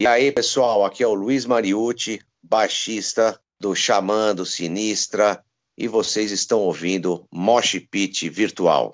E 0.00 0.08
aí, 0.08 0.32
pessoal, 0.32 0.84
aqui 0.84 1.04
é 1.04 1.06
o 1.06 1.14
Luiz 1.14 1.46
Mariucci, 1.46 2.20
baixista 2.42 3.40
do 3.60 3.76
Xamã, 3.76 4.34
do 4.34 4.44
Sinistra, 4.44 5.40
e 5.78 5.86
vocês 5.86 6.32
estão 6.32 6.58
ouvindo 6.60 7.28
Mosh 7.32 7.78
Pit 7.90 8.28
Virtual. 8.28 8.92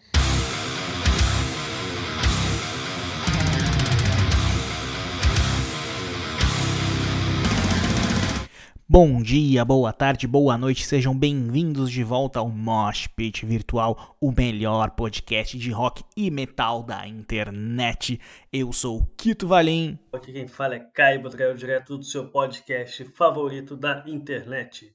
Bom 9.02 9.22
dia, 9.22 9.64
boa 9.64 9.94
tarde, 9.94 10.26
boa 10.26 10.58
noite, 10.58 10.84
sejam 10.84 11.16
bem-vindos 11.16 11.90
de 11.90 12.04
volta 12.04 12.38
ao 12.38 12.50
Mosh 12.50 13.06
Pit 13.06 13.46
Virtual, 13.46 14.14
o 14.20 14.30
melhor 14.30 14.90
podcast 14.90 15.56
de 15.56 15.70
rock 15.70 16.04
e 16.14 16.30
metal 16.30 16.82
da 16.82 17.08
internet. 17.08 18.20
Eu 18.52 18.74
sou 18.74 18.98
o 18.98 19.06
Kito 19.16 19.48
Valim. 19.48 19.98
Aqui 20.12 20.34
quem 20.34 20.46
fala 20.46 20.74
é 20.74 20.80
Caio 20.80 21.22
Botrel, 21.22 21.54
direto 21.54 21.96
do 21.96 22.04
seu 22.04 22.28
podcast 22.28 23.02
favorito 23.14 23.74
da 23.74 24.04
internet. 24.06 24.92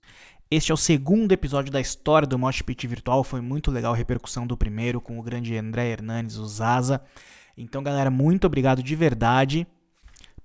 Este 0.52 0.70
é 0.72 0.76
o 0.76 0.78
segundo 0.78 1.32
episódio 1.32 1.72
da 1.72 1.82
história 1.82 2.28
do 2.28 2.38
Mosh 2.38 2.62
Pit 2.62 2.86
Virtual, 2.86 3.24
foi 3.24 3.42
muito 3.42 3.72
legal 3.72 3.94
a 3.94 3.98
repercussão 3.98 4.46
do 4.46 4.56
primeiro 4.56 5.02
com 5.02 5.18
o 5.18 5.24
grande 5.24 5.58
André 5.58 5.88
Hernandes, 5.88 6.38
o 6.38 6.46
Zaza. 6.46 7.02
Então, 7.58 7.82
galera, 7.82 8.12
muito 8.12 8.46
obrigado 8.46 8.84
de 8.84 8.96
verdade 8.96 9.66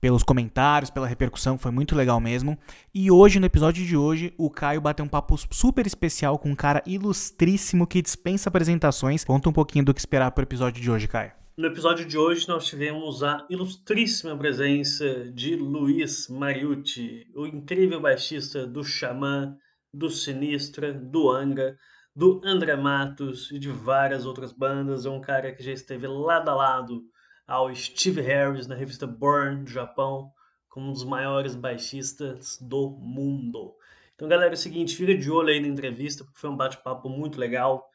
pelos 0.01 0.23
comentários, 0.23 0.91
pela 0.91 1.07
repercussão, 1.07 1.59
foi 1.59 1.71
muito 1.71 1.95
legal 1.95 2.19
mesmo. 2.21 2.59
E 2.95 3.11
hoje, 3.11 3.39
no 3.39 3.47
episódio 3.47 3.85
de 3.85 3.97
hoje, 3.97 4.33
o 4.39 4.49
Caio 4.49 4.81
bateu 4.81 5.05
um 5.05 5.09
papo 5.09 5.37
super 5.51 5.87
especial 5.87 6.39
com 6.39 6.51
um 6.51 6.55
cara 6.55 6.83
ilustríssimo 6.87 7.87
que 7.87 8.01
dispensa 8.01 8.49
apresentações. 8.49 9.25
Conta 9.25 9.49
um 9.49 9.53
pouquinho 9.53 9.85
do 9.85 9.93
que 9.93 10.01
esperar 10.01 10.31
pro 10.31 10.45
episódio 10.45 10.83
de 10.83 10.91
hoje, 10.91 11.07
Caio. 11.07 11.33
No 11.57 11.67
episódio 11.67 12.07
de 12.07 12.17
hoje, 12.17 12.49
nós 12.49 12.65
tivemos 12.67 13.23
a 13.23 13.47
ilustríssima 13.51 14.35
presença 14.35 15.31
de 15.31 15.57
Luiz 15.57 16.27
Mariucci, 16.29 17.27
o 17.37 17.47
incrível 17.47 18.01
baixista 18.01 18.67
do 18.67 18.83
Xamã, 18.83 19.55
do 19.93 20.09
Sinistra, 20.09 20.95
do 20.95 21.29
Anga, 21.29 21.77
do 22.17 22.41
André 22.45 22.77
Matos 22.77 23.51
e 23.51 23.59
de 23.59 23.69
várias 23.69 24.25
outras 24.25 24.53
bandas. 24.53 25.05
É 25.05 25.11
um 25.11 25.21
cara 25.21 25.53
que 25.53 25.63
já 25.63 25.73
esteve 25.73 26.07
lado 26.07 26.49
a 26.49 26.55
lado 26.55 27.03
ao 27.51 27.75
Steve 27.75 28.21
Harris 28.21 28.69
na 28.69 28.77
revista 28.77 29.09
Burn 29.09 29.65
do 29.65 29.71
Japão 29.71 30.33
como 30.69 30.89
um 30.89 30.93
dos 30.93 31.05
maiores 31.05 31.57
baixistas 31.57 32.57
do 32.61 32.91
mundo. 32.91 33.75
Então, 34.15 34.29
galera, 34.29 34.53
é 34.53 34.55
o 34.55 34.57
seguinte, 34.57 34.95
fica 34.95 35.15
de 35.17 35.29
olho 35.31 35.49
aí 35.49 35.59
na 35.59 35.67
entrevista, 35.67 36.23
porque 36.23 36.39
foi 36.39 36.49
um 36.49 36.57
bate-papo 36.57 37.09
muito 37.09 37.41
legal. 37.41 37.91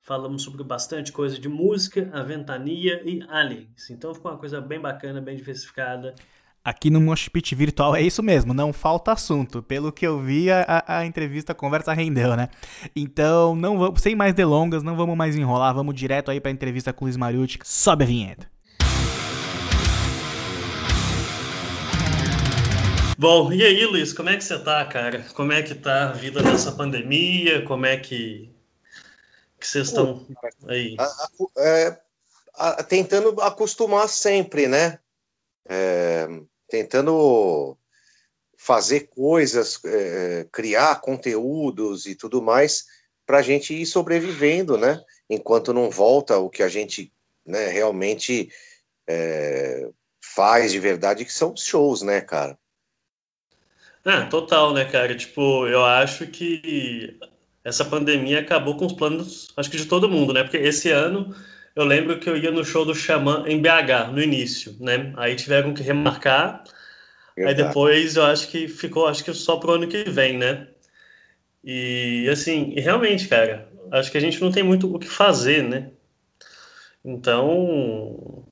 Falamos 0.00 0.42
sobre 0.42 0.64
bastante 0.64 1.12
coisa 1.12 1.38
de 1.38 1.48
música, 1.48 2.10
a 2.12 2.22
ventania 2.22 3.00
e 3.04 3.22
aliens. 3.28 3.90
Então 3.90 4.12
ficou 4.12 4.32
uma 4.32 4.38
coisa 4.38 4.60
bem 4.60 4.80
bacana, 4.80 5.20
bem 5.20 5.36
diversificada. 5.36 6.14
Aqui 6.64 6.90
no 6.90 7.00
Mosh 7.00 7.28
Pit 7.28 7.54
Virtual 7.54 7.94
é 7.94 8.02
isso 8.02 8.24
mesmo, 8.24 8.52
não 8.52 8.72
falta 8.72 9.12
assunto. 9.12 9.62
Pelo 9.62 9.92
que 9.92 10.04
eu 10.04 10.20
vi, 10.20 10.50
a, 10.50 10.84
a 10.86 11.06
entrevista, 11.06 11.52
a 11.52 11.54
conversa 11.54 11.92
rendeu, 11.92 12.36
né? 12.36 12.48
Então, 12.94 13.54
não 13.54 13.78
vamos, 13.78 14.00
sem 14.00 14.16
mais 14.16 14.34
delongas, 14.34 14.82
não 14.82 14.96
vamos 14.96 15.16
mais 15.16 15.36
enrolar, 15.36 15.72
vamos 15.74 15.94
direto 15.94 16.28
aí 16.28 16.40
para 16.40 16.50
a 16.50 16.54
entrevista 16.54 16.92
com 16.92 17.04
o 17.04 17.06
Luiz 17.06 17.16
Mariucci. 17.16 17.60
Sobe 17.62 18.02
a 18.02 18.06
vinheta. 18.06 18.55
Bom, 23.18 23.50
e 23.50 23.64
aí, 23.64 23.86
Luiz, 23.86 24.12
como 24.12 24.28
é 24.28 24.36
que 24.36 24.44
você 24.44 24.58
tá, 24.58 24.84
cara? 24.84 25.24
Como 25.32 25.50
é 25.50 25.62
que 25.62 25.74
tá 25.74 26.10
a 26.10 26.12
vida 26.12 26.42
nessa 26.42 26.70
pandemia? 26.70 27.64
Como 27.64 27.86
é 27.86 27.96
que, 27.96 28.50
que 29.58 29.66
vocês 29.66 29.88
estão 29.88 30.26
aí? 30.68 30.96
É, 31.56 31.98
tentando 32.82 33.40
acostumar 33.40 34.06
sempre, 34.06 34.68
né? 34.68 34.98
É, 35.66 36.28
tentando 36.68 37.74
fazer 38.58 39.08
coisas, 39.08 39.80
é, 39.86 40.46
criar 40.52 41.00
conteúdos 41.00 42.04
e 42.04 42.14
tudo 42.14 42.42
mais 42.42 42.84
para 43.24 43.38
a 43.38 43.42
gente 43.42 43.72
ir 43.72 43.86
sobrevivendo, 43.86 44.76
né? 44.76 45.02
Enquanto 45.30 45.72
não 45.72 45.90
volta 45.90 46.36
o 46.36 46.50
que 46.50 46.62
a 46.62 46.68
gente 46.68 47.10
né, 47.46 47.68
realmente 47.68 48.50
é, 49.08 49.88
faz 50.20 50.70
de 50.70 50.78
verdade, 50.78 51.24
que 51.24 51.32
são 51.32 51.54
os 51.54 51.64
shows, 51.64 52.02
né, 52.02 52.20
cara? 52.20 52.58
Ah, 54.06 54.24
total, 54.24 54.72
né, 54.72 54.84
cara? 54.84 55.16
Tipo, 55.16 55.66
eu 55.66 55.84
acho 55.84 56.28
que 56.28 57.18
essa 57.64 57.84
pandemia 57.84 58.38
acabou 58.38 58.76
com 58.76 58.86
os 58.86 58.92
planos, 58.92 59.48
acho 59.56 59.68
que 59.68 59.76
de 59.76 59.86
todo 59.86 60.08
mundo, 60.08 60.32
né? 60.32 60.44
Porque 60.44 60.58
esse 60.58 60.92
ano 60.92 61.34
eu 61.74 61.84
lembro 61.84 62.20
que 62.20 62.30
eu 62.30 62.36
ia 62.36 62.52
no 62.52 62.64
show 62.64 62.84
do 62.84 62.94
Xamã 62.94 63.42
em 63.48 63.60
BH, 63.60 64.12
no 64.12 64.22
início, 64.22 64.76
né? 64.78 65.12
Aí 65.16 65.34
tiveram 65.34 65.74
que 65.74 65.82
remarcar. 65.82 66.62
Aí 67.36 67.52
depois 67.52 68.14
eu 68.14 68.22
acho 68.22 68.48
que 68.48 68.68
ficou, 68.68 69.08
acho 69.08 69.24
que 69.24 69.34
só 69.34 69.56
pro 69.56 69.72
ano 69.72 69.88
que 69.88 70.04
vem, 70.04 70.38
né? 70.38 70.68
E 71.64 72.28
assim, 72.30 72.74
e 72.76 72.80
realmente, 72.80 73.26
cara, 73.26 73.68
acho 73.90 74.12
que 74.12 74.18
a 74.18 74.20
gente 74.20 74.40
não 74.40 74.52
tem 74.52 74.62
muito 74.62 74.94
o 74.94 75.00
que 75.00 75.08
fazer, 75.08 75.64
né? 75.64 75.90
Então, 77.04 78.46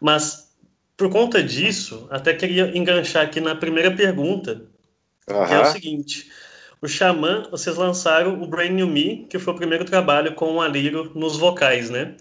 mas 0.00 0.54
por 0.96 1.10
conta 1.10 1.42
disso, 1.42 2.06
até 2.10 2.32
queria 2.32 2.76
enganchar 2.78 3.24
aqui 3.24 3.40
na 3.40 3.56
primeira 3.56 3.90
pergunta, 3.90 4.72
Uhum. 5.30 5.46
Que 5.46 5.54
é 5.54 5.60
o 5.60 5.66
seguinte: 5.66 6.30
o 6.80 6.88
Xamã, 6.88 7.48
vocês 7.50 7.76
lançaram 7.76 8.42
o 8.42 8.46
Brand 8.46 8.70
New 8.70 8.86
Me, 8.86 9.26
que 9.28 9.38
foi 9.38 9.54
o 9.54 9.56
primeiro 9.56 9.84
trabalho 9.84 10.34
com 10.34 10.54
o 10.54 10.60
Aliro 10.60 11.12
nos 11.14 11.36
vocais, 11.36 11.90
né? 11.90 12.16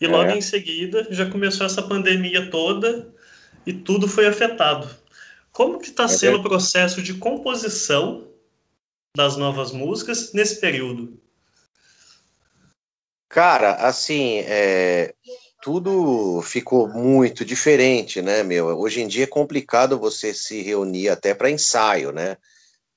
E 0.00 0.06
logo 0.06 0.30
é. 0.30 0.36
em 0.36 0.40
seguida 0.40 1.06
já 1.10 1.30
começou 1.30 1.66
essa 1.66 1.82
pandemia 1.82 2.50
toda 2.50 3.12
e 3.66 3.72
tudo 3.72 4.08
foi 4.08 4.26
afetado. 4.26 4.88
Como 5.52 5.78
que 5.78 5.88
está 5.88 6.04
é 6.04 6.08
sendo 6.08 6.38
o 6.38 6.42
processo 6.42 7.02
de 7.02 7.14
composição 7.14 8.26
das 9.16 9.36
novas 9.36 9.72
músicas 9.72 10.32
nesse 10.32 10.60
período? 10.60 11.20
Cara, 13.28 13.74
assim, 13.74 14.38
é, 14.38 15.14
tudo 15.60 16.40
ficou 16.42 16.88
muito 16.88 17.44
diferente, 17.44 18.22
né, 18.22 18.42
meu? 18.42 18.66
Hoje 18.78 19.02
em 19.02 19.08
dia 19.08 19.24
é 19.24 19.26
complicado 19.26 19.98
você 19.98 20.32
se 20.32 20.62
reunir 20.62 21.08
até 21.08 21.34
para 21.34 21.50
ensaio, 21.50 22.12
né? 22.12 22.36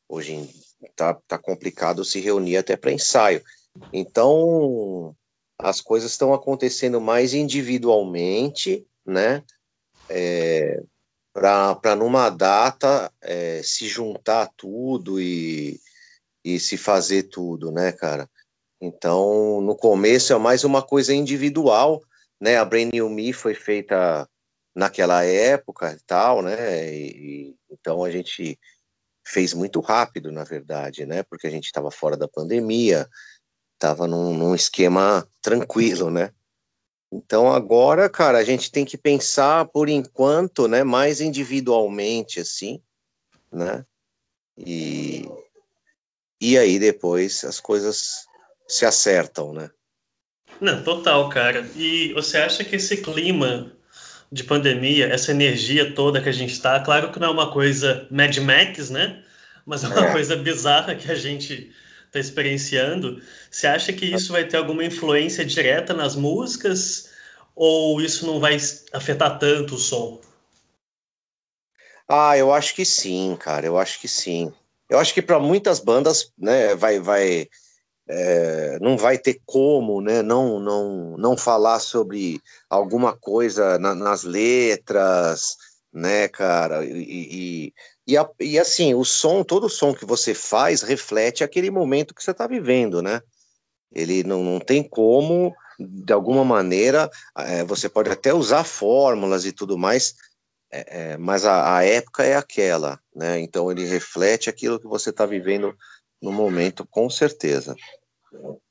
Hoje 0.07 0.34
em, 0.34 0.50
tá, 0.96 1.13
tá 1.28 1.38
complicado 1.38 2.06
se 2.06 2.19
reunir 2.19 2.57
até 2.57 2.78
para 2.78 2.91
ensaio. 2.91 3.44
Então, 3.91 5.16
as 5.59 5.81
coisas 5.81 6.12
estão 6.12 6.34
acontecendo 6.34 7.01
mais 7.01 7.34
individualmente, 7.34 8.85
né? 9.06 9.44
É, 10.09 10.81
para 11.34 11.95
numa 11.95 12.30
data 12.30 13.12
é, 13.22 13.62
se 13.63 13.88
juntar 13.88 14.50
tudo 14.56 15.19
e, 15.19 15.80
e 16.45 16.59
se 16.59 16.78
fazer 16.78 17.24
tudo, 17.24 17.72
né, 17.72 17.91
cara? 17.91 18.30
Então, 18.80 19.59
no 19.62 19.75
começo 19.75 20.31
é 20.34 20.38
mais 20.38 20.63
uma 20.63 20.81
coisa 20.81 21.13
individual, 21.13 22.01
né? 22.43 22.57
A 22.57 22.65
Brain 22.65 22.89
New 22.91 23.09
Me 23.09 23.31
foi 23.31 23.55
feita 23.55 24.29
naquela 24.75 25.23
época 25.23 25.93
e 25.93 25.99
tal, 26.05 26.41
né? 26.41 26.93
E, 26.93 27.07
e, 27.07 27.55
então 27.71 28.03
a 28.03 28.11
gente 28.11 28.59
fez 29.25 29.53
muito 29.53 29.79
rápido, 29.79 30.29
na 30.29 30.43
verdade, 30.43 31.05
né? 31.05 31.23
Porque 31.23 31.47
a 31.47 31.49
gente 31.49 31.67
estava 31.67 31.89
fora 31.89 32.17
da 32.17 32.27
pandemia, 32.27 33.09
estava 33.75 34.05
num, 34.07 34.35
num, 34.35 34.53
esquema 34.53 35.25
tranquilo, 35.41 36.09
né? 36.09 36.33
Então 37.13 37.49
agora, 37.49 38.09
cara, 38.09 38.39
a 38.39 38.43
gente 38.43 38.69
tem 38.69 38.83
que 38.83 38.97
pensar 38.97 39.65
por 39.69 39.87
enquanto, 39.87 40.67
né? 40.67 40.83
Mais 40.83 41.21
individualmente, 41.21 42.41
assim, 42.41 42.83
né? 43.49 43.85
E, 44.57 45.25
e 46.41 46.57
aí 46.57 46.77
depois 46.77 47.45
as 47.45 47.61
coisas 47.61 48.25
se 48.67 48.85
acertam, 48.85 49.53
né? 49.53 49.71
Não, 50.63 50.81
total, 50.81 51.28
cara. 51.28 51.69
E 51.75 52.13
você 52.13 52.38
acha 52.38 52.63
que 52.63 52.78
esse 52.78 52.96
clima 52.96 53.69
de 54.31 54.46
pandemia, 54.46 55.07
essa 55.07 55.31
energia 55.31 55.94
toda 55.94 56.22
que 56.22 56.29
a 56.29 56.34
gente 56.34 56.53
está, 56.53 56.79
claro 56.79 57.12
que 57.12 57.19
não 57.19 57.28
é 57.28 57.31
uma 57.31 57.51
coisa 57.51 58.07
Mad 58.09 58.38
Max, 58.38 58.89
né? 58.89 59.21
Mas 59.65 59.83
é 59.83 59.89
uma 59.89 60.07
é. 60.07 60.12
coisa 60.13 60.38
bizarra 60.38 60.95
que 60.95 61.12
a 61.12 61.15
gente 61.15 61.69
está 62.06 62.18
experienciando. 62.18 63.21
Você 63.51 63.68
acha 63.68 63.92
que 63.92 64.06
isso 64.06 64.31
vai 64.31 64.45
ter 64.45 64.56
alguma 64.56 64.86
influência 64.86 65.44
direta 65.44 65.94
nas 65.94 66.15
músicas 66.15 67.09
ou 67.54 68.00
isso 68.00 68.25
não 68.25 68.39
vai 68.39 68.56
afetar 68.94 69.38
tanto 69.38 69.75
o 69.75 69.77
som? 69.77 70.21
Ah, 72.07 72.38
eu 72.38 72.54
acho 72.54 72.74
que 72.74 72.86
sim, 72.86 73.36
cara. 73.38 73.66
Eu 73.66 73.77
acho 73.77 74.00
que 74.00 74.07
sim. 74.07 74.50
Eu 74.89 74.98
acho 74.98 75.13
que 75.13 75.21
para 75.21 75.39
muitas 75.39 75.81
bandas, 75.81 76.31
né, 76.38 76.74
vai, 76.74 77.01
vai, 77.01 77.50
é, 78.07 78.77
não 78.81 78.97
vai 78.97 79.17
ter 79.17 79.41
como 79.45 80.01
né, 80.01 80.21
não, 80.21 80.59
não, 80.59 81.17
não 81.17 81.38
falar 81.38 81.79
sobre 81.79 82.41
alguma 82.69 83.15
coisa 83.15 83.77
na, 83.79 83.95
nas 83.95 84.23
letras, 84.23 85.55
né, 85.91 86.27
cara? 86.27 86.85
E, 86.85 86.91
e, 86.91 87.73
e, 88.07 88.17
a, 88.17 88.29
e, 88.39 88.59
assim, 88.59 88.94
o 88.94 89.05
som, 89.05 89.44
todo 89.44 89.69
som 89.69 89.94
que 89.94 90.05
você 90.05 90.33
faz 90.33 90.81
reflete 90.81 91.44
aquele 91.44 91.71
momento 91.71 92.13
que 92.13 92.23
você 92.23 92.31
está 92.31 92.47
vivendo, 92.47 93.01
né? 93.01 93.21
Ele 93.91 94.23
não, 94.23 94.44
não 94.44 94.59
tem 94.59 94.83
como, 94.83 95.53
de 95.79 96.11
alguma 96.11 96.44
maneira, 96.44 97.09
é, 97.38 97.63
você 97.63 97.88
pode 97.88 98.09
até 98.09 98.33
usar 98.33 98.63
fórmulas 98.63 99.45
e 99.45 99.51
tudo 99.51 99.77
mais, 99.77 100.15
é, 100.71 101.11
é, 101.11 101.17
mas 101.17 101.45
a, 101.45 101.77
a, 101.77 101.85
época 101.85 102.23
é 102.23 102.35
aquela, 102.35 102.99
né? 103.15 103.39
Então 103.39 103.71
ele 103.71 103.85
reflete 103.85 104.49
aquilo 104.49 104.79
que 104.79 104.88
você 104.88 105.11
está 105.11 105.23
vivendo 105.23 105.77
no 106.23 106.31
momento, 106.31 106.87
com 106.89 107.09
certeza. 107.09 107.75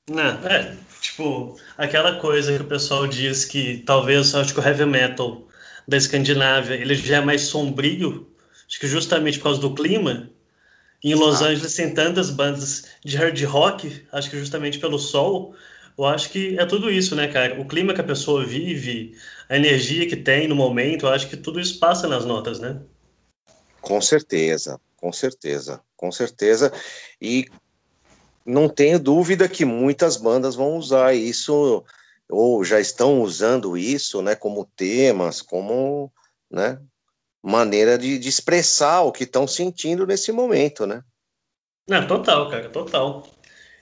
Não, 0.09 0.49
é, 0.49 0.75
tipo, 1.03 1.55
aquela 1.77 2.19
coisa 2.19 2.57
que 2.57 2.63
o 2.63 2.67
pessoal 2.67 3.07
diz 3.07 3.45
que 3.45 3.83
talvez, 3.87 4.35
acho 4.35 4.55
que 4.55 4.59
o 4.59 4.67
heavy 4.67 4.87
metal 4.87 5.47
da 5.87 5.99
Escandinávia, 5.99 6.75
ele 6.75 6.95
já 6.95 7.19
é 7.19 7.21
mais 7.21 7.43
sombrio, 7.43 8.35
acho 8.67 8.81
que 8.81 8.87
justamente 8.87 9.39
por 9.39 9.45
causa 9.45 9.61
do 9.61 9.75
clima. 9.75 10.31
Em 11.05 11.15
Los 11.15 11.43
ah. 11.43 11.49
Angeles 11.49 11.75
tem 11.75 11.93
tantas 11.93 12.31
bandas 12.31 12.87
de 13.05 13.17
hard 13.19 13.39
rock, 13.45 14.07
acho 14.11 14.31
que 14.31 14.39
justamente 14.39 14.79
pelo 14.79 14.99
sol. 14.99 15.55
Eu 15.99 16.07
acho 16.07 16.31
que 16.31 16.59
é 16.59 16.65
tudo 16.65 16.91
isso, 16.91 17.15
né, 17.15 17.29
cara? 17.29 17.61
O 17.61 17.67
clima 17.67 17.93
que 17.93 18.01
a 18.01 18.05
pessoa 18.05 18.47
vive, 18.47 19.15
a 19.47 19.57
energia 19.57 20.09
que 20.09 20.17
tem 20.17 20.49
no 20.49 20.55
momento, 20.55 21.05
eu 21.05 21.11
acho 21.11 21.29
que 21.29 21.37
tudo 21.37 21.61
isso 21.61 21.79
passa 21.79 22.09
nas 22.09 22.25
notas, 22.25 22.61
né? 22.61 22.81
Com 23.81 24.01
certeza, 24.01 24.81
com 25.03 25.13
certeza, 25.13 25.81
com 25.97 26.13
certeza. 26.13 26.73
E 27.21 27.47
não 28.47 28.69
tenho 28.69 29.01
dúvida 29.01 29.49
que 29.49 29.65
muitas 29.65 30.17
bandas 30.17 30.55
vão 30.55 30.77
usar 30.77 31.13
isso 31.13 31.85
ou 32.31 32.65
já 32.65 32.79
estão 32.79 33.21
usando 33.21 33.77
isso, 33.77 34.23
né, 34.23 34.37
como 34.37 34.65
temas, 34.77 35.43
como, 35.43 36.11
né, 36.49 36.81
maneira 37.43 37.99
de, 37.99 38.17
de 38.17 38.29
expressar 38.29 39.03
o 39.03 39.11
que 39.11 39.25
estão 39.25 39.47
sentindo 39.47 40.07
nesse 40.07 40.31
momento, 40.31 40.87
né? 40.87 41.03
Não, 41.89 42.07
total, 42.07 42.49
cara, 42.49 42.69
total. 42.69 43.27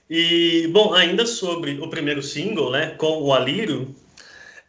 E, 0.09 0.67
bom, 0.73 0.91
ainda 0.93 1.25
sobre 1.27 1.79
o 1.79 1.87
primeiro 1.87 2.23
single, 2.23 2.71
né, 2.71 2.95
com 2.95 3.21
o 3.21 3.31
Alírio, 3.31 3.95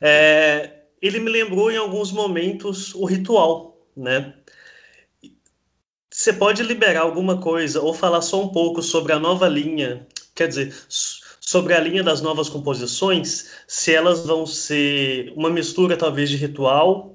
é, 0.01 0.83
ele 1.01 1.19
me 1.19 1.31
lembrou 1.31 1.71
em 1.71 1.79
alguns 1.79 2.13
momentos 2.13 2.95
o 2.95 3.07
ritual, 3.07 3.89
né? 3.97 4.35
Você 6.23 6.33
pode 6.33 6.63
liberar 6.63 7.01
alguma 7.01 7.41
coisa 7.41 7.81
ou 7.81 7.93
falar 7.93 8.23
só 8.23 8.41
um 8.41 8.49
pouco 8.49 8.81
sobre 8.81 9.13
a 9.13 9.19
nova 9.19 9.49
linha, 9.49 10.07
quer 10.37 10.47
dizer, 10.47 10.73
sobre 10.89 11.75
a 11.75 11.81
linha 11.81 12.01
das 12.01 12.21
novas 12.23 12.49
composições, 12.49 13.51
se 13.67 13.93
elas 13.93 14.25
vão 14.25 14.47
ser 14.47 15.33
uma 15.35 15.51
mistura 15.51 15.97
talvez 15.97 16.31
de 16.31 16.37
ritual, 16.37 17.13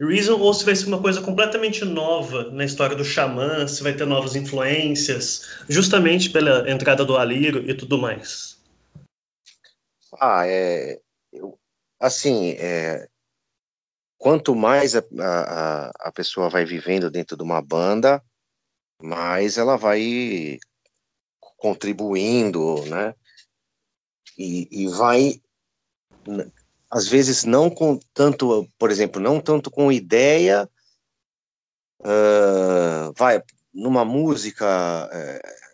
Reason, 0.00 0.36
ou 0.40 0.52
se 0.52 0.64
vai 0.64 0.74
ser 0.74 0.86
uma 0.86 1.00
coisa 1.00 1.22
completamente 1.22 1.84
nova 1.84 2.50
na 2.50 2.64
história 2.64 2.96
do 2.96 3.04
xamã, 3.04 3.68
se 3.68 3.80
vai 3.80 3.92
ter 3.92 4.04
novas 4.04 4.34
influências, 4.34 5.62
justamente 5.68 6.28
pela 6.28 6.68
entrada 6.68 7.04
do 7.04 7.16
Aliro 7.16 7.60
e 7.70 7.74
tudo 7.74 7.96
mais. 7.96 8.58
Ah, 10.20 10.44
é. 10.48 10.98
Eu, 11.32 11.56
assim, 12.00 12.56
é, 12.58 13.06
quanto 14.16 14.56
mais 14.56 14.96
a, 14.96 15.02
a, 15.20 15.90
a 16.08 16.12
pessoa 16.12 16.50
vai 16.50 16.64
vivendo 16.64 17.08
dentro 17.08 17.36
de 17.36 17.44
uma 17.44 17.62
banda, 17.62 18.20
mais 19.00 19.56
ela 19.56 19.76
vai 19.76 20.58
contribuindo, 21.56 22.84
né? 22.86 23.14
E, 24.36 24.68
e 24.70 24.88
vai, 24.88 25.40
às 26.90 27.08
vezes, 27.08 27.44
não 27.44 27.68
com 27.68 27.98
tanto, 28.14 28.68
por 28.78 28.90
exemplo, 28.90 29.20
não 29.20 29.40
tanto 29.40 29.70
com 29.70 29.90
ideia, 29.90 30.68
uh, 32.00 33.12
vai 33.16 33.42
numa 33.74 34.04
música, 34.04 35.08
uh, 35.08 35.68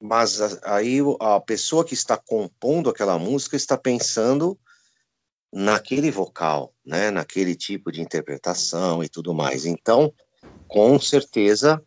mas 0.00 0.40
aí 0.64 0.98
a 1.20 1.40
pessoa 1.40 1.84
que 1.84 1.94
está 1.94 2.16
compondo 2.16 2.90
aquela 2.90 3.18
música 3.18 3.54
está 3.54 3.78
pensando 3.78 4.58
naquele 5.52 6.10
vocal, 6.10 6.74
né, 6.84 7.10
naquele 7.10 7.54
tipo 7.54 7.92
de 7.92 8.00
interpretação 8.00 9.04
e 9.04 9.08
tudo 9.08 9.32
mais. 9.34 9.64
Então, 9.64 10.12
com 10.66 10.98
certeza, 10.98 11.80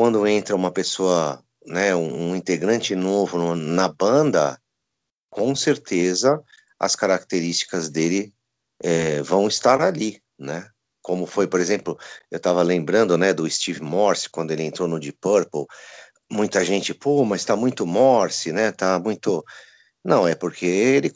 quando 0.00 0.26
entra 0.26 0.56
uma 0.56 0.72
pessoa, 0.72 1.44
né, 1.66 1.94
um, 1.94 2.34
integrante 2.34 2.94
novo 2.94 3.36
no, 3.36 3.54
na 3.54 3.86
banda, 3.86 4.58
com 5.28 5.54
certeza 5.54 6.42
as 6.78 6.96
características 6.96 7.90
dele 7.90 8.32
é, 8.82 9.20
vão 9.20 9.46
estar 9.46 9.82
ali, 9.82 10.22
né? 10.38 10.66
Como 11.02 11.26
foi, 11.26 11.46
por 11.46 11.60
exemplo, 11.60 11.98
eu 12.30 12.38
estava 12.38 12.62
lembrando, 12.62 13.18
né, 13.18 13.34
do 13.34 13.48
Steve 13.50 13.82
Morse 13.82 14.30
quando 14.30 14.52
ele 14.52 14.62
entrou 14.62 14.88
no 14.88 14.98
Deep 14.98 15.18
Purple. 15.20 15.66
Muita 16.32 16.64
gente, 16.64 16.94
pô, 16.94 17.22
mas 17.26 17.42
está 17.42 17.54
muito 17.54 17.86
Morse, 17.86 18.52
né? 18.52 18.72
Tá 18.72 18.98
muito. 18.98 19.44
Não, 20.02 20.26
é 20.26 20.34
porque 20.34 20.64
ele 20.64 21.12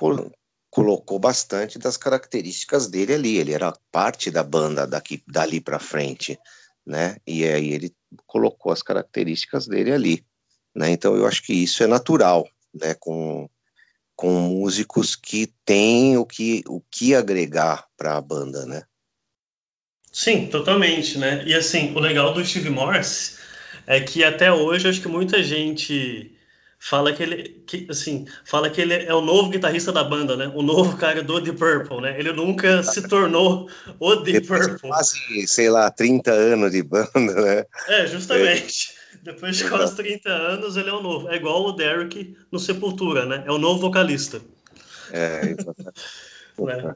colocou 0.69 1.19
bastante 1.19 1.79
das 1.79 1.97
características 1.97 2.87
dele 2.87 3.15
ali. 3.15 3.39
Ele 3.39 3.55
era 3.55 3.73
parte 3.91 4.31
da 4.31 4.43
banda 4.43 4.87
daqui, 4.87 5.25
dali 5.27 5.59
para 5.59 5.79
frente, 5.79 6.39
né? 6.87 7.17
E 7.27 7.47
aí 7.47 7.73
ele 7.73 7.95
colocou 8.27 8.73
as 8.73 8.83
características 8.83 9.67
dele 9.67 9.93
ali, 9.93 10.25
né? 10.75 10.91
Então 10.91 11.17
eu 11.17 11.27
acho 11.27 11.43
que 11.43 11.53
isso 11.53 11.83
é 11.83 11.87
natural, 11.87 12.49
né? 12.75 12.95
Com, 12.95 13.49
com 14.17 14.31
músicos 14.41 15.17
que 15.17 15.53
têm 15.65 16.17
o 16.17 16.25
que, 16.25 16.63
o 16.69 16.81
que 16.91 17.15
agregar 17.15 17.87
para 17.97 18.17
a 18.17 18.21
banda, 18.21 18.67
né? 18.67 18.83
Sim, 20.13 20.47
totalmente, 20.47 21.19
né? 21.19 21.43
E 21.45 21.55
assim, 21.55 21.93
o 21.95 21.99
legal 21.99 22.33
do 22.33 22.45
Steve 22.45 22.71
Morse 22.71 23.39
é 23.87 24.01
que 24.01 24.23
até 24.23 24.53
hoje 24.53 24.89
acho 24.89 25.01
que 25.01 25.09
muita 25.09 25.43
gente 25.43 26.34
fala 26.85 27.15
que 27.15 27.23
ele, 27.23 27.63
que, 27.67 27.87
assim, 27.89 28.27
fala 28.45 28.69
que 28.69 28.79
ele 28.79 28.93
é 28.93 29.15
o 29.15 29.23
novo 29.23 29.49
guitarrista 29.49 29.91
da 29.91 30.05
banda, 30.05 30.37
né? 30.37 30.53
O 30.55 30.61
novo 30.61 30.99
cara 30.99 31.23
do 31.23 31.41
Deep 31.41 31.59
Purple, 31.59 32.03
né? 32.03 32.15
Ele 32.19 32.31
nunca 32.31 32.83
se 32.83 33.09
tornou 33.09 33.71
o 33.99 34.17
Deep 34.17 34.41
Depois 34.41 34.69
Purple. 34.69 34.91
Quase, 34.91 35.47
sei 35.47 35.71
lá, 35.71 35.91
30 35.91 36.31
anos 36.31 36.71
de 36.71 36.83
banda, 36.83 37.09
né? 37.15 37.65
É, 37.89 38.07
justamente. 38.07 38.93
É. 39.15 39.19
Depois 39.23 39.57
de 39.57 39.67
quase 39.67 39.97
30 39.97 40.29
anos, 40.29 40.77
ele 40.77 40.91
é 40.91 40.93
o 40.93 41.01
novo. 41.01 41.31
É 41.31 41.37
igual 41.37 41.65
o 41.65 41.73
Derek 41.73 42.37
no 42.53 42.59
Sepultura, 42.59 43.25
né? 43.25 43.43
É 43.47 43.51
o 43.51 43.57
novo 43.57 43.81
vocalista. 43.81 44.43
É, 45.11 45.41
exatamente. 45.41 46.03
né? 46.85 46.95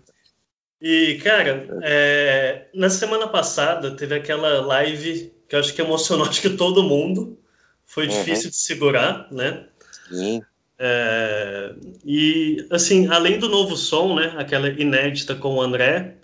E, 0.82 1.18
cara, 1.24 1.66
é, 1.82 2.66
na 2.74 2.90
semana 2.90 3.26
passada 3.26 3.96
teve 3.96 4.14
aquela 4.14 4.60
live 4.66 5.32
que 5.48 5.56
eu 5.56 5.60
acho 5.60 5.72
que 5.72 5.80
emocionou 5.80 6.26
acho 6.28 6.42
que 6.42 6.50
todo 6.50 6.82
mundo. 6.82 7.38
Foi 7.86 8.06
uhum. 8.06 8.10
difícil 8.10 8.50
de 8.50 8.56
segurar, 8.56 9.28
né? 9.32 9.64
Sim. 10.10 10.42
É, 10.78 11.74
e, 12.04 12.66
assim, 12.70 13.08
além 13.08 13.38
do 13.38 13.48
novo 13.48 13.76
som, 13.76 14.14
né, 14.14 14.34
aquela 14.36 14.68
inédita 14.68 15.34
com 15.34 15.54
o 15.54 15.60
André, 15.60 16.14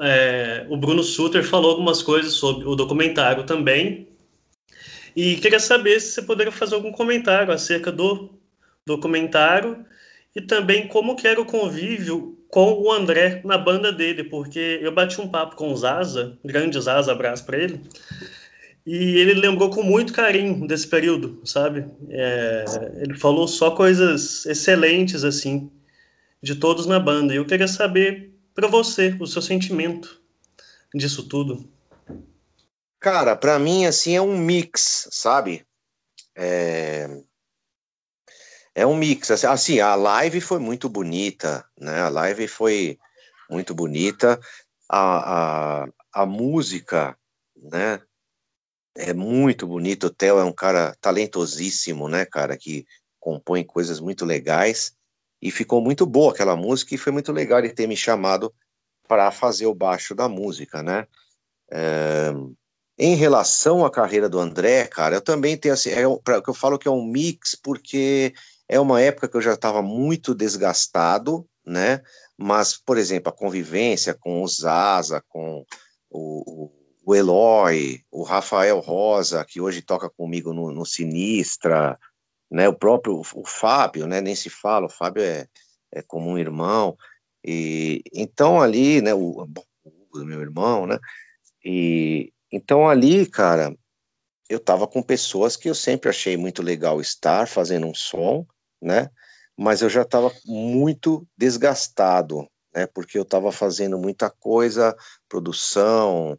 é, 0.00 0.66
o 0.68 0.76
Bruno 0.76 1.02
Suter 1.02 1.44
falou 1.44 1.72
algumas 1.72 2.02
coisas 2.02 2.32
sobre 2.34 2.66
o 2.66 2.74
documentário 2.74 3.44
também. 3.44 4.08
E 5.14 5.36
queria 5.36 5.60
saber 5.60 6.00
se 6.00 6.12
você 6.12 6.22
poderia 6.22 6.52
fazer 6.52 6.74
algum 6.74 6.92
comentário 6.92 7.52
acerca 7.52 7.90
do 7.90 8.30
documentário 8.86 9.84
e 10.34 10.40
também 10.40 10.86
como 10.86 11.16
que 11.16 11.26
era 11.26 11.40
o 11.40 11.44
convívio 11.44 12.38
com 12.48 12.72
o 12.80 12.92
André 12.92 13.40
na 13.44 13.58
banda 13.58 13.92
dele, 13.92 14.24
porque 14.24 14.78
eu 14.82 14.92
bati 14.92 15.20
um 15.20 15.28
papo 15.28 15.56
com 15.56 15.72
o 15.72 15.76
Zaza, 15.76 16.36
grande 16.44 16.80
Zaza, 16.80 17.12
abraço 17.12 17.44
para 17.44 17.58
ele, 17.58 17.80
e 18.86 19.18
ele 19.18 19.34
lembrou 19.34 19.70
com 19.70 19.82
muito 19.82 20.12
carinho 20.12 20.66
desse 20.66 20.86
período, 20.86 21.40
sabe? 21.44 21.86
É, 22.08 22.64
ele 23.02 23.16
falou 23.18 23.46
só 23.46 23.70
coisas 23.72 24.46
excelentes, 24.46 25.22
assim, 25.22 25.70
de 26.42 26.54
todos 26.54 26.86
na 26.86 26.98
banda. 26.98 27.34
E 27.34 27.36
eu 27.36 27.46
queria 27.46 27.68
saber 27.68 28.34
para 28.54 28.68
você 28.68 29.16
o 29.20 29.26
seu 29.26 29.42
sentimento 29.42 30.20
disso 30.94 31.28
tudo. 31.28 31.68
Cara, 32.98 33.36
para 33.36 33.58
mim, 33.58 33.86
assim, 33.86 34.14
é 34.14 34.20
um 34.20 34.36
mix, 34.36 35.08
sabe? 35.10 35.64
É, 36.36 37.08
é 38.74 38.86
um 38.86 38.96
mix. 38.96 39.30
Assim, 39.30 39.46
assim, 39.46 39.80
a 39.80 39.94
live 39.94 40.40
foi 40.40 40.58
muito 40.58 40.88
bonita, 40.88 41.64
né? 41.78 42.00
A 42.00 42.08
live 42.08 42.48
foi 42.48 42.98
muito 43.48 43.74
bonita. 43.74 44.40
A, 44.88 45.82
a, 45.82 45.88
a 46.12 46.26
música, 46.26 47.16
né? 47.56 48.00
É 49.00 49.14
muito 49.14 49.66
bonito. 49.66 50.06
O 50.06 50.10
Theo 50.10 50.38
é 50.38 50.44
um 50.44 50.52
cara 50.52 50.94
talentosíssimo, 51.00 52.08
né, 52.08 52.24
cara, 52.24 52.56
que 52.56 52.86
compõe 53.18 53.64
coisas 53.64 54.00
muito 54.00 54.24
legais. 54.24 54.92
E 55.42 55.50
ficou 55.50 55.80
muito 55.80 56.04
boa 56.04 56.32
aquela 56.32 56.54
música 56.54 56.94
e 56.94 56.98
foi 56.98 57.12
muito 57.12 57.32
legal 57.32 57.58
ele 57.58 57.70
ter 57.70 57.86
me 57.86 57.96
chamado 57.96 58.52
para 59.08 59.30
fazer 59.30 59.66
o 59.66 59.74
baixo 59.74 60.14
da 60.14 60.28
música, 60.28 60.82
né? 60.82 61.06
É... 61.70 62.30
Em 62.98 63.14
relação 63.14 63.84
à 63.84 63.90
carreira 63.90 64.28
do 64.28 64.38
André, 64.38 64.86
cara, 64.86 65.16
eu 65.16 65.22
também 65.22 65.56
tenho 65.56 65.72
assim, 65.72 65.88
é, 65.88 66.02
pra, 66.22 66.42
eu 66.46 66.52
falo 66.52 66.78
que 66.78 66.86
é 66.86 66.90
um 66.90 67.02
mix 67.02 67.54
porque 67.54 68.34
é 68.68 68.78
uma 68.78 69.00
época 69.00 69.26
que 69.26 69.36
eu 69.38 69.40
já 69.40 69.54
estava 69.54 69.80
muito 69.80 70.34
desgastado, 70.34 71.48
né? 71.64 72.02
Mas, 72.36 72.76
por 72.76 72.98
exemplo, 72.98 73.30
a 73.30 73.36
convivência 73.36 74.12
com 74.12 74.42
o 74.42 74.46
Zaza, 74.46 75.24
com 75.28 75.64
o, 76.10 76.64
o 76.66 76.79
o 77.10 77.14
Eloy, 77.14 78.04
o 78.08 78.22
Rafael 78.22 78.78
Rosa, 78.78 79.44
que 79.44 79.60
hoje 79.60 79.82
toca 79.82 80.08
comigo 80.08 80.52
no, 80.52 80.70
no 80.70 80.86
Sinistra, 80.86 81.98
né, 82.48 82.68
o 82.68 82.72
próprio 82.72 83.20
o 83.34 83.44
Fábio, 83.44 84.06
né, 84.06 84.20
nem 84.20 84.36
se 84.36 84.48
fala, 84.48 84.86
o 84.86 84.90
Fábio 84.90 85.24
é, 85.24 85.48
é 85.92 86.02
como 86.02 86.30
um 86.30 86.38
irmão, 86.38 86.96
e 87.44 88.00
então 88.14 88.62
ali, 88.62 89.02
né, 89.02 89.12
o, 89.12 89.44
o 90.14 90.24
meu 90.24 90.40
irmão, 90.40 90.86
né, 90.86 91.00
E 91.64 92.32
então 92.52 92.88
ali, 92.88 93.26
cara, 93.26 93.74
eu 94.48 94.58
estava 94.58 94.86
com 94.86 95.02
pessoas 95.02 95.56
que 95.56 95.68
eu 95.68 95.74
sempre 95.74 96.10
achei 96.10 96.36
muito 96.36 96.62
legal 96.62 97.00
estar 97.00 97.48
fazendo 97.48 97.88
um 97.88 97.94
som, 97.94 98.46
né? 98.80 99.10
Mas 99.56 99.82
eu 99.82 99.88
já 99.88 100.02
estava 100.02 100.32
muito 100.44 101.26
desgastado, 101.36 102.48
né? 102.74 102.86
Porque 102.86 103.18
eu 103.18 103.22
estava 103.22 103.52
fazendo 103.52 103.98
muita 103.98 104.30
coisa, 104.30 104.96
produção, 105.28 106.38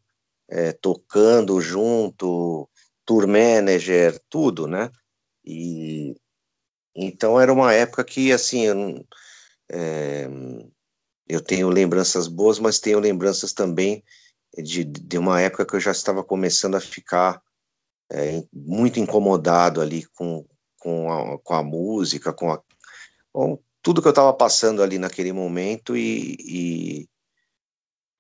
é, 0.52 0.74
tocando 0.74 1.62
junto, 1.62 2.70
tour 3.06 3.26
manager, 3.26 4.22
tudo, 4.30 4.68
né? 4.68 4.92
E 5.46 6.14
então 6.94 7.40
era 7.40 7.54
uma 7.54 7.74
época 7.74 8.04
que 8.04 8.34
assim 8.34 8.66
eu, 8.66 9.06
é, 9.72 10.28
eu 11.28 11.42
tenho 11.42 11.70
lembranças 11.70 12.28
boas, 12.28 12.60
mas 12.60 12.80
tenho 12.80 13.00
lembranças 13.00 13.54
também 13.54 14.04
de, 14.58 14.84
de 14.84 15.18
uma 15.18 15.40
época 15.40 15.66
que 15.66 15.76
eu 15.76 15.80
já 15.80 15.92
estava 15.92 16.22
começando 16.22 16.76
a 16.76 16.82
ficar 16.82 17.42
é, 18.12 18.44
muito 18.52 19.00
incomodado 19.00 19.80
ali 19.80 20.06
com, 20.08 20.46
com, 20.78 21.10
a, 21.10 21.40
com 21.40 21.54
a 21.54 21.64
música, 21.64 22.34
com, 22.34 22.52
a, 22.52 22.62
com 23.32 23.58
tudo 23.82 24.02
que 24.02 24.08
eu 24.10 24.12
estava 24.12 24.34
passando 24.34 24.84
ali 24.84 25.00
naquele 25.00 25.32
momento 25.32 25.96
e, 25.96 26.36
e, 26.40 27.10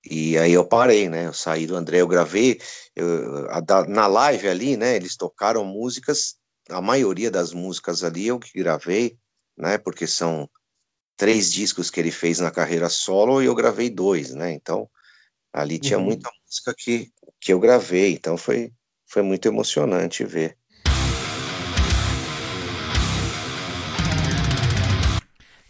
e, 0.03 0.37
aí 0.37 0.53
eu 0.53 0.65
parei, 0.65 1.07
né? 1.07 1.27
Eu 1.27 1.33
saí 1.33 1.67
do 1.67 1.75
André, 1.75 2.01
eu 2.01 2.07
gravei 2.07 2.59
eu, 2.95 3.47
a, 3.49 3.61
na 3.87 4.07
live 4.07 4.47
ali, 4.47 4.77
né? 4.77 4.95
Eles 4.95 5.15
tocaram 5.15 5.63
músicas, 5.63 6.35
a 6.69 6.81
maioria 6.81 7.29
das 7.29 7.53
músicas 7.53 8.03
ali 8.03 8.27
eu 8.27 8.39
que 8.39 8.51
gravei, 8.57 9.17
né? 9.57 9.77
Porque 9.77 10.07
são 10.07 10.49
três 11.15 11.51
discos 11.51 11.91
que 11.91 11.99
ele 11.99 12.11
fez 12.11 12.39
na 12.39 12.49
carreira 12.49 12.89
solo 12.89 13.41
e 13.41 13.45
eu 13.45 13.53
gravei 13.55 13.89
dois, 13.89 14.33
né? 14.33 14.51
Então 14.53 14.89
ali 15.53 15.77
tinha 15.79 15.99
uhum. 15.99 16.05
muita 16.05 16.31
música 16.45 16.73
que, 16.75 17.11
que 17.39 17.53
eu 17.53 17.59
gravei, 17.59 18.13
então 18.13 18.37
foi 18.37 18.73
foi 19.05 19.21
muito 19.21 19.45
emocionante 19.45 20.23
ver. 20.23 20.57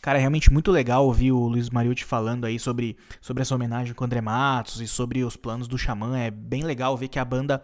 Cara, 0.01 0.17
é 0.17 0.19
realmente 0.19 0.51
muito 0.51 0.71
legal 0.71 1.05
ouvir 1.05 1.31
o 1.31 1.47
Luiz 1.47 1.69
Mariucci 1.69 2.03
falando 2.03 2.45
aí 2.45 2.57
sobre, 2.57 2.97
sobre 3.21 3.41
essa 3.41 3.53
homenagem 3.53 3.93
com 3.93 4.03
o 4.03 4.05
André 4.05 4.19
Matos 4.19 4.81
e 4.81 4.87
sobre 4.87 5.23
os 5.23 5.37
planos 5.37 5.67
do 5.67 5.77
Xamã. 5.77 6.17
É 6.17 6.31
bem 6.31 6.63
legal 6.63 6.97
ver 6.97 7.07
que 7.07 7.19
a 7.19 7.25
banda 7.25 7.63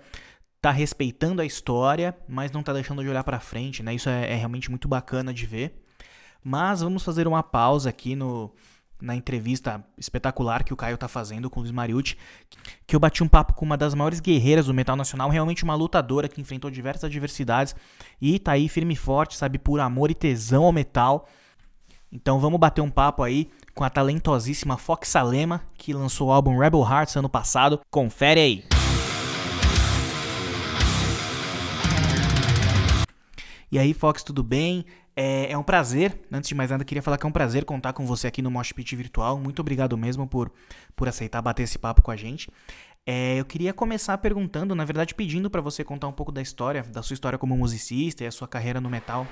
tá 0.61 0.69
respeitando 0.69 1.41
a 1.41 1.45
história, 1.45 2.15
mas 2.27 2.51
não 2.51 2.61
tá 2.61 2.73
deixando 2.73 3.01
de 3.01 3.09
olhar 3.09 3.23
para 3.23 3.39
frente, 3.39 3.81
né? 3.81 3.95
Isso 3.95 4.07
é, 4.07 4.31
é 4.31 4.35
realmente 4.35 4.69
muito 4.69 4.87
bacana 4.87 5.33
de 5.33 5.47
ver. 5.47 5.83
Mas 6.43 6.81
vamos 6.81 7.03
fazer 7.03 7.27
uma 7.27 7.41
pausa 7.41 7.89
aqui 7.89 8.15
no, 8.15 8.53
na 9.01 9.15
entrevista 9.15 9.83
espetacular 9.97 10.63
que 10.63 10.73
o 10.73 10.77
Caio 10.77 10.97
tá 10.97 11.07
fazendo 11.07 11.49
com 11.49 11.59
o 11.59 11.63
Luiz 11.63 11.71
Mariucci, 11.71 12.17
que 12.85 12.95
eu 12.95 12.99
bati 12.99 13.23
um 13.23 13.27
papo 13.27 13.53
com 13.53 13.65
uma 13.65 13.77
das 13.77 13.95
maiores 13.95 14.19
guerreiras 14.19 14.67
do 14.67 14.73
metal 14.75 14.95
nacional, 14.95 15.29
realmente 15.29 15.63
uma 15.63 15.73
lutadora 15.73 16.27
que 16.27 16.39
enfrentou 16.39 16.69
diversas 16.69 17.05
adversidades 17.05 17.75
e 18.21 18.37
tá 18.37 18.51
aí 18.51 18.69
firme 18.69 18.93
e 18.93 18.97
forte, 18.97 19.35
sabe, 19.35 19.57
por 19.57 19.79
amor 19.79 20.11
e 20.11 20.15
tesão 20.15 20.63
ao 20.63 20.71
metal. 20.71 21.27
Então 22.11 22.39
vamos 22.39 22.59
bater 22.59 22.81
um 22.81 22.89
papo 22.89 23.21
aí 23.21 23.49
com 23.75 23.83
a 23.83 23.89
talentosíssima 23.89 24.77
Fox 24.77 25.09
Salema, 25.09 25.61
que 25.75 25.93
lançou 25.93 26.29
o 26.29 26.31
álbum 26.31 26.57
Rebel 26.57 26.81
Hearts 26.81 27.15
ano 27.15 27.29
passado. 27.29 27.81
Confere 27.91 28.39
aí. 28.39 28.63
E 33.69 33.77
aí, 33.77 33.93
Fox, 33.93 34.23
tudo 34.23 34.41
bem? 34.41 34.85
É, 35.13 35.51
é, 35.51 35.57
um 35.57 35.63
prazer, 35.63 36.17
antes 36.31 36.47
de 36.47 36.55
mais 36.55 36.71
nada, 36.71 36.85
queria 36.85 37.01
falar 37.01 37.17
que 37.17 37.25
é 37.25 37.29
um 37.29 37.31
prazer 37.31 37.65
contar 37.65 37.91
com 37.91 38.05
você 38.05 38.27
aqui 38.27 38.41
no 38.41 38.49
Mosh 38.49 38.71
Pit 38.71 38.95
Virtual. 38.95 39.37
Muito 39.37 39.59
obrigado 39.59 39.97
mesmo 39.97 40.25
por, 40.25 40.49
por 40.95 41.09
aceitar 41.09 41.41
bater 41.41 41.63
esse 41.63 41.77
papo 41.77 42.01
com 42.01 42.11
a 42.11 42.15
gente. 42.15 42.49
É, 43.05 43.35
eu 43.37 43.43
queria 43.43 43.73
começar 43.73 44.17
perguntando, 44.19 44.73
na 44.73 44.85
verdade, 44.85 45.13
pedindo 45.13 45.49
para 45.49 45.59
você 45.59 45.83
contar 45.83 46.07
um 46.07 46.13
pouco 46.13 46.31
da 46.31 46.41
história, 46.41 46.83
da 46.83 47.01
sua 47.01 47.13
história 47.13 47.37
como 47.37 47.57
musicista 47.57 48.23
e 48.23 48.27
a 48.27 48.31
sua 48.31 48.47
carreira 48.47 48.79
no 48.79 48.89
metal. 48.89 49.27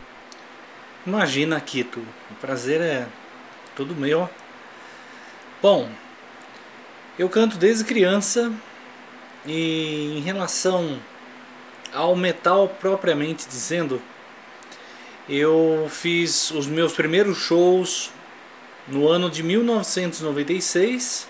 Imagina, 1.06 1.62
Kito, 1.62 2.00
o 2.32 2.36
prazer 2.42 2.82
é 2.82 3.08
todo 3.76 3.94
meu. 3.94 4.28
Bom, 5.62 5.88
eu 7.20 7.30
canto 7.30 7.58
desde 7.58 7.84
criança 7.84 8.52
e 9.46 10.18
em 10.18 10.22
relação 10.22 11.00
ao 11.94 12.16
metal 12.16 12.68
propriamente 12.68 13.48
dizendo, 13.48 14.02
eu 15.30 15.88
fiz 15.92 16.50
os 16.50 16.66
meus 16.66 16.94
primeiros 16.94 17.38
shows 17.38 18.12
no 18.88 19.08
ano 19.08 19.30
de 19.30 19.44
1996, 19.44 21.28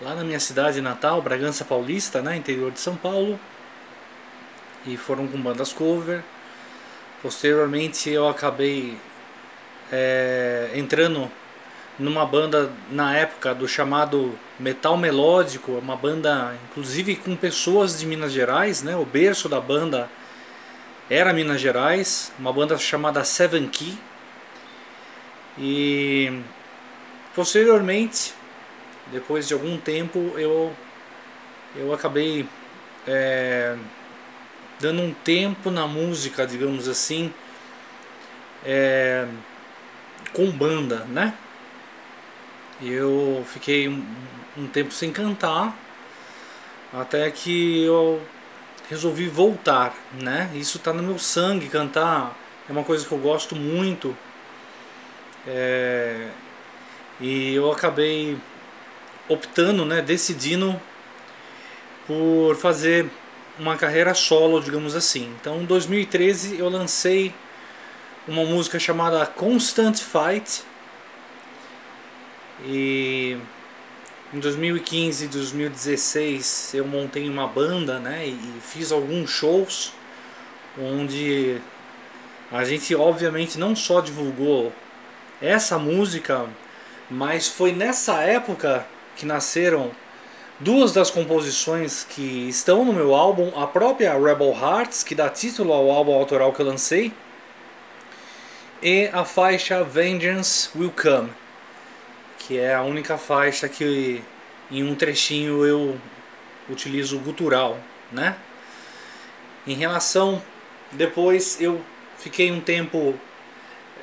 lá 0.00 0.14
na 0.14 0.22
minha 0.22 0.38
cidade 0.38 0.80
natal, 0.80 1.20
Bragança 1.20 1.64
Paulista, 1.64 2.22
né, 2.22 2.36
interior 2.36 2.70
de 2.70 2.78
São 2.78 2.94
Paulo. 2.94 3.40
E 4.86 4.96
foram 4.96 5.26
com 5.26 5.40
bandas 5.40 5.72
cover. 5.72 6.22
Posteriormente 7.22 8.08
eu 8.08 8.26
acabei 8.26 8.96
é, 9.92 10.70
entrando 10.74 11.30
numa 11.98 12.24
banda 12.24 12.72
na 12.90 13.14
época 13.14 13.54
do 13.54 13.68
chamado 13.68 14.38
metal 14.58 14.96
melódico, 14.96 15.72
uma 15.72 15.94
banda 15.94 16.56
inclusive 16.70 17.16
com 17.16 17.36
pessoas 17.36 17.98
de 17.98 18.06
Minas 18.06 18.32
Gerais, 18.32 18.82
né? 18.82 18.96
O 18.96 19.04
berço 19.04 19.50
da 19.50 19.60
banda 19.60 20.08
era 21.10 21.32
Minas 21.32 21.60
Gerais, 21.60 22.32
uma 22.38 22.52
banda 22.52 22.78
chamada 22.78 23.22
Seven 23.22 23.68
Key. 23.68 23.98
E 25.58 26.40
posteriormente, 27.34 28.32
depois 29.12 29.46
de 29.46 29.52
algum 29.52 29.76
tempo, 29.76 30.32
eu, 30.38 30.72
eu 31.76 31.92
acabei 31.92 32.48
é, 33.06 33.76
dando 34.80 35.02
um 35.02 35.12
tempo 35.12 35.70
na 35.70 35.86
música, 35.86 36.46
digamos 36.46 36.88
assim, 36.88 37.32
é, 38.64 39.26
com 40.32 40.50
banda, 40.50 41.04
né? 41.04 41.34
Eu 42.82 43.44
fiquei 43.46 43.88
um, 43.88 44.04
um 44.56 44.66
tempo 44.66 44.92
sem 44.92 45.12
cantar, 45.12 45.76
até 46.92 47.30
que 47.30 47.84
eu 47.84 48.20
resolvi 48.88 49.28
voltar, 49.28 49.94
né? 50.14 50.50
Isso 50.54 50.78
está 50.78 50.92
no 50.92 51.02
meu 51.02 51.18
sangue, 51.18 51.68
cantar 51.68 52.36
é 52.70 52.72
uma 52.72 52.84
coisa 52.84 53.04
que 53.04 53.10
eu 53.10 53.18
gosto 53.18 53.56
muito. 53.56 54.16
É, 55.44 56.28
e 57.20 57.52
eu 57.52 57.72
acabei 57.72 58.38
optando, 59.28 59.84
né, 59.84 60.00
decidindo 60.00 60.80
por 62.06 62.54
fazer 62.54 63.10
uma 63.58 63.76
carreira 63.76 64.14
solo, 64.14 64.60
digamos 64.60 64.94
assim. 64.94 65.34
Então, 65.40 65.60
em 65.60 65.64
2013 65.64 66.58
eu 66.58 66.68
lancei 66.68 67.34
uma 68.26 68.44
música 68.44 68.78
chamada 68.78 69.26
Constant 69.26 69.98
Fight. 69.98 70.62
E 72.64 73.36
em 74.32 74.38
2015 74.38 75.24
e 75.24 75.28
2016 75.28 76.74
eu 76.74 76.86
montei 76.86 77.28
uma 77.28 77.46
banda, 77.46 77.98
né, 77.98 78.26
e 78.26 78.60
fiz 78.60 78.92
alguns 78.92 79.30
shows 79.30 79.92
onde 80.78 81.60
a 82.52 82.64
gente 82.64 82.94
obviamente 82.94 83.58
não 83.58 83.74
só 83.74 84.00
divulgou 84.00 84.72
essa 85.40 85.78
música, 85.78 86.46
mas 87.10 87.48
foi 87.48 87.72
nessa 87.72 88.22
época 88.22 88.86
que 89.16 89.26
nasceram 89.26 89.90
duas 90.60 90.92
das 90.92 91.10
composições 91.10 92.04
que 92.04 92.48
estão 92.48 92.84
no 92.84 92.92
meu 92.92 93.14
álbum, 93.14 93.50
a 93.58 93.66
própria 93.66 94.12
Rebel 94.12 94.54
Hearts, 94.54 95.02
que 95.02 95.14
dá 95.14 95.28
título 95.30 95.72
ao 95.72 95.90
álbum 95.90 96.12
autoral 96.12 96.52
que 96.52 96.60
eu 96.60 96.66
lancei, 96.66 97.12
e 98.82 99.08
a 99.12 99.24
faixa 99.24 99.82
Vengeance 99.82 100.68
Will 100.76 100.92
Come, 100.92 101.30
que 102.38 102.58
é 102.58 102.74
a 102.74 102.82
única 102.82 103.16
faixa 103.16 103.68
que 103.68 104.22
em 104.70 104.84
um 104.84 104.94
trechinho 104.94 105.64
eu 105.64 105.98
utilizo 106.68 107.18
gutural, 107.18 107.78
né? 108.12 108.36
Em 109.66 109.74
relação, 109.74 110.42
depois 110.92 111.60
eu 111.60 111.80
fiquei 112.18 112.50
um 112.50 112.60
tempo 112.60 113.14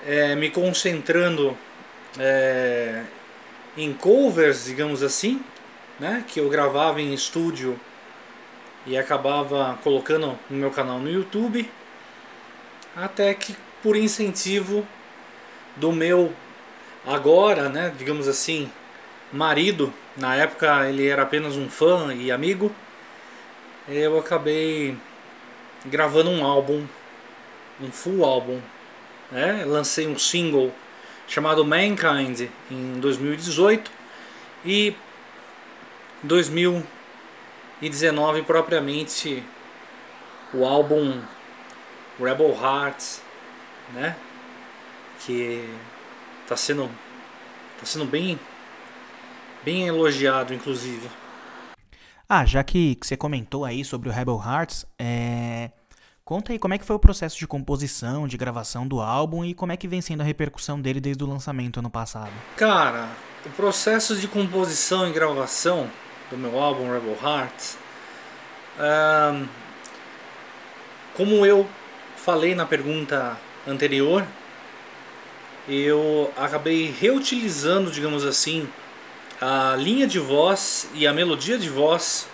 é, 0.06 0.36
me 0.36 0.50
concentrando 0.50 1.58
é, 2.20 3.04
em 3.76 3.94
covers, 3.94 4.66
digamos 4.66 5.02
assim, 5.02 5.42
né? 6.00 6.24
Que 6.28 6.40
eu 6.40 6.50
gravava 6.50 7.02
em 7.02 7.14
estúdio 7.14 7.80
e 8.86 8.98
acabava 8.98 9.78
colocando 9.84 10.38
no 10.50 10.58
meu 10.58 10.72
canal 10.72 11.00
no 11.00 11.10
YouTube, 11.10 11.70
até 12.96 13.34
que 13.34 13.56
por 13.84 13.96
incentivo 13.96 14.88
do 15.76 15.92
meu 15.92 16.34
agora, 17.06 17.70
né, 17.70 17.94
digamos 17.98 18.28
assim, 18.28 18.72
marido 19.32 19.94
na 20.16 20.36
época 20.36 20.90
ele 20.90 21.08
era 21.08 21.22
apenas 21.24 21.56
um 21.56 21.70
fã 21.70 22.14
e 22.14 22.32
amigo. 22.32 22.72
Eu 23.88 24.18
acabei 24.20 24.98
gravando 25.86 26.30
um 26.30 26.44
álbum, 26.44 26.86
um 27.80 27.92
full 27.92 28.26
álbum. 28.26 28.60
Né? 29.32 29.64
Lancei 29.66 30.08
um 30.08 30.18
single 30.18 30.74
chamado 31.28 31.64
Mankind 31.64 32.50
em 32.72 33.00
2018 33.00 33.92
e 34.66 34.96
2000 36.24 36.84
e 37.82 37.90
19 37.90 38.42
propriamente 38.44 39.44
o 40.54 40.66
álbum 40.66 41.22
Rebel 42.20 42.52
Hearts, 42.52 43.22
né? 43.94 44.16
Que 45.20 45.70
tá 46.48 46.56
sendo 46.56 46.90
tá 47.80 47.86
sendo 47.86 48.06
bem 48.06 48.40
bem 49.64 49.88
elogiado 49.88 50.54
inclusive. 50.54 51.10
Ah, 52.30 52.46
já 52.46 52.64
que, 52.64 52.96
que 52.96 53.08
você 53.08 53.16
comentou 53.16 53.64
aí 53.64 53.86
sobre 53.86 54.10
o 54.10 54.12
Rebel 54.12 54.42
Hearts, 54.44 54.86
é... 55.00 55.72
conta 56.26 56.52
aí 56.52 56.60
como 56.60 56.74
é 56.74 56.78
que 56.78 56.84
foi 56.84 56.96
o 56.96 57.00
processo 57.00 57.38
de 57.38 57.48
composição, 57.48 58.28
de 58.28 58.36
gravação 58.36 58.86
do 58.86 59.00
álbum 59.00 59.46
e 59.46 59.54
como 59.54 59.72
é 59.72 59.78
que 59.78 59.88
vem 59.88 60.02
sendo 60.02 60.22
a 60.22 60.26
repercussão 60.26 60.82
dele 60.82 61.00
desde 61.00 61.24
o 61.24 61.28
lançamento 61.28 61.80
ano 61.80 61.90
passado. 61.90 62.32
Cara, 62.58 63.08
o 63.46 63.50
processo 63.52 64.18
de 64.18 64.28
composição 64.28 65.08
e 65.08 65.14
gravação 65.14 65.90
do 66.30 66.38
meu 66.38 66.60
álbum 66.60 66.92
Rebel 66.92 67.18
Hearts, 67.22 67.78
um, 68.80 69.48
como 71.16 71.46
eu 71.46 71.68
falei 72.16 72.54
na 72.54 72.66
pergunta 72.66 73.38
anterior, 73.66 74.26
eu 75.68 76.32
acabei 76.38 76.94
reutilizando, 77.00 77.92
digamos 77.92 78.26
assim, 78.26 78.70
a 79.42 79.76
linha 79.76 80.08
de 80.08 80.20
voz 80.20 80.90
e 80.94 81.06
a 81.06 81.14
melodia 81.14 81.58
de 81.58 81.70
voz 81.70 82.28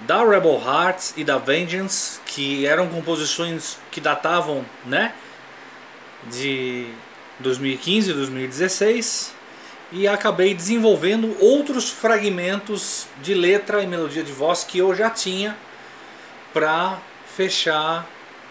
da 0.00 0.24
Rebel 0.24 0.60
Hearts 0.64 1.14
e 1.16 1.24
da 1.24 1.38
Vengeance, 1.38 2.20
que 2.26 2.66
eram 2.66 2.88
composições 2.88 3.78
que 3.90 4.00
datavam, 4.00 4.64
né, 4.84 5.14
de 6.30 6.88
2015 7.40 8.10
e 8.10 8.14
2016, 8.14 9.34
e 9.90 10.06
acabei 10.06 10.54
desenvolvendo 10.54 11.36
outros 11.40 11.90
fragmentos 11.90 13.06
de 13.22 13.34
letra 13.34 13.82
e 13.82 13.86
melodia 13.86 14.22
de 14.22 14.32
voz 14.32 14.62
que 14.64 14.78
eu 14.78 14.94
já 14.94 15.08
tinha 15.08 15.56
para 16.52 16.98
fechar 17.34 18.06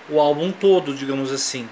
o 0.10 0.20
álbum 0.20 0.52
todo, 0.52 0.94
digamos 0.94 1.32
assim. 1.32 1.70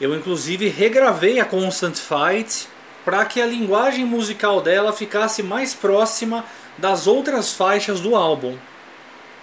Eu 0.00 0.14
inclusive 0.14 0.68
regravei 0.68 1.40
a 1.40 1.44
Constant 1.44 1.96
Fight 1.96 2.68
para 3.04 3.24
que 3.24 3.40
a 3.40 3.46
linguagem 3.46 4.04
musical 4.04 4.60
dela 4.60 4.92
ficasse 4.92 5.42
mais 5.42 5.74
próxima 5.74 6.44
das 6.76 7.06
outras 7.06 7.52
faixas 7.52 8.00
do 8.00 8.14
álbum. 8.14 8.56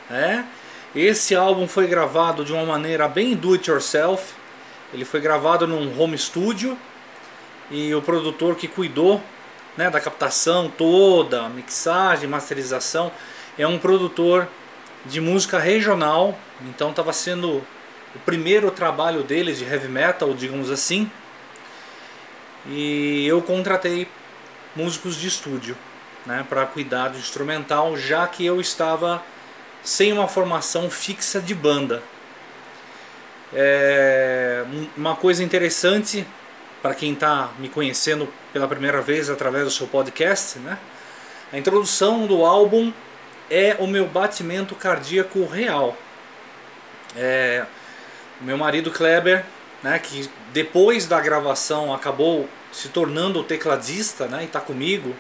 É? 0.10 0.44
Esse 0.96 1.36
álbum 1.36 1.68
foi 1.68 1.88
gravado 1.88 2.46
de 2.46 2.54
uma 2.54 2.66
maneira 2.66 3.08
bem 3.08 3.36
do 3.36 3.54
it 3.54 3.70
yourself. 3.70 4.34
Ele 4.94 5.04
foi 5.04 5.20
gravado 5.20 5.68
num 5.68 6.00
home 6.00 6.18
studio 6.18 6.78
e 7.70 7.94
o 7.96 8.02
produtor 8.02 8.56
que 8.56 8.68
cuidou 8.68 9.22
né, 9.76 9.90
da 9.90 10.00
captação 10.00 10.70
toda, 10.70 11.50
mixagem, 11.50 12.30
masterização, 12.30 13.12
é 13.58 13.68
um 13.68 13.78
produtor 13.78 14.48
de 15.06 15.20
música 15.20 15.60
regional. 15.60 16.38
Então 16.62 16.92
estava 16.92 17.12
sendo 17.12 17.64
o 18.16 18.20
primeiro 18.26 18.72
trabalho 18.72 19.24
dele 19.24 19.54
de 19.54 19.64
heavy 19.64 19.88
metal, 19.88 20.34
digamos 20.34 20.72
assim. 20.72 21.10
E 22.68 23.26
eu 23.28 23.42
contratei 23.42 24.08
músicos 24.76 25.16
de 25.16 25.28
estúdio 25.28 25.78
né, 26.26 26.46
para 26.48 26.66
cuidar 26.66 27.10
do 27.10 27.18
instrumental, 27.18 27.96
já 27.98 28.28
que 28.28 28.46
eu 28.46 28.60
estava 28.60 29.22
sem 29.84 30.12
uma 30.12 30.28
formação 30.28 30.90
fixa 30.90 31.40
de 31.40 31.54
banda. 31.54 32.02
É 33.54 34.66
uma 34.98 35.16
coisa 35.16 35.44
interessante 35.44 36.26
para 36.86 36.94
quem 36.94 37.14
está 37.14 37.50
me 37.58 37.68
conhecendo 37.68 38.32
pela 38.54 38.68
primeira 38.68 39.02
vez 39.02 39.28
através 39.28 39.64
do 39.64 39.72
seu 39.72 39.88
podcast, 39.88 40.60
né? 40.60 40.78
A 41.52 41.58
introdução 41.58 42.28
do 42.28 42.46
álbum 42.46 42.94
é 43.50 43.76
o 43.80 43.88
meu 43.88 44.06
batimento 44.06 44.76
cardíaco 44.76 45.48
real. 45.48 45.98
É, 47.18 47.66
meu 48.40 48.56
marido 48.56 48.92
Kleber 48.92 49.44
né, 49.82 49.98
que 49.98 50.30
depois 50.54 51.08
da 51.08 51.20
gravação 51.20 51.92
acabou 51.92 52.48
se 52.72 52.90
tornando 52.90 53.42
tecladista 53.44 54.28
né, 54.28 54.44
e 54.44 54.46
está 54.46 54.60
comigo 54.60 55.16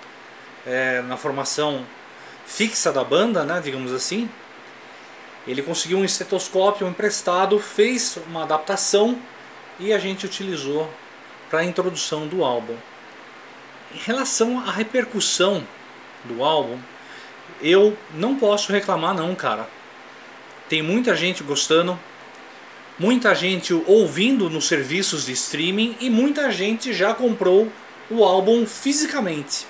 é, 0.67 1.01
na 1.01 1.17
formação 1.17 1.83
fixa 2.45 2.93
da 2.93 3.03
banda, 3.03 3.43
né, 3.43 3.59
digamos 3.59 3.91
assim. 3.91 4.29
Ele 5.47 5.63
conseguiu 5.63 5.97
um 5.97 6.05
estetoscópio 6.05 6.87
emprestado, 6.87 7.57
fez 7.57 8.19
uma 8.27 8.43
adaptação 8.43 9.17
e 9.79 9.91
a 9.91 9.97
gente 9.97 10.27
utilizou 10.27 10.87
para 11.49 11.59
a 11.59 11.65
introdução 11.65 12.27
do 12.27 12.43
álbum. 12.43 12.75
Em 13.93 13.97
relação 13.99 14.59
à 14.59 14.71
repercussão 14.71 15.65
do 16.23 16.43
álbum, 16.43 16.79
eu 17.61 17.97
não 18.13 18.35
posso 18.35 18.71
reclamar 18.71 19.13
não, 19.13 19.33
cara. 19.35 19.67
Tem 20.67 20.81
muita 20.81 21.15
gente 21.15 21.43
gostando, 21.43 21.97
muita 22.97 23.33
gente 23.35 23.73
ouvindo 23.73 24.49
nos 24.49 24.67
serviços 24.67 25.25
de 25.25 25.33
streaming 25.33 25.95
e 25.99 26.09
muita 26.09 26.51
gente 26.51 26.93
já 26.93 27.13
comprou 27.13 27.71
o 28.09 28.23
álbum 28.23 28.65
fisicamente. 28.65 29.67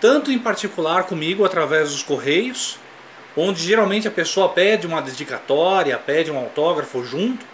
Tanto 0.00 0.30
em 0.30 0.38
particular 0.38 1.04
comigo 1.04 1.44
através 1.44 1.90
dos 1.90 2.02
correios, 2.02 2.78
onde 3.36 3.62
geralmente 3.62 4.08
a 4.08 4.10
pessoa 4.10 4.48
pede 4.48 4.86
uma 4.86 5.02
dedicatória, 5.02 5.96
pede 5.98 6.30
um 6.30 6.38
autógrafo 6.38 7.04
junto, 7.04 7.44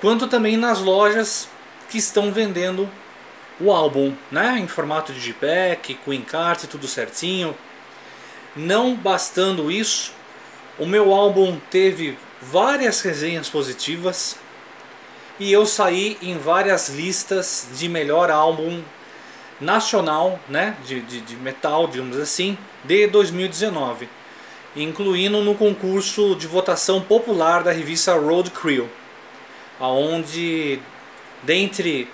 quanto 0.00 0.28
também 0.28 0.56
nas 0.56 0.80
lojas 0.80 1.48
que 1.88 1.98
estão 1.98 2.32
vendendo 2.32 2.88
o 3.60 3.72
álbum, 3.72 4.14
né, 4.30 4.58
em 4.58 4.66
formato 4.66 5.12
de 5.12 5.20
JPEG, 5.20 5.98
com 6.04 6.12
encarte, 6.12 6.66
tudo 6.66 6.86
certinho. 6.86 7.56
Não 8.54 8.94
bastando 8.94 9.70
isso, 9.70 10.12
o 10.78 10.86
meu 10.86 11.12
álbum 11.14 11.58
teve 11.70 12.18
várias 12.40 13.00
resenhas 13.00 13.48
positivas 13.48 14.36
e 15.38 15.52
eu 15.52 15.66
saí 15.66 16.16
em 16.22 16.38
várias 16.38 16.88
listas 16.88 17.68
de 17.74 17.88
melhor 17.88 18.30
álbum 18.30 18.82
nacional, 19.60 20.38
né, 20.48 20.76
de, 20.84 21.00
de, 21.00 21.20
de 21.20 21.36
metal, 21.36 21.86
digamos 21.86 22.18
assim, 22.18 22.58
de 22.84 23.06
2019, 23.06 24.08
incluindo 24.74 25.40
no 25.42 25.54
concurso 25.54 26.34
de 26.36 26.46
votação 26.46 27.00
popular 27.00 27.62
da 27.62 27.72
revista 27.72 28.14
Road 28.14 28.50
Crew, 28.50 28.88
aonde 29.80 30.80
dentre 31.46 32.08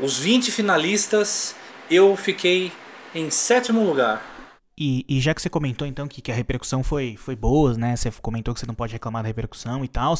os 0.00 0.18
20 0.18 0.50
finalistas 0.50 1.54
eu 1.90 2.16
fiquei 2.16 2.72
em 3.14 3.28
sétimo 3.28 3.84
lugar. 3.84 4.30
E, 4.78 5.04
e, 5.06 5.20
já 5.20 5.34
que 5.34 5.42
você 5.42 5.50
comentou 5.50 5.86
então 5.86 6.08
que, 6.08 6.22
que, 6.22 6.32
a 6.32 6.34
repercussão 6.34 6.82
foi, 6.82 7.14
foi 7.16 7.36
boa, 7.36 7.74
né? 7.74 7.94
Você 7.94 8.10
comentou 8.22 8.54
que 8.54 8.60
você 8.60 8.66
não 8.66 8.74
pode 8.74 8.94
reclamar 8.94 9.22
da 9.22 9.26
repercussão 9.26 9.84
e 9.84 9.88
tal. 9.88 10.14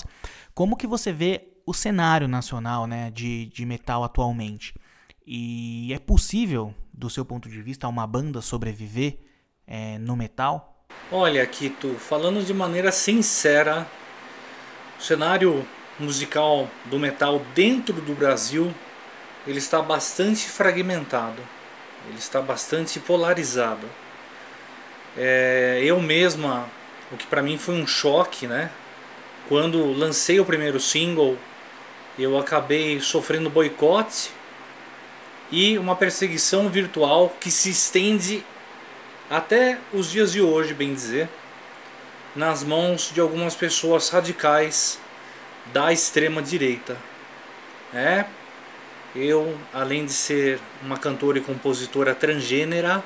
Como 0.55 0.76
que 0.76 0.87
você 0.87 1.11
vê 1.11 1.48
o 1.64 1.72
cenário 1.72 2.28
nacional 2.28 2.87
né, 2.87 3.11
de, 3.11 3.46
de 3.46 3.64
metal 3.64 4.05
atualmente? 4.05 4.74
E 5.26 5.92
é 5.94 5.98
possível, 5.98 6.74
do 6.92 7.09
seu 7.09 7.24
ponto 7.24 7.48
de 7.48 7.62
vista, 7.62 7.88
uma 7.88 8.07
banda 8.07 8.42
sobreviver 8.42 9.18
é, 9.66 9.96
no 9.98 10.16
metal? 10.16 10.85
Olha, 11.11 11.46
Kito, 11.46 11.94
falando 11.94 12.44
de 12.44 12.52
maneira 12.52 12.92
sincera, 12.92 13.87
o 14.98 15.02
cenário 15.02 15.66
musical 16.02 16.68
do 16.86 16.98
metal 16.98 17.40
dentro 17.54 17.94
do 17.94 18.14
Brasil 18.14 18.74
ele 19.46 19.58
está 19.58 19.80
bastante 19.82 20.48
fragmentado, 20.48 21.42
ele 22.08 22.18
está 22.18 22.40
bastante 22.40 23.00
polarizado 23.00 23.88
é, 25.16 25.80
eu 25.84 26.00
mesma, 26.00 26.66
o 27.10 27.16
que 27.16 27.26
para 27.26 27.42
mim 27.42 27.58
foi 27.58 27.74
um 27.74 27.86
choque, 27.86 28.46
né? 28.46 28.70
Quando 29.48 29.92
lancei 29.92 30.40
o 30.40 30.44
primeiro 30.44 30.80
single, 30.80 31.36
eu 32.18 32.38
acabei 32.38 33.00
sofrendo 33.00 33.50
boicote 33.50 34.30
e 35.50 35.76
uma 35.76 35.94
perseguição 35.94 36.68
virtual 36.68 37.34
que 37.40 37.50
se 37.50 37.70
estende 37.70 38.44
até 39.28 39.78
os 39.92 40.10
dias 40.10 40.32
de 40.32 40.40
hoje, 40.40 40.72
bem 40.72 40.94
dizer, 40.94 41.28
nas 42.34 42.62
mãos 42.64 43.10
de 43.12 43.20
algumas 43.20 43.54
pessoas 43.54 44.08
radicais 44.08 44.98
da 45.66 45.92
extrema 45.92 46.42
direita. 46.42 46.96
É, 47.94 48.25
eu, 49.14 49.59
além 49.72 50.07
de 50.07 50.12
ser 50.12 50.59
uma 50.83 50.96
cantora 50.96 51.38
e 51.38 51.42
compositora 51.42 52.14
transgênera, 52.14 53.05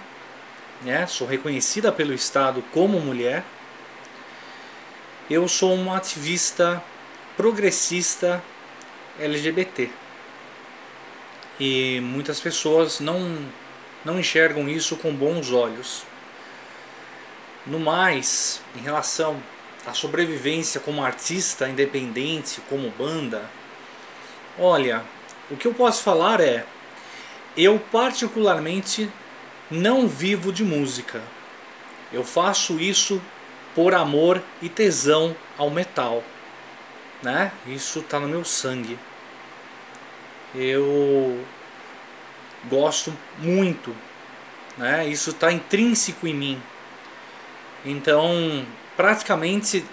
né? 0.83 1.07
sou 1.07 1.27
reconhecida 1.27 1.91
pelo 1.91 2.13
Estado 2.15 2.63
como 2.73 3.01
mulher. 3.01 3.43
Eu 5.29 5.49
sou 5.49 5.75
uma 5.75 5.97
ativista 5.97 6.83
progressista 7.37 8.43
LGBT. 9.19 9.91
E 11.59 12.01
muitas 12.03 12.39
pessoas 12.39 13.01
não, 13.01 13.39
não 14.05 14.21
enxergam 14.21 14.69
isso 14.69 14.97
com 14.97 15.13
bons 15.13 15.51
olhos. 15.51 16.05
No 17.67 17.81
mais, 17.81 18.61
em 18.77 18.81
relação 18.81 19.43
à 19.87 19.95
sobrevivência 19.95 20.81
como 20.81 21.05
artista 21.05 21.69
independente, 21.69 22.61
como 22.69 22.91
banda, 22.91 23.49
olha, 24.59 25.03
o 25.51 25.57
que 25.57 25.67
eu 25.67 25.75
posso 25.75 26.03
falar 26.03 26.41
é: 26.41 26.67
eu 27.57 27.79
particularmente 27.79 29.11
não 29.71 30.09
vivo 30.09 30.53
de 30.53 30.65
música. 30.65 31.23
Eu 32.13 32.25
faço 32.25 32.81
isso 32.81 33.21
por 33.75 33.95
amor 33.95 34.43
e 34.63 34.69
tesão 34.69 35.37
ao 35.57 35.71
metal, 35.71 36.23
né? 37.23 37.53
Isso 37.67 38.03
tá 38.03 38.19
no 38.19 38.29
meu 38.29 38.45
sangue. 38.45 38.99
Eu 40.55 41.45
gosto 42.69 43.13
muito, 43.39 43.95
né? 44.77 45.07
Isso 45.07 45.31
está 45.31 45.53
intrínseco 45.53 46.27
em 46.27 46.35
mim. 46.35 46.63
Então, 47.85 48.67
praticamente 48.97 49.85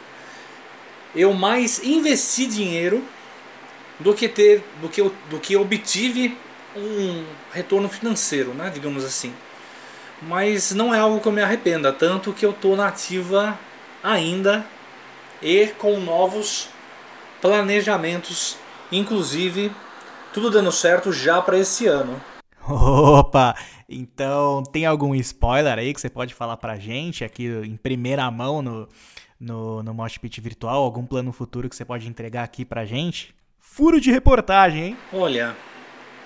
eu 1.16 1.34
mais 1.34 1.84
investi 1.84 2.46
dinheiro 2.46 3.04
do 4.00 4.14
que 4.14 4.28
ter 4.28 4.64
do 4.82 4.90
que 4.90 5.02
do 5.30 5.40
que 5.40 5.56
obtive 5.56 6.38
um 6.76 7.26
retorno 7.52 7.88
financeiro, 7.88 8.54
né, 8.54 8.72
digamos 8.74 9.06
assim. 9.06 9.34
Mas 10.22 10.72
não 10.74 10.94
é 10.94 11.00
algo 11.00 11.20
que 11.20 11.28
eu 11.28 11.32
me 11.32 11.42
arrependa, 11.42 11.92
tanto 11.92 12.34
que 12.34 12.46
eu 12.46 12.52
estou 12.52 12.76
na 12.76 12.88
ativa 12.88 13.60
ainda 14.02 14.66
e 15.42 15.68
com 15.78 16.00
novos 16.00 16.70
planejamentos, 17.42 18.58
inclusive 18.92 19.72
tudo 20.34 20.50
dando 20.50 20.72
certo 20.72 21.12
já 21.12 21.42
para 21.42 21.58
esse 21.60 21.86
ano. 21.86 22.20
Opa! 22.70 23.56
Então, 23.90 24.64
tem 24.64 24.86
algum 24.86 25.14
spoiler 25.16 25.78
aí 25.78 25.94
que 25.94 26.00
você 26.00 26.10
pode 26.10 26.34
falar 26.34 26.58
pra 26.58 26.78
gente 26.78 27.24
aqui 27.24 27.46
em 27.46 27.76
primeira 27.76 28.30
mão 28.32 28.62
no, 28.62 28.88
no, 29.40 29.84
no 29.84 29.94
Mosh 29.94 30.18
Virtual? 30.22 30.82
Algum 30.84 31.06
plano 31.06 31.32
futuro 31.32 31.68
que 31.68 31.76
você 31.76 31.84
pode 31.84 32.08
entregar 32.08 32.44
aqui 32.44 32.64
pra 32.64 32.86
gente? 32.86 33.36
Furo 33.60 34.00
de 34.00 34.12
reportagem, 34.12 34.84
hein? 34.84 34.98
Olha, 35.12 35.56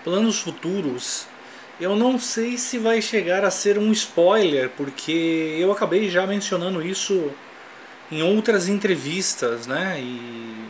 planos 0.04 0.40
futuros, 0.40 1.28
eu 1.80 1.96
não 1.96 2.20
sei 2.20 2.58
se 2.58 2.78
vai 2.78 3.02
chegar 3.02 3.44
a 3.44 3.52
ser 3.52 3.78
um 3.80 3.92
spoiler, 3.92 4.70
porque 4.78 5.58
eu 5.60 5.72
acabei 5.72 6.10
já 6.10 6.28
mencionando 6.28 6.86
isso 6.86 7.32
em 8.12 8.22
outras 8.22 8.68
entrevistas, 8.68 9.66
né? 9.66 10.00
E 10.00 10.70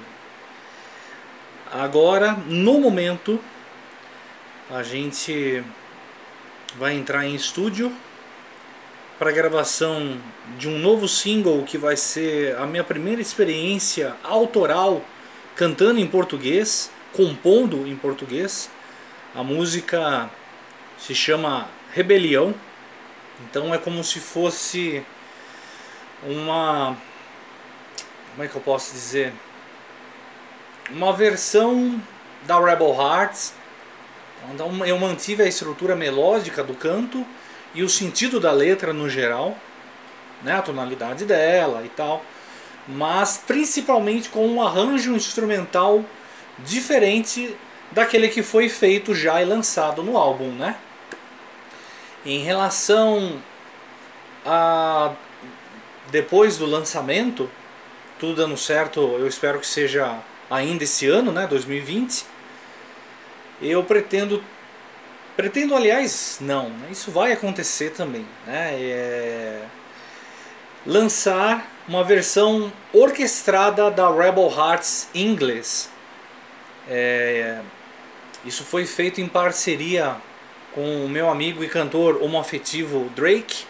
agora, 1.71 2.33
no 2.33 2.79
momento, 2.79 3.39
a 4.69 4.83
gente 4.83 5.63
vai 6.77 6.93
entrar 6.93 7.25
em 7.25 7.33
estúdio 7.33 7.91
para 9.17 9.31
gravação 9.31 10.19
de 10.57 10.67
um 10.67 10.77
novo 10.77 11.07
single 11.07 11.63
que 11.63 11.77
vai 11.77 11.95
ser 11.95 12.55
a 12.57 12.67
minha 12.67 12.83
primeira 12.83 13.21
experiência 13.21 14.15
autoral 14.23 15.01
cantando 15.55 15.99
em 15.99 16.07
português, 16.07 16.91
compondo 17.13 17.87
em 17.87 17.95
português. 17.95 18.69
A 19.33 19.41
música 19.41 20.29
se 20.99 21.15
chama 21.15 21.67
Rebelião. 21.93 22.53
Então 23.49 23.73
é 23.73 23.77
como 23.77 24.03
se 24.03 24.19
fosse 24.19 25.03
uma 26.23 26.97
como 28.31 28.43
é 28.43 28.47
que 28.47 28.55
eu 28.55 28.61
posso 28.61 28.91
dizer? 28.91 29.33
Uma 30.91 31.11
versão 31.13 31.99
da 32.45 32.59
Rebel 32.59 32.93
Hearts 32.93 33.53
então 34.53 34.85
eu 34.85 34.97
mantive 34.97 35.43
a 35.43 35.47
estrutura 35.47 35.95
melódica 35.95 36.63
do 36.63 36.73
canto 36.73 37.25
e 37.73 37.83
o 37.83 37.89
sentido 37.89 38.39
da 38.39 38.51
letra 38.51 38.93
no 38.93 39.09
geral, 39.09 39.57
né, 40.41 40.53
a 40.53 40.61
tonalidade 40.61 41.25
dela 41.25 41.83
e 41.83 41.89
tal, 41.89 42.23
mas 42.87 43.37
principalmente 43.45 44.29
com 44.29 44.47
um 44.47 44.61
arranjo 44.61 45.13
instrumental 45.13 46.03
diferente 46.59 47.55
daquele 47.91 48.29
que 48.29 48.41
foi 48.41 48.69
feito 48.69 49.13
já 49.13 49.41
e 49.41 49.45
lançado 49.45 50.01
no 50.03 50.17
álbum, 50.17 50.51
né? 50.51 50.77
Em 52.25 52.39
relação 52.39 53.41
a 54.45 55.13
depois 56.09 56.57
do 56.57 56.65
lançamento, 56.65 57.49
tudo 58.19 58.35
dando 58.35 58.57
certo, 58.57 58.99
eu 58.99 59.27
espero 59.27 59.59
que 59.59 59.67
seja 59.67 60.17
ainda 60.49 60.83
esse 60.83 61.07
ano, 61.07 61.31
né, 61.31 61.45
2020 61.47 62.36
eu 63.61 63.83
pretendo 63.83 64.43
pretendo 65.35 65.75
aliás 65.75 66.37
não 66.41 66.69
né, 66.69 66.87
isso 66.91 67.11
vai 67.11 67.31
acontecer 67.31 67.91
também 67.91 68.25
né? 68.45 68.73
É, 68.73 69.61
lançar 70.87 71.69
uma 71.87 72.03
versão 72.03 72.71
orquestrada 72.93 73.91
da 73.91 74.09
Rebel 74.09 74.49
Hearts 74.49 75.09
em 75.13 75.27
inglês. 75.27 75.89
É, 76.89 77.59
isso 78.45 78.63
foi 78.63 78.85
feito 78.85 79.19
em 79.19 79.27
parceria 79.27 80.15
com 80.73 81.05
o 81.05 81.09
meu 81.09 81.29
amigo 81.29 81.63
e 81.63 81.67
cantor 81.67 82.21
homoafetivo 82.21 83.09
Drake 83.15 83.65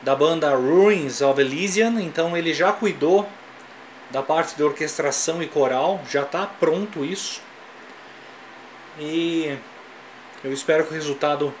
da 0.00 0.14
banda 0.16 0.54
Ruins 0.54 1.20
of 1.20 1.38
Elysian. 1.38 2.00
Então 2.00 2.34
ele 2.36 2.54
já 2.54 2.72
cuidou 2.72 3.28
da 4.10 4.22
parte 4.22 4.56
de 4.56 4.62
orquestração 4.62 5.42
e 5.42 5.46
coral 5.46 6.00
já 6.10 6.22
está 6.22 6.46
pronto 6.46 7.04
isso 7.04 7.42
e 8.98 9.58
eu 10.42 10.52
espero 10.52 10.84
que 10.84 10.90
o 10.90 10.94
resultado 10.94 11.52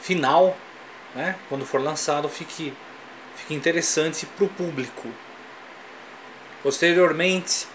final, 0.00 0.56
né, 1.14 1.36
quando 1.48 1.64
for 1.64 1.80
lançado, 1.80 2.28
fique, 2.28 2.72
fique 3.36 3.54
interessante 3.54 4.26
para 4.26 4.44
o 4.44 4.48
público. 4.48 5.08
Posteriormente, 6.62 7.66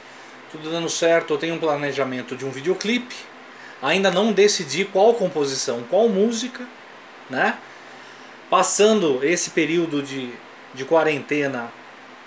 tudo 0.51 0.71
dando 0.71 0.89
certo, 0.89 1.33
eu 1.33 1.37
tenho 1.37 1.55
um 1.55 1.59
planejamento 1.59 2.35
de 2.35 2.45
um 2.45 2.51
videoclipe. 2.51 3.15
Ainda 3.81 4.09
não 4.09 4.31
decidi 4.31 4.85
qual 4.85 5.13
composição, 5.13 5.83
qual 5.89 6.09
música, 6.09 6.65
né? 7.29 7.57
Passando 8.49 9.23
esse 9.23 9.51
período 9.51 10.01
de, 10.01 10.33
de 10.73 10.85
quarentena, 10.85 11.71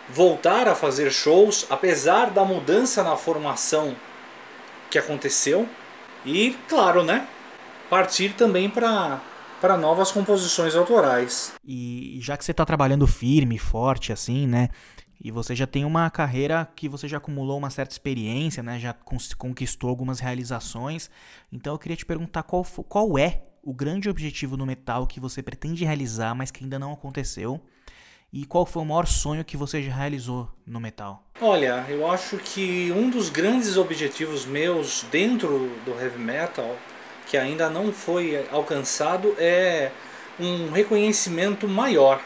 voltar 0.08 0.68
a 0.68 0.74
fazer 0.74 1.10
shows, 1.10 1.66
apesar 1.70 2.30
da 2.30 2.44
mudança 2.44 3.02
na 3.02 3.16
formação 3.16 3.96
que 4.90 4.98
aconteceu, 4.98 5.68
e, 6.24 6.56
claro, 6.68 7.02
né? 7.02 7.26
Partir 7.88 8.34
também 8.34 8.68
para 8.68 9.20
para 9.60 9.76
novas 9.76 10.10
composições 10.10 10.74
autorais. 10.74 11.52
E 11.62 12.18
já 12.22 12.34
que 12.34 12.42
você 12.42 12.50
está 12.50 12.64
trabalhando 12.64 13.06
firme, 13.06 13.58
forte 13.58 14.10
assim, 14.10 14.46
né? 14.46 14.70
E 15.22 15.30
você 15.30 15.54
já 15.54 15.66
tem 15.66 15.84
uma 15.84 16.08
carreira 16.08 16.66
que 16.74 16.88
você 16.88 17.06
já 17.06 17.18
acumulou 17.18 17.58
uma 17.58 17.68
certa 17.68 17.92
experiência, 17.92 18.62
né? 18.62 18.80
Já 18.80 18.96
conquistou 19.36 19.90
algumas 19.90 20.18
realizações. 20.18 21.10
Então 21.52 21.74
eu 21.74 21.78
queria 21.78 21.96
te 21.96 22.06
perguntar 22.06 22.42
qual, 22.42 22.64
qual 22.88 23.18
é 23.18 23.42
o 23.62 23.74
grande 23.74 24.08
objetivo 24.08 24.56
no 24.56 24.64
metal 24.64 25.06
que 25.06 25.20
você 25.20 25.42
pretende 25.42 25.84
realizar, 25.84 26.34
mas 26.34 26.50
que 26.50 26.64
ainda 26.64 26.78
não 26.78 26.92
aconteceu. 26.94 27.60
E 28.32 28.44
qual 28.44 28.64
foi 28.64 28.82
o 28.82 28.86
maior 28.86 29.08
sonho 29.08 29.44
que 29.44 29.56
você 29.56 29.82
já 29.82 29.92
realizou 29.92 30.48
no 30.64 30.78
metal? 30.78 31.24
Olha, 31.40 31.84
eu 31.88 32.08
acho 32.08 32.36
que 32.36 32.92
um 32.92 33.10
dos 33.10 33.28
grandes 33.28 33.76
objetivos 33.76 34.46
meus 34.46 35.04
dentro 35.10 35.68
do 35.84 36.00
heavy 36.00 36.18
metal, 36.18 36.76
que 37.26 37.36
ainda 37.36 37.68
não 37.68 37.92
foi 37.92 38.46
alcançado, 38.52 39.34
é 39.36 39.90
um 40.38 40.70
reconhecimento 40.70 41.66
maior, 41.66 42.20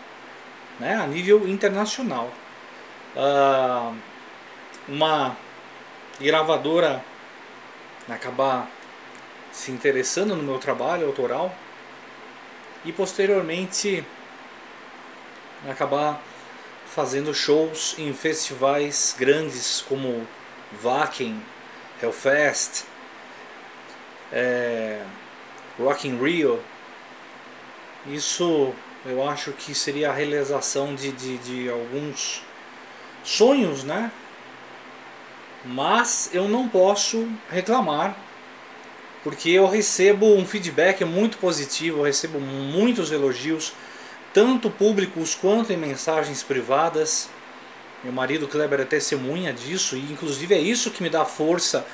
né, 0.78 0.94
a 0.94 1.06
nível 1.06 1.48
internacional. 1.48 2.30
Uh, 3.16 3.96
uma 4.86 5.34
gravadora 6.20 7.02
acabar 8.10 8.70
se 9.50 9.70
interessando 9.70 10.36
no 10.36 10.42
meu 10.42 10.58
trabalho 10.58 11.06
autoral 11.06 11.54
e 12.84 12.92
posteriormente 12.92 14.04
acabar 15.68 16.22
fazendo 16.86 17.34
shows 17.34 17.94
em 17.98 18.12
festivais 18.12 19.14
grandes 19.18 19.84
como 19.88 20.26
Wacken, 20.82 21.40
Hellfest, 22.02 22.84
é, 24.32 25.02
Rock 25.78 26.08
in 26.08 26.18
Rio. 26.18 26.60
Isso 28.06 28.74
eu 29.06 29.28
acho 29.28 29.52
que 29.52 29.74
seria 29.74 30.10
a 30.10 30.12
realização 30.12 30.94
de, 30.94 31.12
de, 31.12 31.38
de 31.38 31.70
alguns 31.70 32.42
sonhos, 33.22 33.84
né? 33.84 34.10
Mas 35.64 36.30
eu 36.32 36.48
não 36.48 36.68
posso 36.68 37.28
reclamar 37.50 38.16
porque 39.22 39.48
eu 39.48 39.66
recebo 39.66 40.26
um 40.36 40.44
feedback 40.44 41.02
muito 41.02 41.38
positivo, 41.38 42.00
eu 42.00 42.04
recebo 42.04 42.38
muitos 42.38 43.10
elogios 43.10 43.72
tanto 44.34 44.68
públicos 44.68 45.34
quanto 45.34 45.72
em 45.72 45.76
mensagens 45.76 46.42
privadas. 46.42 47.30
Meu 48.02 48.12
marido 48.12 48.48
Kleber 48.48 48.80
é 48.80 48.84
testemunha 48.84 49.52
disso 49.52 49.96
e 49.96 50.00
inclusive 50.12 50.54
é 50.54 50.58
isso 50.58 50.90
que 50.90 51.02
me 51.02 51.08
dá 51.08 51.24
força 51.24 51.86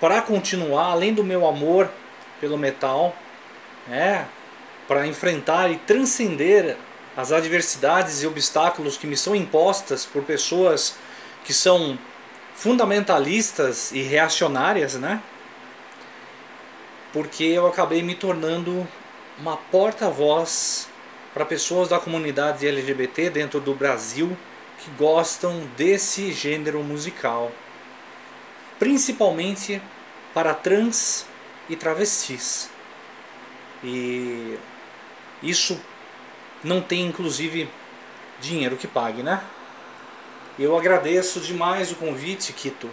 para 0.00 0.22
continuar, 0.22 0.92
além 0.92 1.12
do 1.12 1.24
meu 1.24 1.44
amor 1.44 1.90
pelo 2.40 2.56
metal, 2.56 3.14
né, 3.88 4.28
para 4.86 5.08
enfrentar 5.08 5.70
e 5.72 5.76
transcender 5.76 6.76
as 7.16 7.32
adversidades 7.32 8.22
e 8.22 8.26
obstáculos 8.28 8.96
que 8.96 9.06
me 9.06 9.16
são 9.16 9.34
impostas 9.34 10.06
por 10.06 10.22
pessoas 10.22 10.94
que 11.44 11.52
são 11.52 11.98
fundamentalistas 12.54 13.90
e 13.90 14.02
reacionárias, 14.02 14.94
né? 14.94 15.20
Porque 17.12 17.42
eu 17.42 17.66
acabei 17.66 18.02
me 18.02 18.14
tornando 18.14 18.86
uma 19.38 19.56
porta-voz 19.56 20.88
para 21.32 21.44
pessoas 21.44 21.88
da 21.88 21.98
comunidade 21.98 22.66
LGBT 22.66 23.30
dentro 23.30 23.60
do 23.60 23.74
Brasil 23.74 24.36
que 24.78 24.90
gostam 24.92 25.68
desse 25.76 26.32
gênero 26.32 26.82
musical, 26.82 27.50
principalmente 28.78 29.82
para 30.32 30.54
trans 30.54 31.26
e 31.68 31.76
travestis. 31.76 32.70
E 33.82 34.56
isso 35.42 35.80
não 36.62 36.80
tem 36.80 37.06
inclusive 37.06 37.68
dinheiro 38.40 38.76
que 38.76 38.86
pague, 38.86 39.22
né? 39.22 39.42
Eu 40.58 40.76
agradeço 40.76 41.40
demais 41.40 41.92
o 41.92 41.96
convite, 41.96 42.52
Kito. 42.52 42.90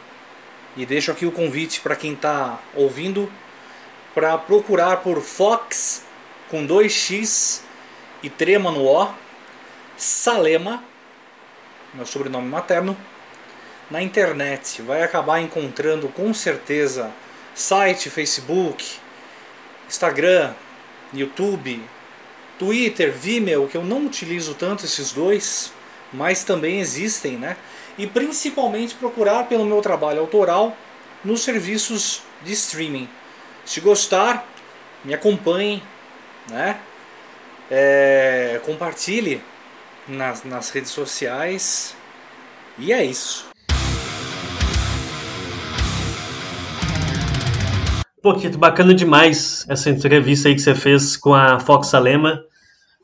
E 0.78 0.86
deixo 0.86 1.12
aqui 1.12 1.26
o 1.26 1.32
convite 1.32 1.82
para 1.82 1.96
quem 1.96 2.14
está 2.14 2.60
ouvindo 2.76 3.32
para 4.14 4.38
procurar 4.38 4.98
por 4.98 5.22
Fox 5.22 6.04
com 6.50 6.66
2x 6.66 7.65
e 8.26 8.30
trema 8.32 8.72
no 8.72 8.88
O, 8.88 9.08
Salema, 9.96 10.84
meu 11.94 12.08
sobrenome 12.08 12.50
materno, 12.50 12.98
na 13.90 14.02
internet. 14.02 14.82
Vai 14.82 15.04
acabar 15.04 15.40
encontrando 15.40 16.10
com 16.10 16.34
certeza 16.34 17.12
site, 17.54 18.10
Facebook, 18.10 18.98
Instagram, 19.88 20.56
YouTube, 21.14 21.80
Twitter, 22.58 23.14
Vimeo, 23.14 23.68
que 23.68 23.78
eu 23.78 23.84
não 23.84 24.08
utilizo 24.08 24.56
tanto 24.56 24.86
esses 24.86 25.12
dois, 25.12 25.72
mas 26.12 26.44
também 26.44 26.80
existem, 26.80 27.38
né? 27.38 27.56
E 27.96 28.08
principalmente 28.08 28.96
procurar 28.96 29.44
pelo 29.44 29.66
meu 29.66 29.84
trabalho 29.84 30.20
autoral 30.20 30.76
nos 31.24 31.44
serviços 31.44 32.24
de 32.44 32.54
streaming. 32.54 33.08
Se 33.64 33.80
gostar, 33.82 34.48
me 35.04 35.14
acompanhe, 35.14 35.84
né? 36.50 36.80
É, 37.70 38.62
compartilhe 38.66 39.42
nas, 40.08 40.44
nas 40.44 40.70
redes 40.70 40.92
sociais. 40.92 41.96
E 42.78 42.92
é 42.92 43.04
isso. 43.04 43.48
Pô, 48.22 48.34
Kito, 48.34 48.58
bacana 48.58 48.94
demais 48.94 49.66
essa 49.70 49.90
entrevista 49.90 50.48
aí 50.50 50.56
que 50.56 50.62
você 50.62 50.74
fez 50.74 51.16
com 51.16 51.34
a 51.34 51.60
Fox 51.60 51.94
Alema. 51.94 52.44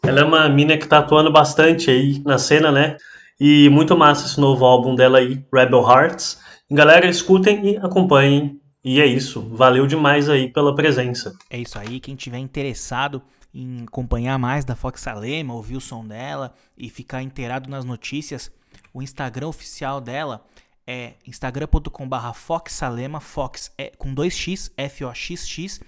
Ela 0.03 0.21
é 0.21 0.23
uma 0.23 0.49
mina 0.49 0.77
que 0.77 0.87
tá 0.87 0.97
atuando 0.97 1.31
bastante 1.31 1.91
aí 1.91 2.21
na 2.25 2.39
cena, 2.39 2.71
né? 2.71 2.97
E 3.39 3.69
muito 3.69 3.95
massa 3.95 4.25
esse 4.25 4.39
novo 4.39 4.65
álbum 4.65 4.95
dela 4.95 5.19
aí, 5.19 5.43
Rebel 5.53 5.87
Hearts. 5.87 6.39
Galera, 6.69 7.07
escutem 7.07 7.71
e 7.71 7.77
acompanhem. 7.77 8.59
E 8.83 8.99
é 8.99 9.05
isso. 9.05 9.41
Valeu 9.51 9.85
demais 9.85 10.27
aí 10.27 10.47
pela 10.47 10.73
presença. 10.73 11.33
É 11.49 11.59
isso 11.59 11.77
aí. 11.77 11.99
Quem 11.99 12.15
tiver 12.15 12.39
interessado 12.39 13.21
em 13.53 13.83
acompanhar 13.83 14.37
mais 14.37 14.63
da 14.65 14.75
Fox 14.75 15.05
Alema, 15.07 15.53
ouvir 15.53 15.75
o 15.75 15.81
som 15.81 16.05
dela 16.05 16.53
e 16.77 16.89
ficar 16.89 17.21
inteirado 17.21 17.69
nas 17.69 17.85
notícias, 17.85 18.51
o 18.93 19.01
Instagram 19.01 19.47
oficial 19.47 19.99
dela 19.99 20.45
é 20.85 21.13
instagram.com.br 21.25 22.33
foxsalema, 22.33 23.19
fox 23.19 23.71
é 23.77 23.91
com 23.97 24.13
2x, 24.13 24.71
F-O-X-X, 24.75 25.79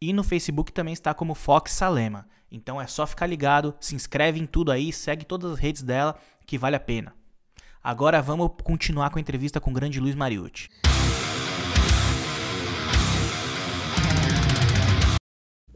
e 0.00 0.12
no 0.12 0.24
Facebook 0.24 0.72
também 0.72 0.92
está 0.92 1.14
como 1.14 1.34
Fox 1.34 1.72
Salema. 1.72 2.26
Então 2.50 2.80
é 2.80 2.86
só 2.86 3.06
ficar 3.06 3.26
ligado, 3.26 3.74
se 3.80 3.94
inscreve 3.94 4.40
em 4.40 4.46
tudo 4.46 4.72
aí, 4.72 4.92
segue 4.92 5.24
todas 5.24 5.52
as 5.52 5.58
redes 5.58 5.82
dela, 5.82 6.18
que 6.46 6.58
vale 6.58 6.76
a 6.76 6.80
pena. 6.80 7.14
Agora 7.82 8.20
vamos 8.20 8.50
continuar 8.62 9.10
com 9.10 9.18
a 9.18 9.20
entrevista 9.20 9.60
com 9.60 9.70
o 9.70 9.74
grande 9.74 10.00
Luiz 10.00 10.14
Mariucci. 10.14 10.68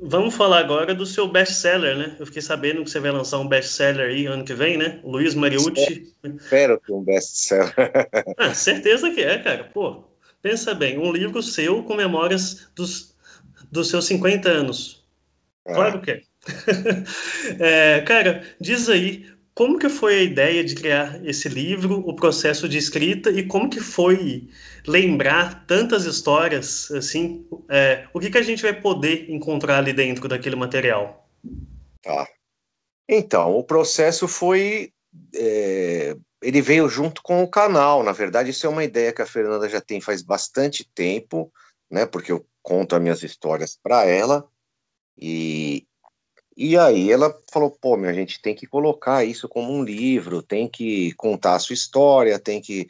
Vamos 0.01 0.35
falar 0.35 0.59
agora 0.59 0.95
do 0.95 1.07
seu 1.07 1.29
best-seller, 1.29 1.97
né? 1.97 2.17
Eu 2.19 2.27
fiquei 2.27 2.43
sabendo 2.43 2.83
que 2.83 2.91
você 2.91 2.99
vai 2.99 3.13
lançar 3.13 3.39
um 3.39 3.47
best-seller 3.47 4.11
aí 4.11 4.27
ano 4.27 4.45
que 4.45 4.53
vem, 4.53 4.77
né? 4.77 5.01
Luiz 5.05 5.35
Mariucci. 5.35 6.13
Espero 6.23 6.81
que 6.81 6.93
um 6.93 7.03
best-seller. 7.03 7.73
ah, 8.37 8.53
certeza 8.53 9.11
que 9.11 9.23
é, 9.23 9.39
cara. 9.39 9.65
Pô, 9.65 10.05
pensa 10.43 10.75
bem, 10.75 10.99
um 10.99 11.13
livro 11.13 11.43
seu 11.43 11.83
com 11.85 11.95
memórias 11.95 12.69
dos, 12.75 13.15
dos 13.71 13.89
seus 13.89 14.05
50 14.07 14.49
anos. 14.49 15.05
Ah. 15.67 15.75
Claro 15.75 16.01
que 16.01 16.11
é. 16.11 16.23
é. 17.99 18.01
Cara, 18.01 18.43
diz 18.61 18.89
aí, 18.89 19.27
como 19.55 19.79
que 19.79 19.89
foi 19.89 20.19
a 20.19 20.23
ideia 20.23 20.65
de 20.65 20.75
criar 20.75 21.25
esse 21.25 21.49
livro, 21.49 22.01
o 22.01 22.17
processo 22.17 22.69
de 22.69 22.77
escrita 22.77 23.31
e 23.31 23.47
como 23.47 23.71
que 23.71 23.79
foi 23.79 24.49
lembrar 24.85 25.65
tantas 25.67 26.05
histórias, 26.05 26.91
assim, 26.91 27.47
é, 27.71 28.09
o 28.13 28.19
que 28.19 28.31
que 28.31 28.39
a 28.39 28.43
gente 28.43 28.63
vai 28.63 28.79
poder 28.79 29.31
encontrar 29.31 29.79
ali 29.79 29.93
dentro 29.93 30.29
daquele 30.29 30.57
material? 30.57 31.29
Tá. 32.03 32.29
Então, 33.09 33.55
o 33.55 33.63
processo 33.63 34.27
foi, 34.27 34.93
é, 35.33 36.17
ele 36.43 36.61
veio 36.61 36.89
junto 36.89 37.23
com 37.23 37.43
o 37.43 37.49
canal. 37.49 38.03
Na 38.03 38.13
verdade, 38.13 38.51
isso 38.51 38.67
é 38.67 38.69
uma 38.69 38.83
ideia 38.83 39.13
que 39.13 39.23
a 39.23 39.27
Fernanda 39.27 39.69
já 39.69 39.81
tem 39.81 40.01
faz 40.01 40.21
bastante 40.21 40.85
tempo, 40.95 41.53
né? 41.89 42.07
Porque 42.07 42.33
eu 42.33 42.45
conto 42.61 42.97
as 42.97 43.03
minhas 43.03 43.23
histórias 43.23 43.79
para 43.81 44.05
ela 44.05 44.49
e 45.17 45.87
e 46.57 46.79
aí 46.79 47.11
ela 47.11 47.37
falou, 47.53 47.71
pô, 47.71 47.97
minha 47.97 48.15
gente 48.15 48.41
tem 48.41 48.55
que 48.55 48.67
colocar 48.67 49.25
isso 49.25 49.49
como 49.49 49.73
um 49.73 49.83
livro, 49.83 50.43
tem 50.43 50.69
que 50.69 51.13
contar 51.15 51.57
a 51.57 51.59
sua 51.59 51.75
história, 51.75 52.39
tem 52.39 52.61
que. 52.61 52.87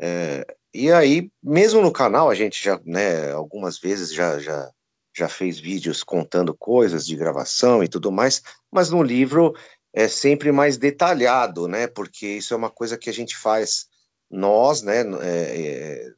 É... 0.00 0.44
E 0.74 0.92
aí, 0.92 1.30
mesmo 1.42 1.80
no 1.80 1.92
canal, 1.92 2.28
a 2.28 2.34
gente 2.34 2.62
já, 2.62 2.80
né, 2.84 3.32
algumas 3.32 3.78
vezes 3.78 4.12
já, 4.12 4.38
já, 4.38 4.70
já 5.16 5.28
fez 5.28 5.58
vídeos 5.58 6.02
contando 6.02 6.54
coisas 6.54 7.06
de 7.06 7.16
gravação 7.16 7.82
e 7.82 7.88
tudo 7.88 8.12
mais, 8.12 8.42
mas 8.70 8.90
no 8.90 9.02
livro 9.02 9.54
é 9.94 10.08
sempre 10.08 10.52
mais 10.52 10.76
detalhado, 10.76 11.66
né? 11.66 11.86
Porque 11.86 12.26
isso 12.26 12.52
é 12.52 12.56
uma 12.56 12.70
coisa 12.70 12.98
que 12.98 13.08
a 13.08 13.12
gente 13.12 13.34
faz 13.36 13.86
nós, 14.30 14.82
né? 14.82 15.00
É, 15.22 15.62
é, 15.62 16.12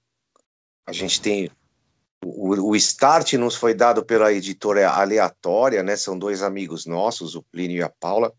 a 0.87 0.93
gente 0.93 1.21
tem 1.21 1.51
o, 2.25 2.71
o, 2.71 2.77
start 2.77 3.35
nos 3.35 3.55
foi 3.55 3.75
dado 3.75 4.05
pela 4.05 4.33
editora 4.33 4.91
aleatória, 4.91 5.83
né? 5.83 5.97
São 5.97 6.19
dois 6.19 6.43
amigos 6.43 6.87
nossos, 6.87 7.35
o 7.35 7.43
Plínio 7.43 7.79
e 7.79 7.83
a 7.83 7.89
Paula, 7.89 8.35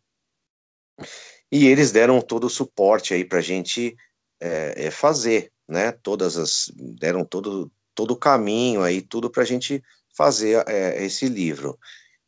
e 1.51 1.67
eles 1.67 1.91
deram 1.91 2.21
todo 2.21 2.45
o 2.45 2.49
suporte 2.49 3.13
aí 3.13 3.25
para 3.25 3.39
a 3.39 3.41
gente 3.43 3.95
é, 4.39 4.87
é, 4.87 4.91
fazer, 4.91 5.51
né? 5.67 5.91
Todas 5.91 6.37
as 6.37 6.71
deram 6.75 7.23
todo 7.25 7.71
todo 7.95 8.11
o 8.11 8.17
caminho 8.17 8.81
aí, 8.81 9.01
tudo 9.01 9.29
para 9.29 9.43
a 9.43 9.45
gente 9.45 9.83
fazer 10.15 10.63
é, 10.67 11.03
esse 11.03 11.27
livro. 11.27 11.77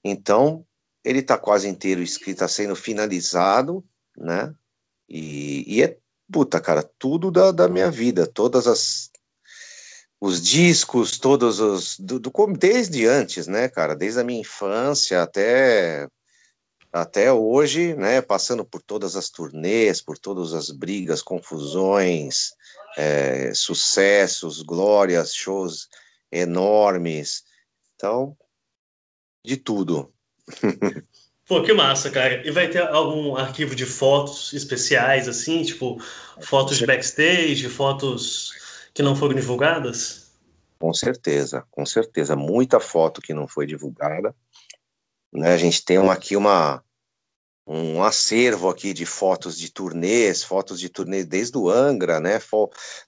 Então 0.03 0.65
ele 1.03 1.19
está 1.19 1.37
quase 1.37 1.67
inteiro 1.67 2.01
escrito, 2.01 2.31
está 2.31 2.47
sendo 2.47 2.75
finalizado, 2.75 3.83
né? 4.17 4.53
E, 5.07 5.63
e, 5.67 5.83
é 5.83 5.97
puta, 6.31 6.61
cara, 6.61 6.83
tudo 6.97 7.29
da, 7.29 7.51
da 7.51 7.67
minha 7.67 7.91
vida, 7.91 8.25
todas 8.25 8.67
as 8.67 9.10
os 10.21 10.39
discos, 10.39 11.17
todos 11.17 11.59
os. 11.59 11.99
Do, 11.99 12.19
do, 12.19 12.31
desde 12.55 13.07
antes, 13.07 13.47
né, 13.47 13.67
cara? 13.67 13.95
Desde 13.95 14.19
a 14.19 14.23
minha 14.23 14.39
infância 14.39 15.23
até, 15.23 16.07
até 16.93 17.33
hoje, 17.33 17.95
né? 17.95 18.21
Passando 18.21 18.63
por 18.63 18.83
todas 18.83 19.15
as 19.15 19.31
turnês, 19.31 19.99
por 19.99 20.19
todas 20.19 20.53
as 20.53 20.69
brigas, 20.69 21.23
confusões, 21.23 22.51
é, 22.95 23.51
sucessos, 23.55 24.61
glórias, 24.61 25.33
shows 25.33 25.89
enormes. 26.31 27.43
Então, 27.95 28.37
de 29.43 29.57
tudo. 29.57 30.13
Pô, 31.47 31.63
que 31.63 31.73
massa, 31.73 32.11
cara. 32.11 32.47
E 32.47 32.51
vai 32.51 32.69
ter 32.69 32.81
algum 32.81 33.35
arquivo 33.35 33.75
de 33.75 33.85
fotos 33.85 34.53
especiais, 34.53 35.27
assim, 35.27 35.63
tipo, 35.63 35.99
fotos 36.39 36.77
de 36.77 36.85
backstage, 36.85 37.67
fotos 37.67 38.53
que 38.93 39.01
não 39.01 39.15
foram 39.15 39.35
divulgadas? 39.35 40.31
Com 40.79 40.93
certeza, 40.93 41.63
com 41.69 41.85
certeza. 41.85 42.35
Muita 42.35 42.79
foto 42.79 43.21
que 43.21 43.33
não 43.33 43.47
foi 43.47 43.65
divulgada. 43.65 44.35
Né? 45.31 45.53
A 45.53 45.57
gente 45.57 45.85
tem 45.85 45.97
uma, 45.97 46.13
aqui 46.13 46.35
uma, 46.35 46.83
um 47.67 48.03
acervo 48.03 48.69
aqui 48.69 48.93
de 48.93 49.05
fotos 49.05 49.57
de 49.57 49.71
turnês, 49.71 50.43
fotos 50.43 50.79
de 50.79 50.89
turnês 50.89 51.25
desde 51.25 51.57
o 51.57 51.69
Angra, 51.69 52.19
né? 52.19 52.39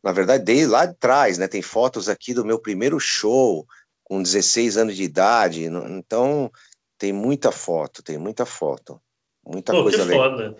Na 0.03 0.11
verdade, 0.11 0.43
desde 0.43 0.67
lá 0.67 0.85
de 0.85 0.95
trás, 0.95 1.37
né? 1.37 1.47
Tem 1.47 1.61
fotos 1.61 2.07
aqui 2.07 2.33
do 2.33 2.45
meu 2.45 2.59
primeiro 2.59 2.99
show, 2.99 3.65
com 4.03 4.21
16 4.21 4.77
anos 4.77 4.95
de 4.95 5.03
idade. 5.03 5.65
Então, 5.65 6.51
tem 6.97 7.11
muita 7.11 7.51
foto, 7.51 8.03
tem 8.03 8.17
muita 8.17 8.45
foto. 8.45 9.01
Muita 9.45 9.73
Pô, 9.73 9.83
coisa 9.83 10.03
legal. 10.05 10.55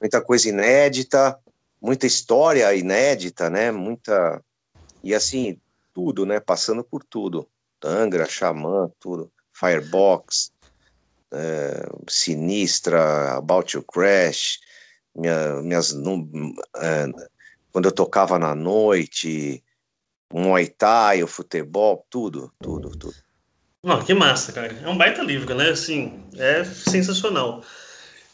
Muita 0.00 0.20
coisa 0.20 0.48
inédita, 0.48 1.38
muita 1.80 2.06
história 2.06 2.74
inédita, 2.74 3.48
né? 3.48 3.70
Muita 3.70 4.42
e 5.06 5.14
assim, 5.14 5.60
tudo, 5.94 6.26
né? 6.26 6.40
Passando 6.40 6.82
por 6.82 7.04
tudo. 7.04 7.48
Tangra, 7.78 8.26
Xamã, 8.26 8.90
tudo. 9.00 9.30
Firebox, 9.52 10.52
é, 11.32 11.88
Sinistra, 12.08 13.36
About 13.36 13.76
You 13.76 13.82
Crash, 13.82 14.58
minha, 15.14 15.62
minhas. 15.62 15.94
é, 16.76 17.06
quando 17.72 17.86
eu 17.86 17.92
tocava 17.92 18.38
na 18.38 18.54
noite, 18.54 19.62
Muay 20.32 20.66
Thai, 20.66 21.22
o 21.22 21.26
futebol, 21.26 22.04
tudo, 22.10 22.52
tudo, 22.60 22.90
tudo. 22.90 23.14
Que 24.04 24.14
massa, 24.14 24.52
cara. 24.52 24.72
É 24.82 24.88
um 24.88 24.98
baita 24.98 25.22
livro, 25.22 25.54
né? 25.54 25.70
Assim, 25.70 26.24
é 26.34 26.64
sensacional. 26.64 27.62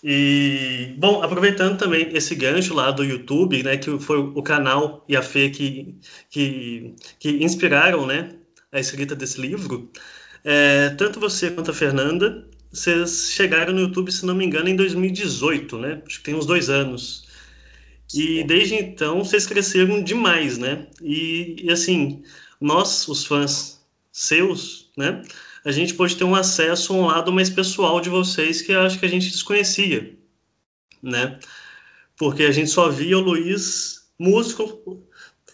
E, 0.03 0.95
bom, 0.99 1.23
aproveitando 1.23 1.79
também 1.79 2.09
esse 2.13 2.35
gancho 2.35 2.75
lá 2.75 2.91
do 2.91 3.05
YouTube, 3.05 3.63
né, 3.63 3.77
que 3.77 3.99
foi 4.01 4.19
o 4.19 4.43
canal 4.43 5.05
e 5.09 5.17
a 5.17 5.23
Fê 5.23 5.49
que, 5.49 5.95
que, 6.29 6.97
que 7.21 7.45
inspiraram, 7.45 8.05
né, 8.05 8.35
a 8.73 8.81
escrita 8.81 9.15
desse 9.15 9.41
livro, 9.41 9.91
é, 10.43 10.91
tanto 10.91 11.21
você 11.21 11.53
quanto 11.53 11.71
a 11.71 11.75
Fernanda, 11.75 12.49
vocês 12.73 13.31
chegaram 13.31 13.73
no 13.73 13.81
YouTube, 13.81 14.11
se 14.11 14.27
não 14.27 14.35
me 14.35 14.45
engano, 14.45 14.69
em 14.69 14.75
2018, 14.75 15.79
né, 15.79 16.03
acho 16.05 16.19
que 16.19 16.25
tem 16.25 16.35
uns 16.35 16.47
dois 16.47 16.69
anos. 16.69 17.29
E 18.13 18.43
desde 18.43 18.75
então, 18.75 19.23
vocês 19.25 19.47
cresceram 19.47 20.03
demais, 20.03 20.59
né, 20.59 20.89
e, 21.01 21.57
e 21.63 21.71
assim, 21.71 22.25
nós, 22.61 23.07
os 23.07 23.25
fãs 23.25 23.81
seus, 24.11 24.91
né, 24.97 25.23
a 25.65 25.73
gente 25.73 25.95
pode 25.95 26.17
ter 26.17 26.25
um 26.25 26.35
acesso 26.35 26.93
a 26.93 26.97
um 26.97 27.07
lado 27.07 27.33
mais 27.33 27.49
pessoal 27.49 28.01
de 28.01 28.09
vocês 28.09 28.63
que 28.63 28.73
acho 28.73 28.99
que 28.99 29.07
a 29.07 29.09
gente 29.09 29.31
desconhecia, 29.31 30.17
né? 31.03 31.39
Porque 32.17 32.43
a 32.45 32.53
gente 32.53 32.71
só 32.71 32.89
via 32.89 33.19
o 33.19 33.21
Luiz 33.21 34.03
músico 34.19 35.07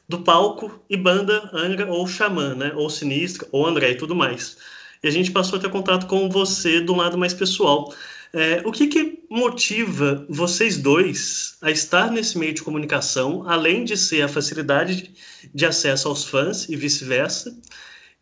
do 0.08 0.20
palco 0.22 0.82
e 0.88 0.96
banda 0.96 1.50
Angra 1.52 1.86
ou 1.86 2.06
Xamã, 2.06 2.54
né? 2.54 2.72
Ou 2.74 2.88
Sinistra, 2.88 3.46
ou 3.52 3.66
André 3.66 3.90
e 3.90 3.96
tudo 3.96 4.14
mais. 4.14 4.56
E 5.02 5.08
a 5.08 5.10
gente 5.10 5.30
passou 5.30 5.58
a 5.58 5.62
ter 5.62 5.70
contato 5.70 6.06
com 6.06 6.28
você 6.28 6.80
do 6.80 6.94
lado 6.94 7.18
mais 7.18 7.34
pessoal. 7.34 7.94
É, 8.32 8.62
o 8.64 8.72
que, 8.72 8.88
que 8.88 9.22
motiva 9.30 10.26
vocês 10.28 10.76
dois 10.76 11.56
a 11.62 11.70
estar 11.70 12.10
nesse 12.10 12.36
meio 12.36 12.52
de 12.52 12.62
comunicação, 12.62 13.48
além 13.48 13.84
de 13.84 13.96
ser 13.96 14.22
a 14.22 14.28
facilidade 14.28 15.12
de 15.54 15.66
acesso 15.66 16.08
aos 16.08 16.24
fãs 16.24 16.68
e 16.68 16.76
vice-versa? 16.76 17.56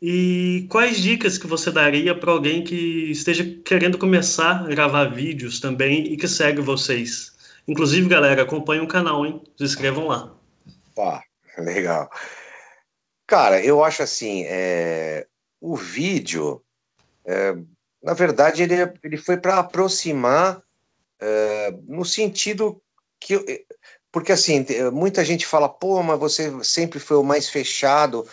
E 0.01 0.67
quais 0.71 0.99
dicas 0.99 1.39
que 1.39 1.47
você 1.47 1.71
daria 1.71 2.15
para 2.15 2.31
alguém 2.31 2.63
que 2.63 3.11
esteja 3.11 3.45
querendo 3.65 3.97
começar 3.97 4.65
a 4.65 4.69
gravar 4.69 5.05
vídeos 5.05 5.59
também 5.59 6.13
e 6.13 6.17
que 6.17 6.29
segue 6.29 6.61
vocês? 6.61 7.35
Inclusive, 7.67 8.09
galera, 8.09 8.43
acompanhem 8.43 8.85
o 8.85 8.89
canal, 8.89 9.25
hein? 9.25 9.43
Se 9.57 9.65
inscrevam 9.65 10.07
lá. 10.07 10.35
Pá, 10.95 11.23
legal. 11.59 12.11
Cara, 13.27 13.65
eu 13.65 13.83
acho 13.83 14.03
assim, 14.03 14.45
é... 14.47 15.27
o 15.61 15.75
vídeo, 15.75 16.63
é... 17.25 17.55
na 18.03 18.13
verdade, 18.13 18.63
ele, 18.63 18.75
ele 19.03 19.17
foi 19.17 19.39
para 19.39 19.59
aproximar 19.59 20.63
é... 21.19 21.75
no 21.89 22.05
sentido 22.05 22.81
que. 23.19 23.65
Porque 24.13 24.33
assim, 24.33 24.65
muita 24.93 25.25
gente 25.25 25.47
fala, 25.47 25.69
pô, 25.69 26.03
mas 26.03 26.19
você 26.19 26.53
sempre 26.65 26.99
foi 26.99 27.17
o 27.17 27.25
mais 27.25 27.49
fechado. 27.51 28.27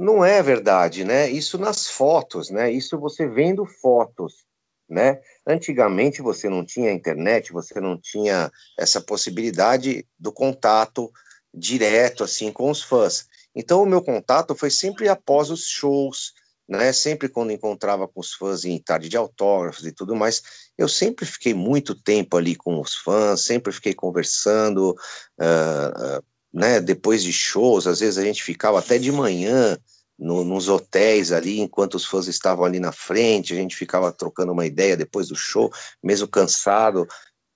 Não 0.00 0.24
é 0.24 0.42
verdade, 0.42 1.04
né? 1.04 1.28
Isso 1.28 1.58
nas 1.58 1.86
fotos, 1.86 2.48
né? 2.48 2.72
Isso 2.72 2.98
você 2.98 3.28
vendo 3.28 3.66
fotos, 3.66 4.46
né? 4.88 5.20
Antigamente 5.46 6.22
você 6.22 6.48
não 6.48 6.64
tinha 6.64 6.90
internet, 6.90 7.52
você 7.52 7.78
não 7.82 8.00
tinha 8.00 8.50
essa 8.78 8.98
possibilidade 8.98 10.06
do 10.18 10.32
contato 10.32 11.12
direto 11.52 12.24
assim 12.24 12.50
com 12.50 12.70
os 12.70 12.82
fãs. 12.82 13.26
Então 13.54 13.82
o 13.82 13.86
meu 13.86 14.00
contato 14.00 14.54
foi 14.54 14.70
sempre 14.70 15.06
após 15.06 15.50
os 15.50 15.66
shows, 15.66 16.32
né? 16.66 16.94
Sempre 16.94 17.28
quando 17.28 17.52
encontrava 17.52 18.08
com 18.08 18.20
os 18.20 18.32
fãs 18.32 18.64
em 18.64 18.78
tarde 18.78 19.10
de 19.10 19.18
autógrafos 19.18 19.84
e 19.84 19.92
tudo 19.92 20.16
mais, 20.16 20.42
eu 20.78 20.88
sempre 20.88 21.26
fiquei 21.26 21.52
muito 21.52 21.94
tempo 21.94 22.38
ali 22.38 22.56
com 22.56 22.80
os 22.80 22.94
fãs, 22.94 23.42
sempre 23.42 23.70
fiquei 23.70 23.92
conversando, 23.92 24.92
uh, 25.38 26.18
uh, 26.18 26.24
né? 26.52 26.80
Depois 26.80 27.22
de 27.22 27.32
shows, 27.32 27.86
às 27.86 28.00
vezes 28.00 28.18
a 28.18 28.22
gente 28.22 28.42
ficava 28.42 28.78
até 28.78 28.98
de 28.98 29.10
manhã 29.12 29.78
no, 30.18 30.44
nos 30.44 30.68
hotéis 30.68 31.32
ali, 31.32 31.60
enquanto 31.60 31.94
os 31.94 32.04
fãs 32.04 32.26
estavam 32.28 32.64
ali 32.64 32.78
na 32.78 32.92
frente, 32.92 33.54
a 33.54 33.56
gente 33.56 33.74
ficava 33.74 34.12
trocando 34.12 34.52
uma 34.52 34.66
ideia 34.66 34.96
depois 34.96 35.28
do 35.28 35.36
show, 35.36 35.72
mesmo 36.02 36.28
cansado. 36.28 37.08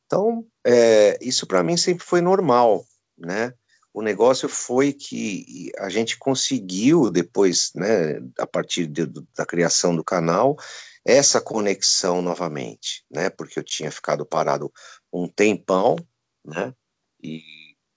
Então, 0.06 0.46
é, 0.64 1.18
isso 1.20 1.46
para 1.46 1.62
mim 1.62 1.76
sempre 1.76 2.04
foi 2.04 2.20
normal, 2.20 2.84
né? 3.18 3.52
O 3.92 4.02
negócio 4.02 4.48
foi 4.48 4.92
que 4.92 5.70
a 5.78 5.88
gente 5.88 6.18
conseguiu 6.18 7.10
depois, 7.10 7.70
né, 7.76 8.18
a 8.38 8.46
partir 8.46 8.88
de, 8.88 9.06
da 9.36 9.46
criação 9.46 9.94
do 9.94 10.02
canal, 10.02 10.56
essa 11.04 11.40
conexão 11.40 12.22
novamente, 12.22 13.04
né? 13.10 13.28
Porque 13.30 13.58
eu 13.58 13.62
tinha 13.62 13.92
ficado 13.92 14.24
parado 14.24 14.72
um 15.12 15.28
tempão, 15.28 15.96
né? 16.44 16.74
E, 17.22 17.42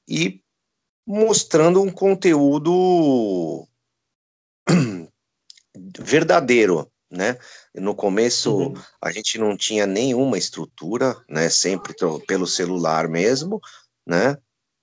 e 0.07 0.41
mostrando 1.07 1.81
um 1.81 1.89
conteúdo 1.89 3.65
verdadeiro, 5.97 6.91
né? 7.09 7.37
No 7.73 7.95
começo 7.95 8.53
uhum. 8.53 8.73
a 9.01 9.09
gente 9.09 9.37
não 9.37 9.55
tinha 9.55 9.87
nenhuma 9.87 10.37
estrutura, 10.37 11.15
né? 11.29 11.47
Sempre 11.49 11.95
pelo 12.27 12.45
celular 12.45 13.07
mesmo, 13.07 13.61
né? 14.05 14.37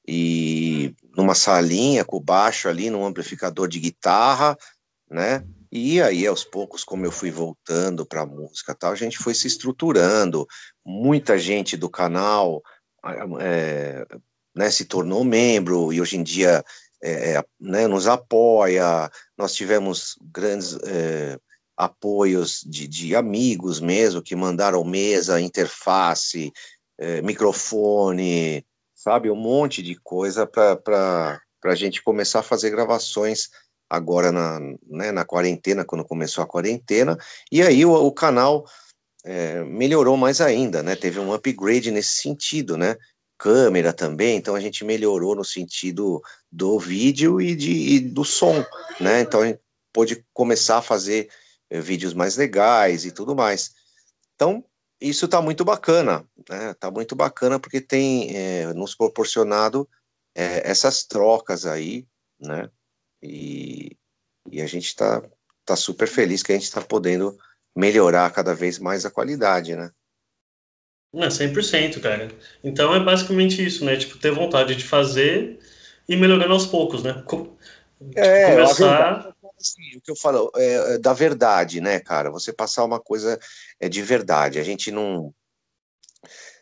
E 0.08 0.94
numa 1.14 1.34
salinha 1.34 2.04
com 2.04 2.18
baixo 2.18 2.68
ali, 2.68 2.88
num 2.88 3.04
amplificador 3.04 3.68
de 3.68 3.78
guitarra, 3.78 4.56
né? 5.10 5.44
E 5.70 6.00
aí, 6.00 6.26
aos 6.26 6.44
poucos, 6.44 6.84
como 6.84 7.04
eu 7.04 7.10
fui 7.10 7.30
voltando 7.30 8.06
para 8.06 8.22
a 8.22 8.26
música 8.26 8.74
tal, 8.74 8.92
a 8.92 8.96
gente 8.96 9.18
foi 9.18 9.34
se 9.34 9.46
estruturando. 9.46 10.46
Muita 10.86 11.36
gente 11.36 11.76
do 11.76 11.90
canal 11.90 12.62
é, 13.40 14.06
né, 14.54 14.70
se 14.70 14.84
tornou 14.84 15.24
membro 15.24 15.92
e 15.92 16.00
hoje 16.00 16.16
em 16.16 16.22
dia 16.22 16.64
é, 17.02 17.32
é, 17.32 17.44
né, 17.60 17.86
nos 17.86 18.06
apoia, 18.06 19.10
nós 19.36 19.54
tivemos 19.54 20.16
grandes 20.22 20.74
é, 20.84 21.38
apoios 21.76 22.62
de, 22.66 22.88
de, 22.88 23.14
amigos 23.14 23.78
mesmo, 23.78 24.22
que 24.22 24.34
mandaram 24.34 24.82
mesa, 24.84 25.40
interface, 25.40 26.50
é, 26.98 27.20
microfone, 27.20 28.64
sabe, 28.94 29.30
um 29.30 29.36
monte 29.36 29.82
de 29.82 29.96
coisa 29.96 30.46
para 30.46 31.40
a 31.64 31.74
gente 31.74 32.02
começar 32.02 32.38
a 32.38 32.44
fazer 32.44 32.70
gravações 32.70 33.50
agora 33.90 34.32
na, 34.32 34.58
né, 34.86 35.12
na 35.12 35.26
quarentena, 35.26 35.84
quando 35.84 36.06
começou 36.06 36.42
a 36.42 36.46
quarentena, 36.46 37.18
e 37.52 37.60
aí 37.60 37.84
o, 37.84 37.92
o 37.92 38.12
canal 38.12 38.64
é, 39.24 39.62
melhorou 39.62 40.16
mais 40.16 40.40
ainda, 40.40 40.82
né, 40.82 40.96
teve 40.96 41.20
um 41.20 41.34
upgrade 41.34 41.90
nesse 41.90 42.16
sentido, 42.16 42.78
né, 42.78 42.96
câmera 43.44 43.92
também, 43.92 44.38
então 44.38 44.54
a 44.54 44.60
gente 44.60 44.86
melhorou 44.86 45.34
no 45.34 45.44
sentido 45.44 46.22
do 46.50 46.78
vídeo 46.78 47.42
e, 47.42 47.54
de, 47.54 47.72
e 47.72 48.00
do 48.00 48.24
som, 48.24 48.64
né? 48.98 49.20
Então 49.20 49.42
a 49.42 49.46
gente 49.48 49.60
pôde 49.92 50.24
começar 50.32 50.78
a 50.78 50.82
fazer 50.82 51.28
é, 51.68 51.78
vídeos 51.78 52.14
mais 52.14 52.38
legais 52.38 53.04
e 53.04 53.10
tudo 53.10 53.36
mais. 53.36 53.74
Então 54.34 54.64
isso 54.98 55.26
está 55.26 55.42
muito 55.42 55.62
bacana, 55.62 56.26
né? 56.48 56.72
Tá 56.72 56.90
muito 56.90 57.14
bacana 57.14 57.60
porque 57.60 57.82
tem 57.82 58.34
é, 58.34 58.72
nos 58.72 58.94
proporcionado 58.94 59.86
é, 60.34 60.66
essas 60.66 61.04
trocas 61.04 61.66
aí, 61.66 62.06
né? 62.40 62.70
E, 63.22 63.94
e 64.50 64.62
a 64.62 64.66
gente 64.66 64.86
está 64.86 65.22
tá 65.66 65.76
super 65.76 66.08
feliz 66.08 66.42
que 66.42 66.50
a 66.50 66.54
gente 66.54 66.64
está 66.64 66.80
podendo 66.80 67.38
melhorar 67.76 68.32
cada 68.32 68.54
vez 68.54 68.78
mais 68.78 69.04
a 69.04 69.10
qualidade, 69.10 69.76
né? 69.76 69.92
Não, 71.14 71.28
100%, 71.28 72.00
cara. 72.00 72.28
Então 72.62 72.92
é 72.92 72.98
basicamente 72.98 73.64
isso, 73.64 73.84
né? 73.84 73.96
Tipo, 73.96 74.18
ter 74.18 74.32
vontade 74.32 74.74
de 74.74 74.82
fazer 74.82 75.60
e 76.08 76.16
melhorando 76.16 76.52
aos 76.52 76.66
poucos, 76.66 77.04
né? 77.04 77.22
Co 77.24 77.56
é, 78.16 78.50
começar... 78.50 79.32
Assim, 79.58 79.96
o 79.96 80.00
que 80.00 80.10
eu 80.10 80.16
falo 80.16 80.50
é, 80.56 80.94
é, 80.94 80.98
da 80.98 81.12
verdade, 81.12 81.80
né, 81.80 82.00
cara? 82.00 82.30
Você 82.30 82.52
passar 82.52 82.84
uma 82.84 82.98
coisa 82.98 83.38
é 83.78 83.88
de 83.88 84.02
verdade. 84.02 84.58
A 84.58 84.64
gente 84.64 84.90
não 84.90 85.32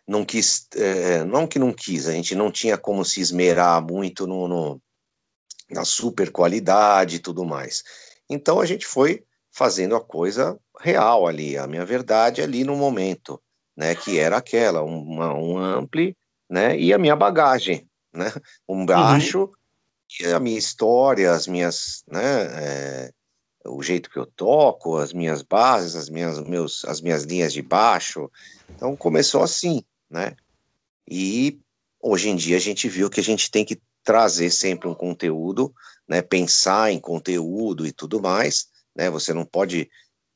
não 0.07 0.25
quis, 0.25 0.69
é, 0.75 1.25
não 1.25 1.47
que 1.47 1.59
não 1.59 1.73
quis, 1.73 2.07
a 2.07 2.13
gente 2.13 2.35
não 2.35 2.51
tinha 2.51 2.77
como 2.77 3.05
se 3.05 3.21
esmerar 3.21 3.81
muito 3.83 4.27
no, 4.27 4.47
no, 4.47 4.83
na 5.71 5.85
super 5.85 6.31
qualidade 6.31 7.17
e 7.17 7.19
tudo 7.19 7.45
mais. 7.45 7.83
Então 8.29 8.61
a 8.61 8.67
gente 8.67 8.85
foi 8.85 9.25
fazendo 9.51 9.97
a 9.97 10.01
coisa 10.01 10.59
real 10.79 11.27
ali, 11.27 11.57
a 11.57 11.67
minha 11.67 11.85
verdade 11.85 12.43
ali 12.43 12.63
no 12.63 12.77
momento 12.77 13.41
né, 13.77 13.95
que 13.95 14.19
era 14.19 14.37
aquela, 14.37 14.83
uma, 14.83 15.35
um 15.35 15.59
ampli, 15.59 16.17
né, 16.49 16.79
e 16.79 16.93
a 16.93 16.99
minha 16.99 17.17
bagagem, 17.17 17.87
né, 18.13 18.33
um 18.69 18.81
uhum. 18.81 18.87
baixo, 18.87 19.41
uhum. 19.41 19.51
e 20.21 20.33
a 20.33 20.41
minha 20.41 20.59
história, 20.59 21.33
as 21.33 21.47
minhas, 21.47 22.05
né, 22.07 22.21
é, 22.23 23.13
o 23.65 23.83
jeito 23.83 24.11
que 24.11 24.19
eu 24.19 24.27
toco, 24.27 24.97
as 24.97 25.13
minhas 25.13 25.43
bases, 25.43 25.97
as 25.97 26.09
minhas, 26.09 26.39
meus, 26.41 26.85
as 26.85 27.01
minhas 27.01 27.25
linhas 27.25 27.53
de 27.53 27.63
baixo, 27.63 28.31
então 28.75 28.95
começou 28.97 29.43
assim, 29.43 29.83
né, 30.11 30.37
e 31.09 31.59
hoje 32.01 32.29
em 32.29 32.37
dia 32.37 32.57
a 32.57 32.61
gente 32.61 32.89
viu 32.89 33.09
que 33.09 33.21
a 33.21 33.25
gente 33.25 33.51
tem 33.51 33.65
que 33.65 33.81
trazer 34.05 34.51
sempre 34.51 34.89
um 34.89 34.95
conteúdo, 34.95 35.73
né, 36.09 36.21
pensar 36.21 36.93
em 36.93 37.01
conteúdo 37.01 37.87
e 37.87 37.93
tudo 37.93 38.21
mais, 38.21 38.67
né, 38.95 39.09
você 39.09 39.33
não 39.33 39.45
pode 39.45 39.89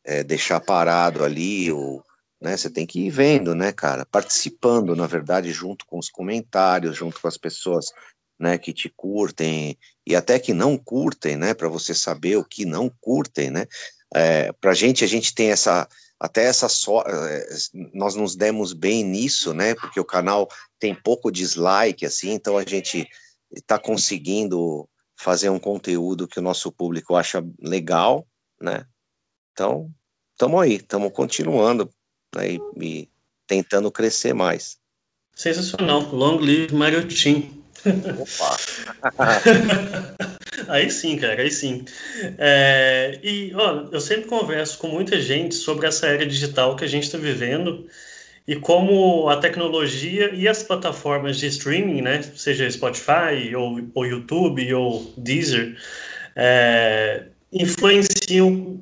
é, 0.04 0.22
deixar 0.22 0.60
parado 0.60 1.24
ali 1.24 1.70
o 1.72 2.02
né? 2.40 2.56
Você 2.56 2.70
tem 2.70 2.86
que 2.86 3.06
ir 3.06 3.10
vendo, 3.10 3.54
né, 3.54 3.72
cara? 3.72 4.06
Participando, 4.06 4.94
na 4.94 5.06
verdade, 5.06 5.52
junto 5.52 5.86
com 5.86 5.98
os 5.98 6.10
comentários, 6.10 6.96
junto 6.96 7.20
com 7.20 7.28
as 7.28 7.36
pessoas, 7.36 7.92
né, 8.38 8.58
que 8.58 8.72
te 8.72 8.90
curtem 8.94 9.78
e 10.06 10.14
até 10.14 10.38
que 10.38 10.52
não 10.52 10.76
curtem, 10.76 11.36
né, 11.36 11.54
para 11.54 11.68
você 11.68 11.94
saber 11.94 12.36
o 12.36 12.44
que 12.44 12.66
não 12.66 12.90
curtem, 13.00 13.50
né? 13.50 13.66
É, 14.14 14.52
para 14.52 14.74
gente, 14.74 15.04
a 15.04 15.08
gente 15.08 15.34
tem 15.34 15.50
essa 15.50 15.88
até 16.18 16.44
essa 16.44 16.68
só 16.68 17.02
eh, 17.06 17.46
nós 17.92 18.14
nos 18.14 18.34
demos 18.34 18.72
bem 18.72 19.04
nisso, 19.04 19.52
né? 19.52 19.74
Porque 19.74 20.00
o 20.00 20.04
canal 20.04 20.48
tem 20.78 20.94
pouco 20.94 21.30
dislike, 21.30 22.06
assim, 22.06 22.30
então 22.32 22.56
a 22.56 22.64
gente 22.64 23.06
está 23.50 23.78
conseguindo 23.78 24.88
fazer 25.18 25.50
um 25.50 25.58
conteúdo 25.58 26.26
que 26.26 26.38
o 26.38 26.42
nosso 26.42 26.72
público 26.72 27.14
acha 27.14 27.44
legal, 27.60 28.26
né? 28.60 28.86
Então, 29.52 29.90
estamos 30.32 30.60
aí, 30.62 30.76
estamos 30.76 31.12
continuando 31.12 31.90
né, 32.36 32.52
e, 32.52 32.60
e, 32.80 33.08
tentando 33.46 33.90
crescer 33.90 34.34
mais. 34.34 34.76
Sensacional, 35.34 36.00
long 36.12 36.38
live 36.38 36.74
Mariotin. 36.74 37.62
Opa! 38.18 38.56
aí 40.68 40.90
sim, 40.90 41.16
cara, 41.18 41.42
aí 41.42 41.50
sim. 41.50 41.84
É, 42.38 43.18
e, 43.22 43.52
ó, 43.54 43.88
eu 43.92 44.00
sempre 44.00 44.26
converso 44.26 44.78
com 44.78 44.88
muita 44.88 45.20
gente 45.20 45.54
sobre 45.54 45.86
essa 45.86 46.06
era 46.06 46.26
digital 46.26 46.74
que 46.76 46.84
a 46.84 46.88
gente 46.88 47.04
está 47.04 47.18
vivendo 47.18 47.86
e 48.46 48.56
como 48.56 49.28
a 49.28 49.36
tecnologia 49.36 50.32
e 50.32 50.46
as 50.46 50.62
plataformas 50.62 51.38
de 51.38 51.46
streaming, 51.46 52.00
né, 52.00 52.22
seja 52.22 52.70
Spotify 52.70 53.54
ou, 53.56 53.80
ou 53.92 54.06
YouTube 54.06 54.72
ou 54.72 55.12
Deezer, 55.16 55.76
é, 56.34 57.24
influenciam 57.52 58.80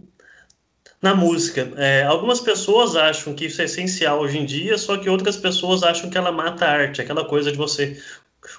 na 1.05 1.14
música. 1.14 1.70
É, 1.76 2.02
algumas 2.05 2.40
pessoas 2.40 2.96
acham 2.96 3.34
que 3.34 3.44
isso 3.44 3.61
é 3.61 3.66
essencial 3.66 4.20
hoje 4.20 4.38
em 4.38 4.46
dia, 4.46 4.78
só 4.78 4.96
que 4.96 5.11
outras 5.11 5.36
pessoas 5.36 5.82
acham 5.82 6.09
que 6.09 6.16
ela 6.16 6.32
mata 6.32 6.64
a 6.64 6.70
arte, 6.70 7.02
aquela 7.02 7.26
coisa 7.26 7.52
de 7.52 7.59
você 7.59 8.02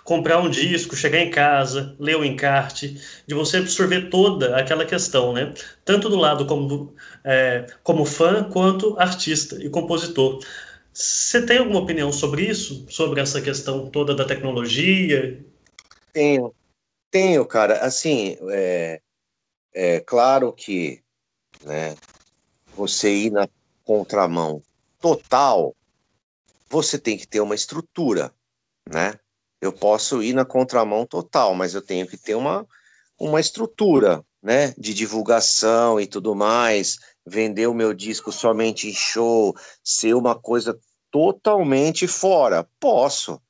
comprar 0.03 0.39
um 0.39 0.49
disco, 0.49 0.95
chegar 0.95 1.17
em 1.17 1.31
casa, 1.31 1.95
ler 1.99 2.15
o 2.15 2.23
encarte, 2.23 3.01
de 3.25 3.33
você 3.33 3.57
absorver 3.57 4.11
toda 4.11 4.55
aquela 4.55 4.85
questão, 4.85 5.33
né? 5.33 5.55
Tanto 5.83 6.07
do 6.07 6.17
lado 6.17 6.45
como, 6.45 6.93
é, 7.23 7.65
como 7.81 8.05
fã, 8.05 8.43
quanto 8.43 8.95
artista 8.99 9.55
e 9.59 9.67
compositor. 9.67 10.39
Você 10.93 11.43
tem 11.43 11.57
alguma 11.57 11.79
opinião 11.79 12.11
sobre 12.11 12.43
isso? 12.43 12.85
Sobre 12.89 13.21
essa 13.21 13.41
questão 13.41 13.89
toda 13.89 14.13
da 14.13 14.23
tecnologia? 14.23 15.43
Tenho. 16.13 16.53
Tenho, 17.09 17.43
cara. 17.43 17.79
Assim, 17.79 18.37
é, 18.51 19.01
é 19.73 19.99
claro 19.99 20.53
que 20.53 21.03
né, 21.63 21.95
você 22.75 23.11
ir 23.11 23.31
na 23.31 23.47
contramão 23.83 24.61
total, 24.99 25.73
você 26.69 26.99
tem 26.99 27.17
que 27.17 27.25
ter 27.25 27.39
uma 27.39 27.55
estrutura, 27.55 28.33
né? 28.87 29.17
Eu 29.61 29.71
posso 29.71 30.21
ir 30.21 30.33
na 30.33 30.43
contramão 30.43 31.05
total, 31.05 31.55
mas 31.55 31.73
eu 31.73 31.81
tenho 31.81 32.05
que 32.05 32.17
ter 32.17 32.35
uma, 32.35 32.67
uma 33.17 33.39
estrutura, 33.39 34.23
né? 34.43 34.73
De 34.77 34.93
divulgação 34.93 35.99
e 35.99 36.05
tudo 36.05 36.35
mais, 36.35 36.99
vender 37.25 37.67
o 37.67 37.73
meu 37.73 37.93
disco 37.93 38.31
somente 38.31 38.89
em 38.89 38.93
show, 38.93 39.55
ser 39.83 40.13
uma 40.13 40.35
coisa 40.35 40.77
totalmente 41.09 42.07
fora. 42.07 42.67
Posso, 42.79 43.41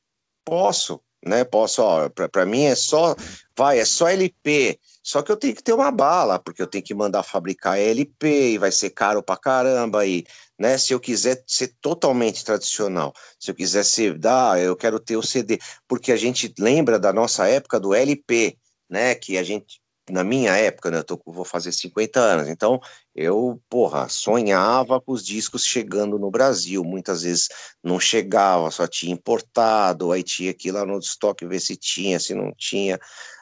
posso, 0.46 1.02
né? 1.26 1.44
Posso, 1.44 1.82
ó, 1.82 2.10
para 2.10 2.46
mim 2.46 2.64
é 2.66 2.76
só, 2.76 3.16
vai, 3.58 3.80
é 3.80 3.86
só 3.86 4.08
LP, 4.08 4.80
só 5.04 5.22
que 5.22 5.32
eu 5.32 5.38
tenho 5.38 5.56
que 5.56 5.64
ter 5.64 5.74
uma 5.74 5.92
bala, 5.92 6.40
porque 6.40 6.62
eu 6.62 6.68
tenho 6.68 6.84
que 6.84 6.94
mandar 6.94 7.24
fabricar 7.24 7.80
LP 7.80 8.54
e 8.54 8.58
vai 8.58 8.72
ser 8.72 8.90
caro 8.92 9.22
pra 9.24 9.38
caramba 9.38 10.02
aí, 10.02 10.24
né? 10.58 10.78
Se 10.78 10.94
eu 10.94 11.00
quiser 11.00 11.44
ser 11.48 11.76
totalmente 11.82 12.44
tradicional, 12.44 13.14
se 13.40 13.52
eu 13.52 13.56
quiser 13.56 13.84
ser, 13.84 14.20
ah, 14.26 14.60
eu 14.60 14.76
quero 14.76 15.00
ter 15.00 15.18
o 15.18 15.24
CD, 15.24 15.60
porque 15.88 16.12
a 16.12 16.18
gente 16.18 16.54
lembra 16.60 17.00
da 17.00 17.12
nossa 17.14 17.48
época 17.48 17.80
do 17.80 17.94
LP, 17.94 18.58
né? 18.90 19.16
Que 19.16 19.38
a 19.38 19.44
gente 19.44 19.82
na 20.10 20.24
minha 20.24 20.56
época, 20.56 20.92
né, 20.92 21.00
eu 21.00 21.04
tô, 21.04 21.20
vou 21.26 21.46
fazer 21.46 21.72
50 21.72 22.20
anos, 22.20 22.48
então 22.48 22.80
eu, 23.16 23.60
porra, 23.70 24.08
sonhava 24.08 25.02
com 25.02 25.12
os 25.12 25.26
discos 25.26 25.66
chegando 25.66 26.20
no 26.20 26.30
Brasil, 26.30 26.84
muitas 26.84 27.24
vezes 27.24 27.50
não 27.84 28.00
chegava, 28.00 28.70
só 28.70 28.88
tinha 28.88 29.14
importado, 29.14 30.12
aí 30.12 30.22
tinha 30.22 30.54
que 30.54 30.70
ir 30.70 30.72
lá 30.72 30.86
no 30.86 31.00
estoque 31.00 31.46
ver 31.46 31.60
se 31.60 31.76
tinha, 31.76 32.20
se 32.20 32.36
não 32.36 32.54
tinha, 32.56 33.00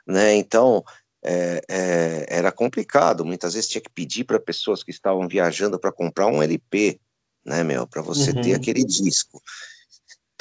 né, 0.08 0.36
então 0.36 0.84
é, 1.24 1.62
é, 1.70 2.26
era 2.28 2.52
complicado. 2.52 3.26
Muitas 3.26 3.54
vezes 3.54 3.70
tinha 3.70 3.82
que 3.82 3.90
pedir 3.90 4.26
para 4.26 4.40
pessoas 4.40 4.84
que 4.84 4.92
estavam 4.92 5.28
viajando 5.28 5.80
para 5.80 5.92
comprar 5.92 6.28
um 6.28 6.44
LP, 6.44 7.00
né, 7.46 7.64
meu, 7.64 7.88
para 7.88 8.02
você 8.02 8.32
uhum. 8.32 8.42
ter 8.42 8.54
aquele 8.54 8.84
disco. 8.84 9.42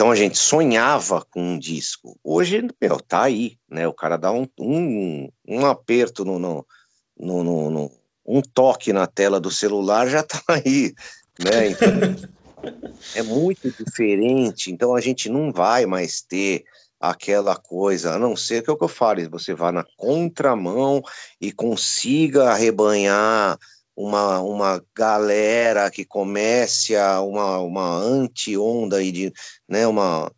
Então 0.02 0.10
a 0.10 0.16
gente 0.16 0.36
sonhava 0.36 1.24
com 1.30 1.40
um 1.40 1.56
disco. 1.56 2.18
Hoje, 2.24 2.60
meu, 2.82 2.98
tá 2.98 3.22
aí, 3.22 3.56
né? 3.70 3.86
O 3.86 3.94
cara 3.94 4.16
dá 4.16 4.32
um, 4.32 4.48
um, 4.58 5.28
um 5.46 5.64
aperto 5.64 6.24
no, 6.24 6.40
no, 6.40 6.66
no, 7.16 7.70
no, 7.70 7.90
um 8.26 8.42
toque 8.42 8.92
na 8.92 9.06
tela 9.06 9.38
do 9.38 9.48
celular 9.48 10.08
já 10.08 10.24
tá 10.24 10.42
aí, 10.50 10.92
né? 11.38 11.68
Então, 11.68 11.88
é 13.14 13.22
muito 13.22 13.70
diferente. 13.70 14.72
Então 14.72 14.96
a 14.96 15.00
gente 15.00 15.28
não 15.28 15.52
vai 15.52 15.86
mais 15.86 16.20
ter 16.20 16.64
aquela 16.98 17.54
coisa, 17.54 18.14
a 18.14 18.18
não 18.18 18.34
ser 18.34 18.64
que 18.64 18.70
é 18.70 18.72
o 18.72 18.76
que 18.76 18.82
eu 18.82 18.88
falo, 18.88 19.30
você 19.30 19.54
vá 19.54 19.70
na 19.70 19.84
contramão 19.96 21.00
e 21.40 21.52
consiga 21.52 22.50
arrebanhar 22.50 23.56
uma, 23.96 24.40
uma 24.40 24.84
galera 24.94 25.90
que 25.90 26.04
comece 26.04 26.96
a 26.96 27.20
uma, 27.20 27.58
uma 27.58 27.96
anti-onda 27.96 28.96
aí 28.96 29.12
de, 29.12 29.32
né, 29.68 29.86
uma, 29.86 30.32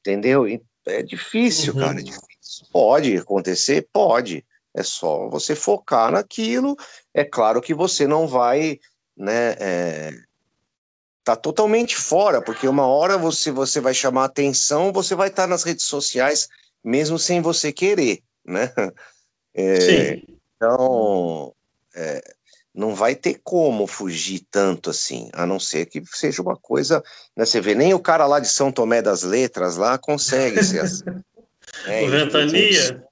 entendeu? 0.00 0.46
É 0.86 1.02
difícil, 1.02 1.74
uhum. 1.74 1.80
cara, 1.80 2.00
é 2.00 2.02
difícil. 2.02 2.66
Pode 2.72 3.16
acontecer? 3.16 3.88
Pode. 3.92 4.44
É 4.74 4.82
só 4.82 5.28
você 5.28 5.54
focar 5.54 6.10
naquilo. 6.10 6.76
É 7.12 7.24
claro 7.24 7.60
que 7.60 7.74
você 7.74 8.06
não 8.06 8.26
vai, 8.26 8.80
né, 9.16 9.54
é, 9.60 10.12
tá 11.22 11.36
totalmente 11.36 11.96
fora, 11.96 12.42
porque 12.42 12.66
uma 12.66 12.86
hora 12.86 13.18
você, 13.18 13.50
você 13.50 13.80
vai 13.80 13.94
chamar 13.94 14.24
atenção, 14.24 14.92
você 14.92 15.14
vai 15.14 15.28
estar 15.28 15.46
nas 15.46 15.62
redes 15.62 15.84
sociais, 15.84 16.48
mesmo 16.82 17.18
sem 17.18 17.40
você 17.40 17.72
querer, 17.72 18.22
né? 18.44 18.72
É, 19.54 19.80
Sim. 19.80 20.38
Então, 20.56 21.54
é, 21.94 22.22
não 22.74 22.94
vai 22.94 23.14
ter 23.14 23.40
como 23.44 23.86
fugir 23.86 24.46
tanto 24.50 24.90
assim, 24.90 25.28
a 25.32 25.46
não 25.46 25.60
ser 25.60 25.86
que 25.86 26.02
seja 26.06 26.42
uma 26.42 26.56
coisa, 26.56 27.02
né, 27.36 27.44
você 27.44 27.60
vê, 27.60 27.74
nem 27.74 27.92
o 27.92 28.00
cara 28.00 28.26
lá 28.26 28.40
de 28.40 28.48
São 28.48 28.72
Tomé 28.72 29.02
das 29.02 29.22
Letras 29.22 29.76
lá 29.76 29.98
consegue 29.98 30.62
ser 30.62 30.80
assim. 30.80 31.04
É, 31.86 32.04
o 32.04 32.10
Ventania? 32.10 33.04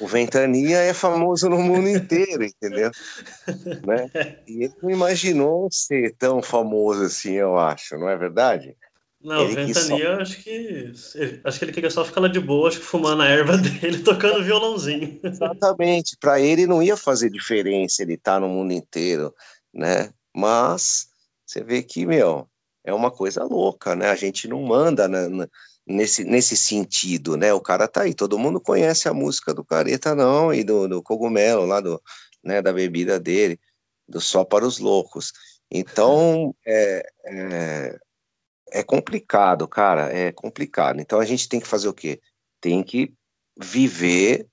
O 0.00 0.06
Ventania 0.06 0.78
é 0.78 0.94
famoso 0.94 1.48
no 1.48 1.58
mundo 1.58 1.88
inteiro, 1.88 2.42
entendeu? 2.42 2.90
né? 3.86 4.10
E 4.46 4.64
ele 4.64 4.74
não 4.82 4.90
imaginou 4.90 5.68
ser 5.70 6.14
tão 6.16 6.42
famoso 6.42 7.02
assim, 7.02 7.34
eu 7.34 7.58
acho, 7.58 7.98
não 7.98 8.08
é 8.08 8.16
verdade? 8.16 8.76
Não, 9.24 9.42
ele 9.42 9.72
Ventania, 9.72 10.16
só... 10.16 10.20
acho 10.20 10.42
que 10.42 10.92
acho 11.42 11.58
que 11.58 11.64
ele 11.64 11.72
queria 11.72 11.90
só 11.90 12.04
ficar 12.04 12.20
lá 12.20 12.28
de 12.28 12.38
boa, 12.38 12.68
acho 12.68 12.78
que 12.78 12.84
fumando 12.84 13.22
a 13.22 13.26
erva 13.26 13.56
dele, 13.58 14.02
tocando 14.02 14.44
violãozinho. 14.44 15.18
Exatamente. 15.24 16.16
Para 16.20 16.38
ele 16.38 16.66
não 16.66 16.82
ia 16.82 16.96
fazer 16.96 17.30
diferença 17.30 18.02
ele 18.02 18.14
estar 18.14 18.34
tá 18.34 18.40
no 18.40 18.48
mundo 18.48 18.72
inteiro, 18.72 19.34
né? 19.72 20.10
Mas 20.36 21.08
você 21.46 21.64
vê 21.64 21.82
que, 21.82 22.04
meu, 22.04 22.46
é 22.84 22.92
uma 22.92 23.10
coisa 23.10 23.42
louca, 23.44 23.96
né? 23.96 24.10
A 24.10 24.14
gente 24.14 24.46
não 24.46 24.62
manda 24.62 25.08
na, 25.08 25.28
na 25.28 25.48
nesse, 25.86 26.24
nesse 26.24 26.56
sentido, 26.56 27.36
né? 27.36 27.52
O 27.52 27.60
cara 27.60 27.88
tá 27.88 28.02
aí, 28.02 28.14
todo 28.14 28.38
mundo 28.38 28.60
conhece 28.60 29.08
a 29.08 29.14
música 29.14 29.52
do 29.52 29.64
Careta, 29.64 30.14
não, 30.14 30.52
e 30.52 30.64
do, 30.64 30.88
do 30.88 31.02
cogumelo 31.02 31.64
lá, 31.64 31.80
do, 31.80 32.00
né, 32.42 32.62
da 32.62 32.72
bebida 32.72 33.20
dele, 33.20 33.58
do 34.08 34.20
Só 34.20 34.44
para 34.44 34.66
os 34.66 34.78
Loucos. 34.78 35.32
Então, 35.70 36.54
é, 36.66 37.06
é, 37.26 37.98
é 38.74 38.82
complicado, 38.82 39.68
cara, 39.68 40.12
é 40.12 40.32
complicado. 40.32 41.00
Então, 41.00 41.20
a 41.20 41.24
gente 41.24 41.48
tem 41.48 41.60
que 41.60 41.68
fazer 41.68 41.86
o 41.86 41.94
quê? 41.94 42.20
Tem 42.60 42.82
que 42.82 43.14
viver 43.56 44.48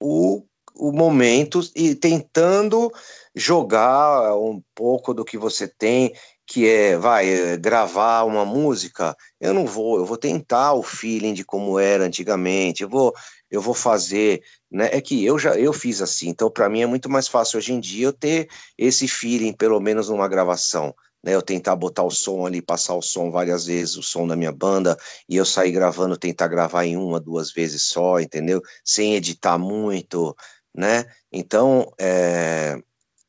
o, 0.00 0.42
o 0.74 0.90
momento 0.90 1.60
e 1.74 1.94
tentando 1.94 2.90
jogar 3.34 4.34
um 4.38 4.62
pouco 4.74 5.12
do 5.12 5.24
que 5.24 5.36
você 5.36 5.68
tem 5.68 6.14
que 6.46 6.66
é, 6.68 6.96
vai, 6.96 7.28
é, 7.28 7.56
gravar 7.56 8.22
uma 8.22 8.44
música, 8.44 9.16
eu 9.40 9.52
não 9.52 9.66
vou, 9.66 9.98
eu 9.98 10.06
vou 10.06 10.16
tentar 10.16 10.74
o 10.74 10.82
feeling 10.82 11.34
de 11.34 11.44
como 11.44 11.78
era 11.78 12.04
antigamente, 12.04 12.84
eu 12.84 12.88
vou, 12.88 13.12
eu 13.50 13.60
vou 13.60 13.74
fazer, 13.74 14.42
né? 14.70 14.88
É 14.92 15.00
que 15.00 15.24
eu 15.24 15.38
já 15.38 15.58
eu 15.58 15.72
fiz 15.72 16.00
assim, 16.00 16.28
então 16.28 16.48
para 16.48 16.68
mim 16.68 16.82
é 16.82 16.86
muito 16.86 17.10
mais 17.10 17.26
fácil 17.26 17.58
hoje 17.58 17.72
em 17.72 17.80
dia 17.80 18.06
eu 18.06 18.12
ter 18.12 18.48
esse 18.78 19.08
feeling, 19.08 19.52
pelo 19.52 19.80
menos 19.80 20.08
numa 20.08 20.28
gravação, 20.28 20.94
né? 21.26 21.34
Eu 21.34 21.42
tentar 21.42 21.76
botar 21.76 22.04
o 22.04 22.10
som 22.10 22.46
ali, 22.46 22.62
passar 22.62 22.94
o 22.94 23.02
som 23.02 23.30
várias 23.30 23.66
vezes, 23.66 23.96
o 23.96 24.02
som 24.02 24.26
da 24.26 24.36
minha 24.36 24.52
banda, 24.52 24.96
e 25.28 25.36
eu 25.36 25.44
sair 25.44 25.72
gravando, 25.72 26.16
tentar 26.16 26.48
gravar 26.48 26.86
em 26.86 26.96
uma, 26.96 27.20
duas 27.20 27.52
vezes 27.52 27.82
só, 27.82 28.20
entendeu? 28.20 28.62
Sem 28.84 29.16
editar 29.16 29.58
muito, 29.58 30.34
né? 30.74 31.04
Então, 31.32 31.92
é, 31.98 32.80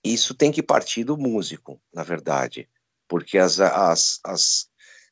isso 0.03 0.35
tem 0.35 0.51
que 0.51 0.63
partir 0.63 1.03
do 1.03 1.17
músico, 1.17 1.81
na 1.93 2.03
verdade 2.03 2.69
porque 3.07 3.37
as, 3.37 3.59
as, 3.59 4.19
as, 4.23 4.67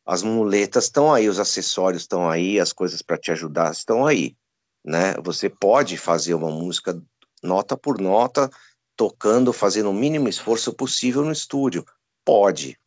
as 0.06 0.24
muletas 0.24 0.86
estão 0.86 1.14
aí, 1.14 1.30
os 1.30 1.40
acessórios 1.40 2.04
estão 2.04 2.30
aí, 2.30 2.60
as 2.60 2.74
coisas 2.74 3.02
para 3.02 3.18
te 3.18 3.32
ajudar 3.32 3.72
estão 3.72 4.06
aí, 4.06 4.36
né? 4.84 5.16
Você 5.24 5.50
pode 5.50 5.98
fazer 5.98 6.34
uma 6.34 6.52
música 6.52 7.02
nota 7.42 7.78
por 7.78 8.00
nota, 8.00 8.50
tocando, 8.96 9.54
fazendo 9.54 9.90
o 9.90 9.94
mínimo 9.94 10.28
esforço 10.28 10.74
possível 10.74 11.24
no 11.24 11.32
estúdio, 11.32 11.86
Pode, 12.26 12.78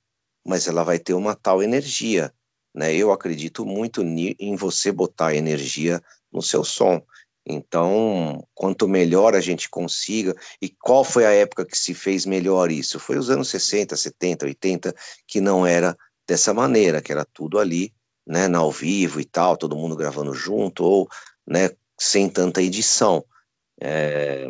mas 0.44 0.66
ela 0.66 0.82
vai 0.82 0.98
ter 0.98 1.14
uma 1.14 1.34
tal 1.34 1.62
energia. 1.62 2.32
Né? 2.74 2.94
Eu 2.94 3.12
acredito 3.12 3.64
muito 3.64 4.02
em 4.02 4.56
você 4.56 4.92
botar 4.92 5.34
energia 5.34 6.02
no 6.30 6.42
seu 6.42 6.64
som. 6.64 7.00
Então, 7.46 8.46
quanto 8.54 8.86
melhor 8.86 9.34
a 9.34 9.40
gente 9.40 9.70
consiga, 9.70 10.34
e 10.60 10.68
qual 10.68 11.02
foi 11.02 11.24
a 11.24 11.32
época 11.32 11.64
que 11.64 11.78
se 11.78 11.94
fez 11.94 12.26
melhor 12.26 12.70
isso? 12.70 13.00
Foi 13.00 13.16
os 13.16 13.30
anos 13.30 13.48
60, 13.48 13.96
70, 13.96 14.44
80, 14.44 14.94
que 15.26 15.40
não 15.40 15.66
era 15.66 15.96
dessa 16.26 16.52
maneira, 16.52 17.00
que 17.00 17.10
era 17.10 17.24
tudo 17.24 17.58
ali, 17.58 17.94
né, 18.26 18.46
ao 18.54 18.70
vivo 18.70 19.18
e 19.18 19.24
tal, 19.24 19.56
todo 19.56 19.76
mundo 19.76 19.96
gravando 19.96 20.34
junto, 20.34 20.84
ou 20.84 21.08
né, 21.46 21.70
sem 21.98 22.28
tanta 22.28 22.60
edição. 22.60 23.24
É... 23.80 24.48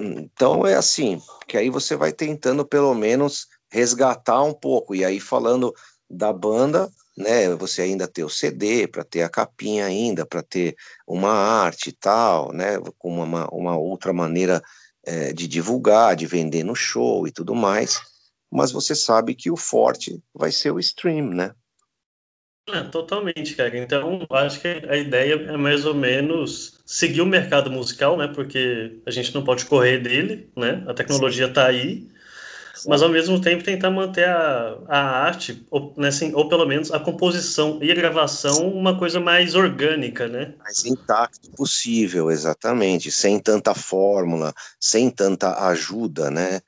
Então 0.00 0.66
é 0.66 0.74
assim, 0.74 1.20
que 1.46 1.56
aí 1.56 1.70
você 1.70 1.96
vai 1.96 2.12
tentando 2.12 2.66
pelo 2.66 2.94
menos 2.94 3.46
resgatar 3.70 4.42
um 4.42 4.54
pouco, 4.54 4.94
e 4.94 5.04
aí 5.04 5.20
falando 5.20 5.72
da 6.08 6.32
banda, 6.32 6.90
né? 7.16 7.54
Você 7.56 7.82
ainda 7.82 8.06
ter 8.06 8.24
o 8.24 8.28
CD, 8.28 8.86
para 8.86 9.04
ter 9.04 9.22
a 9.22 9.28
capinha 9.28 9.86
ainda, 9.86 10.26
para 10.26 10.42
ter 10.42 10.76
uma 11.06 11.32
arte 11.32 11.90
e 11.90 11.92
tal, 11.92 12.52
né? 12.52 12.78
Com 12.98 13.20
uma, 13.22 13.48
uma 13.52 13.76
outra 13.76 14.12
maneira 14.12 14.62
é, 15.04 15.32
de 15.32 15.48
divulgar, 15.48 16.16
de 16.16 16.26
vender 16.26 16.64
no 16.64 16.74
show 16.74 17.26
e 17.26 17.32
tudo 17.32 17.54
mais. 17.54 18.00
Mas 18.50 18.70
você 18.70 18.94
sabe 18.94 19.34
que 19.34 19.50
o 19.50 19.56
forte 19.56 20.22
vai 20.34 20.52
ser 20.52 20.70
o 20.70 20.78
stream, 20.78 21.30
né? 21.30 21.54
É, 22.68 22.82
totalmente, 22.82 23.54
cara. 23.54 23.78
Então, 23.78 24.26
acho 24.30 24.60
que 24.60 24.68
a 24.68 24.96
ideia 24.96 25.34
é 25.34 25.56
mais 25.56 25.86
ou 25.86 25.94
menos 25.94 26.80
seguir 26.84 27.20
o 27.20 27.26
mercado 27.26 27.70
musical, 27.70 28.16
né? 28.16 28.26
Porque 28.28 29.00
a 29.06 29.10
gente 29.10 29.34
não 29.34 29.44
pode 29.44 29.64
correr 29.66 29.98
dele, 29.98 30.50
né? 30.56 30.82
A 30.86 30.94
tecnologia 30.94 31.46
está 31.46 31.66
aí 31.66 32.08
mas 32.84 33.02
ao 33.02 33.08
mesmo 33.08 33.40
tempo 33.40 33.64
tentar 33.64 33.90
manter 33.90 34.28
a, 34.28 34.78
a 34.88 34.98
arte, 35.24 35.66
ou, 35.70 35.94
né, 35.96 36.08
assim, 36.08 36.32
ou 36.34 36.48
pelo 36.48 36.66
menos 36.66 36.92
a 36.92 37.00
composição 37.00 37.78
e 37.82 37.90
a 37.90 37.94
gravação 37.94 38.68
uma 38.68 38.98
coisa 38.98 39.18
mais 39.18 39.54
orgânica, 39.54 40.28
né? 40.28 40.54
Mais 40.58 40.84
intacto 40.84 41.50
possível, 41.52 42.30
exatamente, 42.30 43.10
sem 43.10 43.40
tanta 43.40 43.74
fórmula, 43.74 44.52
sem 44.78 45.10
tanta 45.10 45.66
ajuda, 45.68 46.30
né? 46.30 46.60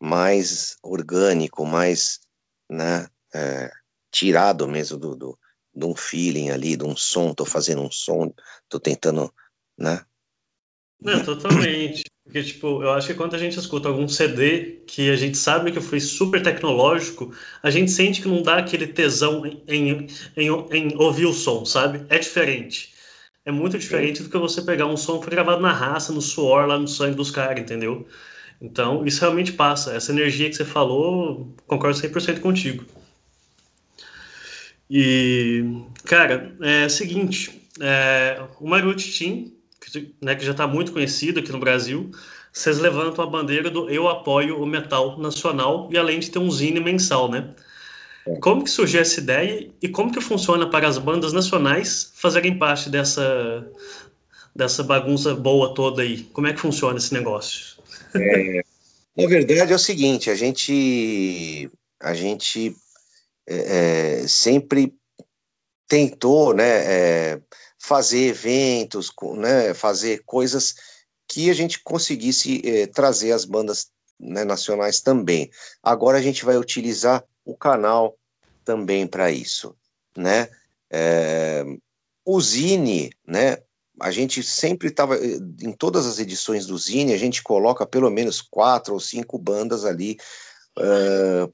Mais 0.00 0.76
orgânico, 0.82 1.64
mais, 1.64 2.20
né? 2.68 3.06
É, 3.34 3.70
tirado 4.10 4.66
mesmo 4.68 4.98
do, 4.98 5.16
do, 5.16 5.38
de 5.74 5.86
um 5.86 5.94
feeling 5.94 6.50
ali, 6.50 6.76
de 6.76 6.84
um 6.84 6.96
som, 6.96 7.34
tô 7.34 7.44
fazendo 7.44 7.82
um 7.82 7.90
som, 7.90 8.32
tô 8.68 8.78
tentando, 8.78 9.32
né? 9.78 10.04
Não, 11.00 11.22
totalmente. 11.24 12.04
Porque, 12.24 12.42
tipo, 12.44 12.82
eu 12.82 12.92
acho 12.92 13.08
que 13.08 13.14
quando 13.14 13.34
a 13.34 13.38
gente 13.38 13.58
escuta 13.58 13.88
algum 13.88 14.06
CD 14.06 14.82
que 14.86 15.10
a 15.10 15.16
gente 15.16 15.36
sabe 15.36 15.72
que 15.72 15.80
foi 15.80 15.98
super 15.98 16.40
tecnológico, 16.40 17.34
a 17.62 17.70
gente 17.70 17.90
sente 17.90 18.22
que 18.22 18.28
não 18.28 18.42
dá 18.42 18.58
aquele 18.58 18.86
tesão 18.86 19.44
em, 19.44 19.62
em, 19.66 20.06
em, 20.36 20.48
em 20.70 20.96
ouvir 20.96 21.26
o 21.26 21.32
som, 21.32 21.64
sabe? 21.64 22.06
É 22.08 22.18
diferente. 22.18 22.94
É 23.44 23.50
muito 23.50 23.76
diferente 23.76 24.22
do 24.22 24.28
que 24.28 24.38
você 24.38 24.62
pegar 24.62 24.86
um 24.86 24.96
som 24.96 25.18
que 25.18 25.24
foi 25.24 25.32
gravado 25.32 25.60
na 25.60 25.72
raça, 25.72 26.12
no 26.12 26.22
suor, 26.22 26.66
lá 26.66 26.78
no 26.78 26.86
sangue 26.86 27.16
dos 27.16 27.32
caras, 27.32 27.60
entendeu? 27.60 28.06
Então, 28.60 29.04
isso 29.04 29.20
realmente 29.20 29.52
passa. 29.52 29.92
Essa 29.92 30.12
energia 30.12 30.48
que 30.48 30.54
você 30.54 30.64
falou, 30.64 31.52
concordo 31.66 31.98
100% 31.98 32.38
contigo. 32.38 32.84
E, 34.94 35.64
cara, 36.04 36.54
é 36.60 36.84
o 36.84 36.90
seguinte, 36.90 37.66
é, 37.80 38.42
o 38.60 38.68
Maruti 38.68 39.18
Team 39.18 39.50
que, 39.80 40.14
né, 40.20 40.34
que 40.34 40.44
já 40.44 40.52
está 40.52 40.66
muito 40.66 40.92
conhecido 40.92 41.40
aqui 41.40 41.50
no 41.50 41.58
Brasil, 41.58 42.10
vocês 42.52 42.78
levantam 42.78 43.24
a 43.24 43.26
bandeira 43.26 43.70
do 43.70 43.88
eu 43.88 44.06
apoio 44.06 44.62
o 44.62 44.66
metal 44.66 45.18
nacional 45.18 45.88
e 45.90 45.96
além 45.96 46.20
de 46.20 46.30
ter 46.30 46.38
um 46.38 46.50
zine 46.50 46.78
mensal, 46.78 47.30
né? 47.30 47.54
É. 48.26 48.36
Como 48.36 48.62
que 48.62 48.70
surgiu 48.70 49.00
essa 49.00 49.18
ideia 49.18 49.70
e 49.80 49.88
como 49.88 50.12
que 50.12 50.20
funciona 50.20 50.68
para 50.68 50.86
as 50.86 50.98
bandas 50.98 51.32
nacionais 51.32 52.12
fazerem 52.14 52.58
parte 52.58 52.90
dessa 52.90 53.66
dessa 54.54 54.82
bagunça 54.82 55.34
boa 55.34 55.74
toda 55.74 56.02
aí? 56.02 56.24
Como 56.32 56.46
é 56.46 56.52
que 56.52 56.60
funciona 56.60 56.98
esse 56.98 57.14
negócio? 57.14 57.78
É, 58.14 58.62
na 59.16 59.26
verdade 59.26 59.72
é 59.72 59.74
o 59.74 59.78
seguinte, 59.78 60.28
a 60.28 60.34
gente 60.34 61.70
a 61.98 62.12
gente 62.12 62.76
é, 63.46 64.22
é 64.22 64.28
sempre 64.28 64.94
tentou, 65.88 66.54
né, 66.54 66.64
é, 66.64 67.42
fazer 67.78 68.28
eventos, 68.28 69.12
né, 69.36 69.74
fazer 69.74 70.22
coisas 70.24 70.74
que 71.32 71.50
a 71.50 71.54
gente 71.54 71.82
conseguisse 71.82 72.60
eh, 72.62 72.86
trazer 72.86 73.32
as 73.32 73.46
bandas 73.46 73.90
né, 74.20 74.44
nacionais 74.44 75.00
também. 75.00 75.50
Agora 75.82 76.18
a 76.18 76.22
gente 76.22 76.44
vai 76.44 76.58
utilizar 76.58 77.24
o 77.44 77.56
canal 77.56 78.16
também 78.64 79.06
para 79.06 79.30
isso, 79.30 79.74
né? 80.16 80.48
É, 80.90 81.64
o 82.24 82.40
Zine, 82.40 83.10
né? 83.26 83.58
A 83.98 84.10
gente 84.10 84.42
sempre 84.42 84.88
estava 84.88 85.16
eh, 85.16 85.38
em 85.62 85.72
todas 85.72 86.06
as 86.06 86.18
edições 86.18 86.66
do 86.66 86.76
Zine, 86.76 87.14
a 87.14 87.18
gente 87.18 87.42
coloca 87.42 87.86
pelo 87.86 88.10
menos 88.10 88.42
quatro 88.42 88.92
ou 88.94 89.00
cinco 89.00 89.38
bandas 89.38 89.84
ali 89.84 90.18
uh, 90.78 91.52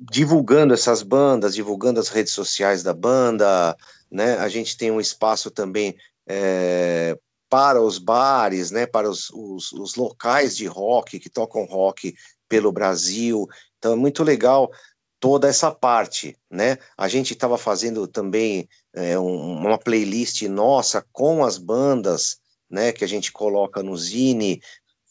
divulgando 0.00 0.72
essas 0.72 1.02
bandas, 1.02 1.54
divulgando 1.54 2.00
as 2.00 2.08
redes 2.08 2.32
sociais 2.32 2.82
da 2.82 2.94
banda, 2.94 3.76
né? 4.10 4.38
A 4.38 4.48
gente 4.48 4.76
tem 4.76 4.90
um 4.90 5.00
espaço 5.00 5.50
também 5.50 5.94
é, 6.26 7.18
para 7.50 7.82
os 7.82 7.98
bares, 7.98 8.70
né? 8.70 8.86
Para 8.86 9.10
os, 9.10 9.28
os, 9.30 9.72
os, 9.72 9.96
locais 9.96 10.56
de 10.56 10.66
rock 10.66 11.18
que 11.18 11.28
tocam 11.28 11.64
rock 11.64 12.14
pelo 12.48 12.72
Brasil. 12.72 13.46
Então 13.78 13.92
é 13.92 13.96
muito 13.96 14.24
legal 14.24 14.70
toda 15.18 15.48
essa 15.48 15.70
parte, 15.70 16.34
né? 16.50 16.78
A 16.96 17.06
gente 17.06 17.34
estava 17.34 17.58
fazendo 17.58 18.08
também 18.08 18.66
é, 18.94 19.18
um, 19.18 19.58
uma 19.58 19.78
playlist 19.78 20.42
nossa 20.42 21.04
com 21.12 21.44
as 21.44 21.58
bandas, 21.58 22.38
né? 22.70 22.90
Que 22.90 23.04
a 23.04 23.08
gente 23.08 23.30
coloca 23.30 23.82
no 23.82 23.94
Zine 23.98 24.62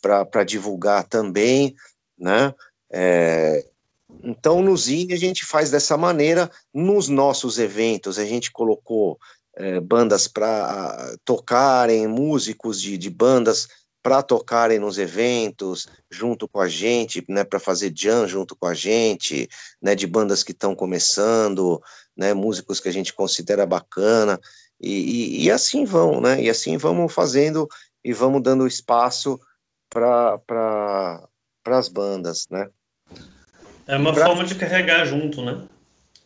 para 0.01 0.43
divulgar 0.43 1.03
também, 1.03 1.75
né? 2.17 2.55
É, 2.91 3.63
então, 4.23 4.61
no 4.61 4.75
Zine, 4.75 5.13
a 5.13 5.17
gente 5.17 5.45
faz 5.45 5.69
dessa 5.69 5.95
maneira. 5.95 6.49
Nos 6.73 7.07
nossos 7.07 7.59
eventos, 7.59 8.17
a 8.17 8.25
gente 8.25 8.51
colocou 8.51 9.19
é, 9.55 9.79
bandas 9.79 10.27
para 10.27 11.15
tocarem, 11.23 12.07
músicos 12.07 12.81
de, 12.81 12.97
de 12.97 13.09
bandas 13.09 13.67
para 14.01 14.23
tocarem 14.23 14.79
nos 14.79 14.97
eventos 14.97 15.87
junto 16.09 16.47
com 16.47 16.59
a 16.59 16.67
gente, 16.67 17.23
né, 17.27 17.43
para 17.43 17.59
fazer 17.59 17.91
jam 17.93 18.27
junto 18.27 18.55
com 18.55 18.65
a 18.65 18.73
gente, 18.73 19.47
né, 19.81 19.93
de 19.93 20.07
bandas 20.07 20.41
que 20.41 20.53
estão 20.53 20.73
começando, 20.73 21.81
né, 22.15 22.33
músicos 22.33 22.79
que 22.79 22.87
a 22.87 22.93
gente 22.93 23.13
considera 23.13 23.65
bacana, 23.65 24.39
e, 24.79 25.41
e, 25.41 25.43
e 25.45 25.51
assim 25.51 25.83
vão, 25.83 26.21
né, 26.21 26.41
e 26.41 26.49
assim 26.49 26.77
vamos 26.77 27.13
fazendo 27.13 27.67
e 28.03 28.13
vamos 28.13 28.41
dando 28.41 28.65
espaço 28.65 29.39
para 29.89 30.37
pra, 30.47 31.27
as 31.65 31.89
bandas, 31.89 32.47
né. 32.49 32.69
É 33.89 33.97
uma 33.97 34.13
pra... 34.13 34.27
forma 34.27 34.43
de 34.43 34.53
carregar 34.53 35.03
junto, 35.03 35.43
né? 35.43 35.67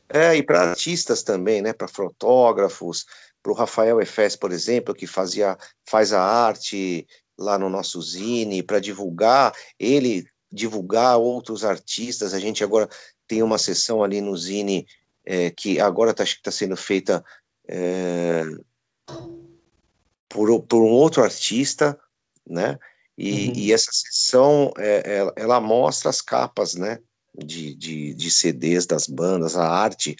É, 0.09 0.35
e 0.35 0.43
para 0.43 0.71
artistas 0.71 1.23
também, 1.23 1.61
né? 1.61 1.71
Para 1.71 1.87
fotógrafos, 1.87 3.05
para 3.41 3.53
o 3.53 3.55
Rafael 3.55 4.01
Efes, 4.01 4.35
por 4.35 4.51
exemplo, 4.51 4.93
que 4.93 5.07
fazia, 5.07 5.57
faz 5.87 6.11
a 6.11 6.21
arte 6.21 7.07
lá 7.37 7.57
no 7.57 7.69
nosso 7.69 8.01
Zine, 8.01 8.61
para 8.61 8.81
divulgar, 8.81 9.53
ele 9.79 10.27
divulgar 10.51 11.17
outros 11.17 11.63
artistas. 11.63 12.33
A 12.33 12.39
gente 12.39 12.65
agora 12.65 12.89
tem 13.25 13.41
uma 13.41 13.57
sessão 13.57 14.03
ali 14.03 14.19
no 14.19 14.35
Zine 14.35 14.85
é, 15.25 15.49
que 15.49 15.79
agora 15.79 16.11
está 16.11 16.25
tá 16.43 16.51
sendo 16.51 16.75
feita 16.75 17.23
é, 17.65 18.43
por, 20.27 20.61
por 20.63 20.81
um 20.83 20.91
outro 20.91 21.23
artista, 21.23 21.97
né? 22.45 22.77
E, 23.17 23.47
uhum. 23.47 23.53
e 23.55 23.71
essa 23.71 23.89
sessão 23.93 24.73
é, 24.77 25.17
ela, 25.17 25.33
ela, 25.37 25.61
mostra 25.61 26.09
as 26.09 26.19
capas, 26.19 26.75
né? 26.75 26.99
De, 27.35 27.73
de, 27.75 28.13
de 28.13 28.31
CDs 28.31 28.85
das 28.85 29.07
bandas, 29.07 29.55
a 29.55 29.67
arte 29.67 30.15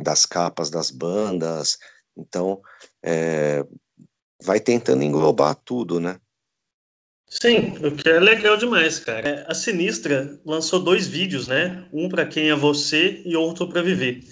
das 0.00 0.26
capas 0.26 0.70
das 0.70 0.90
bandas. 0.90 1.78
Então, 2.16 2.60
é, 3.02 3.64
vai 4.42 4.60
tentando 4.60 5.02
englobar 5.02 5.54
tudo, 5.54 6.00
né? 6.00 6.18
Sim, 7.26 7.74
o 7.84 7.96
que 7.96 8.08
é 8.08 8.20
legal 8.20 8.56
demais, 8.56 9.00
cara. 9.00 9.28
É, 9.28 9.46
a 9.48 9.54
Sinistra 9.54 10.38
lançou 10.44 10.78
dois 10.80 11.08
vídeos, 11.08 11.48
né? 11.48 11.84
Um 11.92 12.08
para 12.08 12.26
quem 12.26 12.50
é 12.50 12.54
você 12.54 13.22
e 13.24 13.34
outro 13.34 13.68
para 13.68 13.82
viver. 13.82 14.22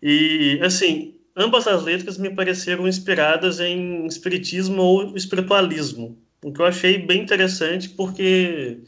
E 0.00 0.60
assim, 0.62 1.18
ambas 1.36 1.66
as 1.66 1.82
letras 1.82 2.16
me 2.16 2.30
pareceram 2.30 2.86
inspiradas 2.86 3.58
em 3.58 4.06
espiritismo 4.06 4.82
ou 4.82 5.16
espiritualismo, 5.16 6.16
o 6.44 6.52
que 6.52 6.60
eu 6.60 6.66
achei 6.66 6.98
bem 6.98 7.22
interessante 7.22 7.88
porque 7.88 8.82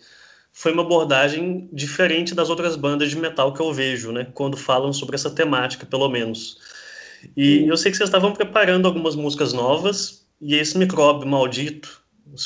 foi 0.52 0.72
uma 0.72 0.82
abordagem 0.82 1.68
diferente 1.72 2.34
das 2.34 2.50
outras 2.50 2.76
bandas 2.76 3.10
de 3.10 3.16
metal 3.16 3.54
que 3.54 3.60
eu 3.60 3.72
vejo, 3.72 4.12
né? 4.12 4.26
Quando 4.34 4.56
falam 4.56 4.92
sobre 4.92 5.14
essa 5.14 5.30
temática, 5.30 5.86
pelo 5.86 6.08
menos. 6.08 6.58
E 7.36 7.66
eu 7.68 7.76
sei 7.76 7.90
que 7.90 7.96
vocês 7.96 8.08
estavam 8.08 8.32
preparando 8.32 8.86
algumas 8.86 9.14
músicas 9.14 9.52
novas, 9.52 10.26
e 10.40 10.54
esse 10.54 10.76
micróbio 10.76 11.28
maldito, 11.28 12.02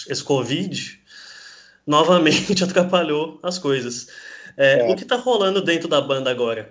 esse 0.09 0.23
Covid, 0.23 1.01
novamente 1.87 2.63
atrapalhou 2.65 3.39
as 3.43 3.59
coisas. 3.59 4.09
É, 4.57 4.81
é. 4.89 4.93
O 4.93 4.97
que 4.97 5.03
está 5.03 5.17
rolando 5.17 5.61
dentro 5.61 5.89
da 5.89 6.01
banda 6.01 6.31
agora? 6.31 6.69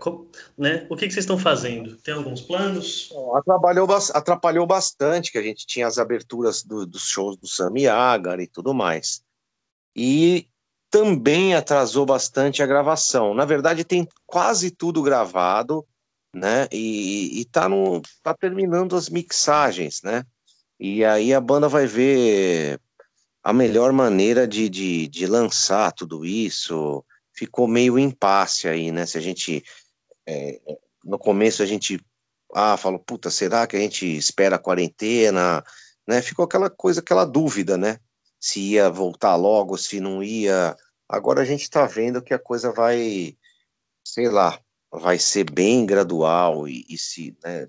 né? 0.58 0.86
O 0.90 0.96
que, 0.96 1.08
que, 1.08 1.14
vocês 1.14 1.24
estão 1.24 1.38
fazendo? 1.38 1.98
Tem 1.98 2.14
alguns 2.14 2.42
planos? 2.42 3.10
Atrapalhou, 3.36 3.88
atrapalhou 4.14 4.66
bastante, 4.66 5.32
que 5.32 5.38
a 5.38 5.42
gente 5.42 5.66
tinha 5.66 5.88
as 5.88 5.98
aberturas 5.98 6.64
do, 6.64 6.86
dos 6.86 7.04
shows 7.04 7.36
do 7.36 7.48
Sami 7.48 7.88
Agar 7.88 8.40
e 8.40 8.48
tudo 8.48 8.74
mais. 8.74 9.22
E 9.96 10.48
também 10.94 11.56
atrasou 11.56 12.06
bastante 12.06 12.62
a 12.62 12.68
gravação. 12.68 13.34
Na 13.34 13.46
verdade, 13.46 13.84
tem 13.84 14.08
quase 14.28 14.70
tudo 14.70 15.02
gravado, 15.02 15.84
né? 16.32 16.68
E, 16.72 17.42
e 17.42 17.46
tá, 17.46 17.68
no, 17.68 18.00
tá 18.22 18.32
terminando 18.32 18.96
as 18.96 19.10
mixagens, 19.10 20.04
né? 20.04 20.24
E 20.80 21.04
aí 21.04 21.34
a 21.34 21.42
banda 21.42 21.68
vai 21.68 21.88
ver 21.88 22.80
a 23.44 23.52
melhor 23.52 23.92
maneira 23.92 24.48
de, 24.48 24.70
de, 24.70 25.08
de 25.08 25.26
lançar 25.26 25.92
tudo 25.94 26.24
isso 26.24 27.04
ficou 27.36 27.68
meio 27.68 27.98
impasse 27.98 28.68
aí, 28.68 28.92
né? 28.92 29.08
Se 29.08 29.18
a 29.18 29.22
gente 29.22 29.64
é, 30.28 30.62
no 31.04 31.18
começo 31.18 31.64
a 31.64 31.66
gente 31.66 32.00
ah, 32.54 32.78
falou, 32.78 33.00
puta, 33.00 33.32
será 33.32 33.66
que 33.66 33.76
a 33.76 33.80
gente 33.80 34.06
espera 34.06 34.58
a 34.58 34.60
quarentena, 34.60 35.64
né? 36.08 36.22
Ficou 36.22 36.46
aquela 36.46 36.70
coisa, 36.70 37.00
aquela 37.00 37.26
dúvida, 37.26 37.80
né? 37.80 37.98
Se 38.44 38.60
ia 38.60 38.90
voltar 38.90 39.38
logo, 39.38 39.78
se 39.78 40.02
não 40.02 40.22
ia. 40.22 40.76
Agora 41.08 41.42
a 41.42 41.46
gente 41.46 41.62
está 41.62 41.86
vendo 41.86 42.22
que 42.22 42.34
a 42.34 42.40
coisa 42.40 42.74
vai, 42.74 43.38
sei 44.06 44.28
lá, 44.28 44.60
vai 44.92 45.18
ser 45.18 45.50
bem 45.50 45.86
gradual 45.86 46.68
e, 46.68 46.86
e 46.90 46.98
se, 46.98 47.38
né? 47.42 47.68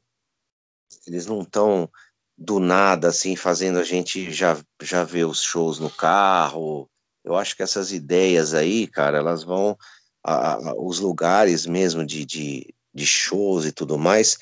Eles 1.06 1.26
não 1.26 1.42
estão 1.42 1.88
do 2.36 2.58
nada 2.58 3.08
assim 3.08 3.36
fazendo 3.36 3.78
a 3.78 3.84
gente 3.84 4.32
já 4.32 4.60
já 4.82 5.04
ver 5.04 5.26
os 5.26 5.42
shows 5.42 5.78
no 5.78 5.90
carro, 5.90 6.90
eu 7.24 7.36
acho 7.36 7.54
que 7.54 7.62
essas 7.62 7.92
ideias 7.92 8.52
aí, 8.52 8.88
cara, 8.88 9.18
elas 9.18 9.44
vão. 9.44 9.78
A, 10.26 10.54
a, 10.54 10.74
os 10.74 10.98
lugares 10.98 11.66
mesmo 11.66 12.04
de, 12.04 12.24
de, 12.24 12.74
de 12.92 13.06
shows 13.06 13.64
e 13.64 13.70
tudo 13.70 13.96
mais, 13.96 14.38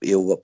eu 0.00 0.42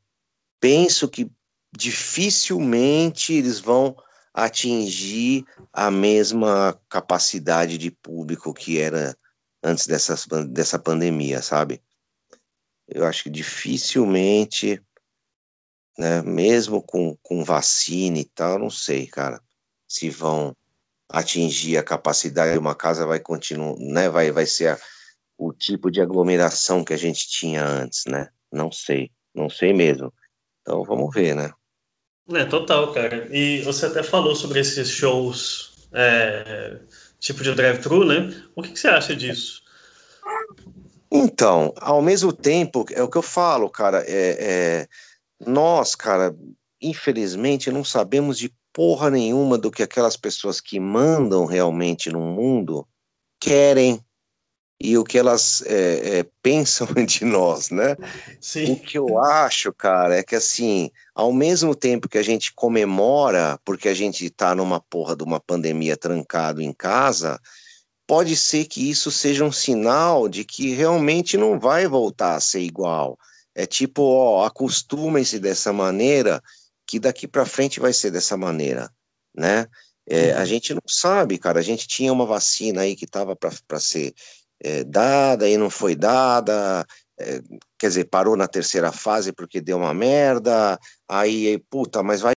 penso 0.61 1.09
que 1.09 1.31
dificilmente 1.75 3.33
eles 3.33 3.61
vão 3.61 3.97
atingir 4.37 5.47
a 5.73 5.91
mesma 5.91 6.79
capacidade 6.91 7.79
de 7.79 7.91
público 7.91 8.53
que 8.53 8.79
era 8.79 9.17
antes 9.63 9.87
dessas, 9.87 10.27
dessa 10.51 10.79
pandemia, 10.79 11.41
sabe? 11.41 11.83
Eu 12.87 13.07
acho 13.07 13.25
que 13.25 13.31
dificilmente, 13.31 14.79
né, 15.97 16.21
mesmo 16.21 16.83
com, 16.83 17.17
com 17.23 17.43
vacina 17.43 18.19
e 18.19 18.27
tal, 18.27 18.59
não 18.59 18.69
sei, 18.69 19.07
cara, 19.07 19.41
se 19.89 20.11
vão 20.11 20.55
atingir 21.09 21.79
a 21.79 21.83
capacidade 21.83 22.53
de 22.53 22.59
uma 22.59 22.75
casa 22.75 23.07
vai 23.07 23.19
continuar, 23.19 23.75
né, 23.79 24.11
vai, 24.11 24.31
vai 24.31 24.45
ser 24.45 24.69
a, 24.69 24.79
o 25.39 25.51
tipo 25.51 25.91
de 25.91 26.03
aglomeração 26.03 26.85
que 26.85 26.93
a 26.93 26.99
gente 26.99 27.27
tinha 27.27 27.65
antes, 27.65 28.05
né? 28.05 28.29
Não 28.53 28.71
sei, 28.71 29.11
não 29.35 29.49
sei 29.49 29.73
mesmo. 29.73 30.13
Então 30.61 30.85
vamos 30.85 31.15
ver, 31.15 31.35
né? 31.35 31.51
É, 32.33 32.45
total, 32.45 32.93
cara. 32.93 33.29
E 33.31 33.63
você 33.63 33.87
até 33.87 34.03
falou 34.03 34.35
sobre 34.35 34.61
esses 34.61 34.89
shows 34.89 35.87
é, 35.93 36.79
tipo 37.21 37.43
de 37.43 37.55
drive-thru, 37.55 38.05
né? 38.05 38.35
O 38.55 38.63
que, 38.63 38.71
que, 38.71 38.79
você 38.81 38.89
acha 38.89 39.15
disso? 39.15 39.63
Então, 41.11 41.73
ao 41.81 42.03
mesmo 42.03 42.33
tempo, 42.33 42.85
é 42.91 43.03
o 43.03 43.09
que 43.09 43.17
eu 43.17 43.23
falo, 43.23 43.71
cara, 43.71 44.03
é, 44.07 44.37
é 44.41 44.89
nós, 45.47 45.95
cara, 45.95 46.35
infelizmente 46.81 47.71
não 47.71 47.85
sabemos 47.85 48.39
de 48.39 48.53
porra 48.73 49.09
nenhuma 49.09 49.57
do 49.57 49.71
que 49.71 49.83
aquelas 49.83 50.17
pessoas 50.17 50.61
que 50.61 50.81
mandam 50.81 51.47
realmente 51.47 52.11
no 52.11 52.21
mundo 52.21 52.87
querem 53.41 54.05
e 54.79 54.99
o 54.99 55.05
que 55.05 55.19
elas 55.19 55.63
é, 55.67 56.19
é, 56.19 56.27
pensam 56.43 56.87
de 57.07 57.25
nós, 57.25 57.71
né? 57.71 57.97
Sim. 58.41 58.73
O 58.73 58.81
que 58.81 58.99
eu 58.99 59.19
acho, 59.19 59.73
cara, 59.73 60.17
é 60.17 60.23
que 60.23 60.37
assim, 60.37 60.91
ao 61.15 61.33
mesmo 61.33 61.75
tempo 61.75 62.09
que 62.09 62.19
a 62.19 62.23
gente 62.23 62.53
comemora 62.55 63.59
porque 63.65 63.89
a 63.89 63.95
gente 63.95 64.29
tá 64.29 64.55
numa 64.55 64.81
porra 64.81 65.17
de 65.17 65.25
uma 65.25 65.41
pandemia 65.41 65.97
trancado 65.97 66.61
em 66.61 66.73
casa, 66.73 67.41
pode 68.07 68.37
ser 68.37 68.67
que 68.67 68.89
isso 68.89 69.11
seja 69.11 69.45
um 69.45 69.53
sinal 69.53 70.29
de 70.29 70.45
que 70.45 70.75
realmente 70.75 71.37
não 71.37 71.59
vai 71.59 71.87
voltar 71.87 72.37
a 72.37 72.41
ser 72.41 72.61
igual. 72.61 73.19
É 73.55 73.65
tipo, 73.65 74.03
ó, 74.03 74.45
acostumem-se 74.45 75.39
dessa 75.39 75.73
maneira 75.73 76.43
que 76.87 77.01
daqui 77.01 77.27
para 77.27 77.47
frente 77.47 77.81
vai 77.81 77.93
ser 77.93 78.11
dessa 78.11 78.37
maneira, 78.37 78.91
né? 79.35 79.67
É, 80.09 80.35
a 80.35 80.41
uhum. 80.41 80.47
gente 80.47 80.73
não 80.73 80.83
sabe, 80.87 81.37
cara. 81.37 81.59
A 81.59 81.63
gente 81.63 81.89
tinha 81.89 82.13
uma 82.13 82.25
vacina 82.25 82.83
aí 82.83 82.95
que 82.95 83.07
estava 83.07 83.35
para 83.35 83.81
ser 83.81 84.15
é, 84.63 84.85
dada 84.85 85.49
e 85.49 85.57
não 85.57 85.71
foi 85.71 85.95
dada. 85.95 86.87
É, 87.19 87.41
quer 87.79 87.89
dizer, 87.89 88.05
parou 88.05 88.37
na 88.37 88.47
terceira 88.47 88.93
fase 88.93 89.33
porque 89.33 89.61
deu 89.61 89.79
uma 89.79 89.95
merda. 89.95 90.79
Aí, 91.09 91.59
puta, 91.71 92.03
mas 92.03 92.21
vai 92.21 92.37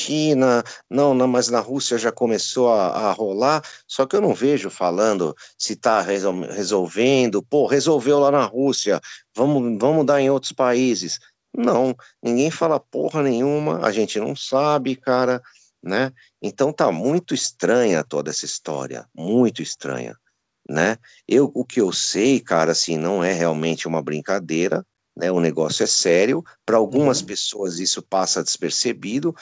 China, 0.00 0.64
não, 0.88 1.12
não, 1.12 1.28
mas 1.28 1.48
na 1.48 1.60
Rússia 1.60 1.98
já 1.98 2.10
começou 2.10 2.72
a, 2.72 3.10
a 3.10 3.12
rolar, 3.12 3.62
só 3.86 4.06
que 4.06 4.16
eu 4.16 4.20
não 4.20 4.32
vejo 4.32 4.70
falando 4.70 5.36
se 5.58 5.74
está 5.74 6.00
resolvendo, 6.00 7.42
pô, 7.42 7.66
resolveu 7.66 8.18
lá 8.18 8.30
na 8.30 8.44
Rússia, 8.44 8.98
vamos, 9.36 9.78
vamos 9.78 10.06
dar 10.06 10.20
em 10.20 10.30
outros 10.30 10.52
países. 10.52 11.18
Não, 11.54 11.94
ninguém 12.22 12.50
fala 12.50 12.80
porra 12.80 13.22
nenhuma, 13.22 13.84
a 13.84 13.92
gente 13.92 14.18
não 14.18 14.34
sabe, 14.34 14.96
cara, 14.96 15.42
né? 15.82 16.12
Então 16.40 16.72
tá 16.72 16.90
muito 16.90 17.34
estranha 17.34 18.02
toda 18.02 18.30
essa 18.30 18.46
história, 18.46 19.06
muito 19.14 19.60
estranha, 19.60 20.16
né? 20.70 20.96
Eu, 21.26 21.50
o 21.54 21.64
que 21.64 21.80
eu 21.80 21.92
sei, 21.92 22.40
cara, 22.40 22.72
assim, 22.72 22.96
não 22.96 23.22
é 23.24 23.32
realmente 23.32 23.88
uma 23.88 24.02
brincadeira, 24.02 24.86
né? 25.16 25.30
O 25.30 25.40
negócio 25.40 25.82
é 25.82 25.86
sério. 25.86 26.44
Para 26.64 26.76
algumas 26.76 27.20
uhum. 27.20 27.26
pessoas 27.26 27.78
isso 27.78 28.02
passa 28.02 28.42
despercebido. 28.42 29.34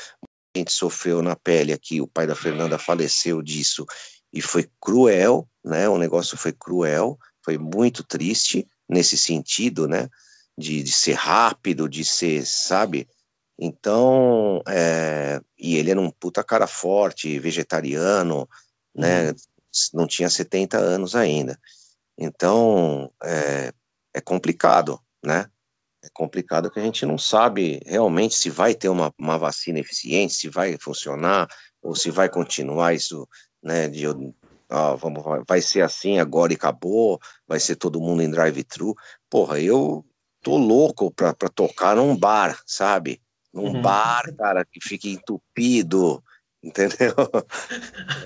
A 0.57 0.59
gente 0.59 0.73
sofreu 0.73 1.23
na 1.23 1.37
pele 1.37 1.73
aqui, 1.73 2.01
o 2.01 2.09
pai 2.09 2.27
da 2.27 2.35
Fernanda 2.35 2.79
faleceu 2.79 3.43
disso 3.43 3.85
e 4.33 4.41
foi 4.41 4.69
cruel, 4.81 5.47
né? 5.65 5.89
O 5.89 5.99
negócio 5.99 6.37
foi 6.37 6.53
cruel, 6.53 7.19
foi 7.45 7.59
muito 7.59 8.03
triste 8.03 8.67
nesse 8.89 9.17
sentido, 9.17 9.87
né? 9.87 10.09
de, 10.59 10.83
de 10.83 10.91
ser 10.91 11.13
rápido, 11.13 11.89
de 11.89 12.05
ser, 12.05 12.45
sabe? 12.45 13.09
Então, 13.57 14.61
é, 14.67 15.41
e 15.57 15.77
ele 15.77 15.93
era 15.93 16.01
um 16.01 16.11
puta 16.11 16.43
cara 16.43 16.67
forte, 16.67 17.39
vegetariano, 17.39 18.49
né? 18.95 19.31
Uhum. 19.31 19.37
Não 19.93 20.07
tinha 20.07 20.29
70 20.29 20.79
anos 20.79 21.15
ainda. 21.15 21.59
Então, 22.19 23.13
é, 23.23 23.73
é 24.15 24.21
complicado, 24.21 25.01
né? 25.25 25.51
É 26.03 26.09
complicado 26.13 26.71
que 26.71 26.79
a 26.79 26.83
gente 26.83 27.05
não 27.05 27.19
sabe 27.19 27.81
realmente 27.85 28.35
se 28.35 28.51
vai 28.51 28.75
ter 28.75 28.89
uma, 28.89 29.13
uma 29.19 29.37
vacina 29.37 29.79
eficiente, 29.79 30.35
se 30.35 30.49
vai 30.49 30.77
funcionar, 30.79 31.49
ou 31.83 31.95
se 31.95 32.11
vai 32.11 32.29
continuar 32.29 32.95
isso, 32.95 33.29
né? 33.63 33.89
De, 33.89 34.05
vamos, 34.99 35.23
vai 35.47 35.61
ser 35.61 35.83
assim 35.83 36.19
agora 36.19 36.53
e 36.53 36.57
acabou, 36.57 37.19
vai 37.47 37.59
ser 37.59 37.77
todo 37.77 38.01
mundo 38.01 38.23
em 38.23 38.31
drive-thru. 38.31 38.95
Porra, 39.31 39.61
eu 39.61 40.05
tô 40.43 40.57
louco 40.57 41.11
pra, 41.13 41.35
pra 41.35 41.49
tocar 41.49 41.97
num 41.97 42.17
bar, 42.17 42.61
sabe? 42.67 43.21
Num 43.53 43.75
uhum. 43.75 43.83
bar, 43.83 44.23
cara, 44.37 44.65
que 44.65 44.81
fique 44.81 45.11
entupido, 45.11 46.23
entendeu? 46.63 47.15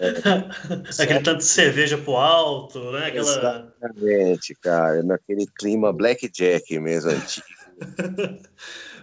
É, 0.00 1.02
Aquele 1.02 1.20
tanto 1.20 1.38
de 1.38 1.44
cerveja 1.44 1.98
pro 1.98 2.16
alto, 2.16 2.92
né? 2.92 3.06
Aquela... 3.06 3.72
Exatamente, 3.80 4.54
cara, 4.60 5.02
naquele 5.02 5.46
clima 5.46 5.92
blackjack 5.92 6.78
mesmo 6.78 7.10
antigo. 7.10 7.46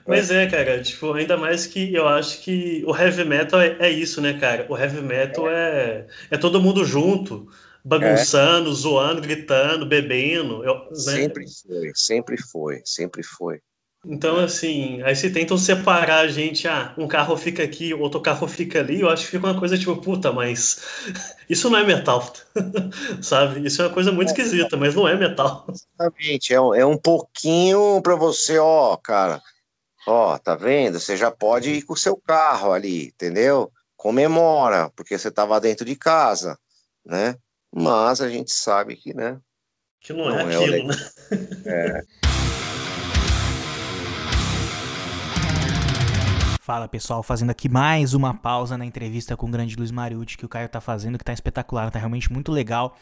Mas 0.07 0.31
é, 0.31 0.47
cara, 0.47 0.81
tipo, 0.81 1.13
ainda 1.13 1.37
mais 1.37 1.67
que 1.67 1.93
eu 1.93 2.07
acho 2.07 2.41
que 2.41 2.83
o 2.87 2.95
heavy 2.95 3.25
metal 3.25 3.61
é, 3.61 3.77
é 3.79 3.89
isso, 3.91 4.19
né, 4.21 4.39
cara? 4.39 4.65
O 4.67 4.75
heavy 4.75 5.01
metal 5.01 5.47
é, 5.47 5.53
é, 5.53 6.07
é 6.31 6.37
todo 6.37 6.61
mundo 6.61 6.83
junto 6.83 7.47
bagunçando, 7.83 8.71
é. 8.71 8.73
zoando, 8.73 9.21
gritando, 9.21 9.85
bebendo. 9.85 10.63
Eu, 10.63 10.75
né? 10.89 10.95
Sempre 10.95 11.45
foi, 11.47 11.91
sempre 11.93 12.37
foi, 12.41 12.81
sempre 12.85 13.23
foi. 13.23 13.61
Então, 14.05 14.37
assim, 14.37 15.01
aí 15.03 15.13
se 15.15 15.29
tentam 15.29 15.57
separar 15.57 16.19
a 16.19 16.27
gente, 16.27 16.67
ah, 16.67 16.93
um 16.97 17.07
carro 17.07 17.35
fica 17.35 17.63
aqui, 17.63 17.93
outro 17.93 18.21
carro 18.21 18.47
fica 18.47 18.79
ali, 18.79 19.01
eu 19.01 19.09
acho 19.09 19.25
que 19.25 19.31
fica 19.31 19.45
uma 19.45 19.59
coisa 19.59 19.77
tipo, 19.77 19.95
puta, 19.97 20.31
mas 20.31 20.79
isso 21.49 21.69
não 21.69 21.79
é 21.79 21.83
metal, 21.83 22.33
sabe? 23.21 23.65
Isso 23.65 23.81
é 23.81 23.87
uma 23.87 23.93
coisa 23.93 24.11
muito 24.11 24.29
é, 24.29 24.31
esquisita, 24.31 24.77
mas 24.77 24.95
não 24.95 25.07
é 25.07 25.17
metal. 25.17 25.67
Exatamente, 25.69 26.53
é, 26.53 26.61
um, 26.61 26.73
é 26.73 26.85
um 26.85 26.97
pouquinho 26.97 28.01
para 28.01 28.15
você, 28.15 28.57
ó, 28.57 28.95
cara, 28.95 29.41
ó, 30.07 30.37
tá 30.37 30.55
vendo? 30.55 30.97
Você 30.99 31.17
já 31.17 31.29
pode 31.29 31.69
ir 31.71 31.81
com 31.81 31.93
o 31.93 31.97
seu 31.97 32.15
carro 32.15 32.71
ali, 32.71 33.07
entendeu? 33.07 33.69
Comemora, 33.97 34.89
porque 34.95 35.17
você 35.17 35.29
tava 35.29 35.59
dentro 35.59 35.83
de 35.83 35.97
casa, 35.97 36.57
né? 37.05 37.35
mas 37.73 38.21
a 38.21 38.29
gente 38.29 38.51
sabe 38.51 38.95
que, 38.95 39.13
né? 39.13 39.39
Que 40.01 40.13
não, 40.13 40.29
é 40.29 40.43
não 40.43 40.49
é, 40.49 40.53
é 40.53 40.57
aquilo, 40.57 40.87
né? 40.87 40.95
É. 41.65 42.01
Fala 46.69 46.87
pessoal, 46.87 47.23
fazendo 47.23 47.49
aqui 47.49 47.67
mais 47.67 48.13
uma 48.13 48.31
pausa 48.31 48.77
na 48.77 48.85
entrevista 48.85 49.35
com 49.35 49.47
o 49.47 49.49
grande 49.49 49.75
Luiz 49.75 49.89
Mariucci 49.89 50.37
que 50.37 50.45
o 50.45 50.47
Caio 50.47 50.69
tá 50.69 50.79
fazendo, 50.79 51.17
que 51.17 51.23
tá 51.23 51.33
espetacular, 51.33 51.89
tá 51.89 51.97
realmente 51.97 52.31
muito 52.31 52.51
legal. 52.51 52.95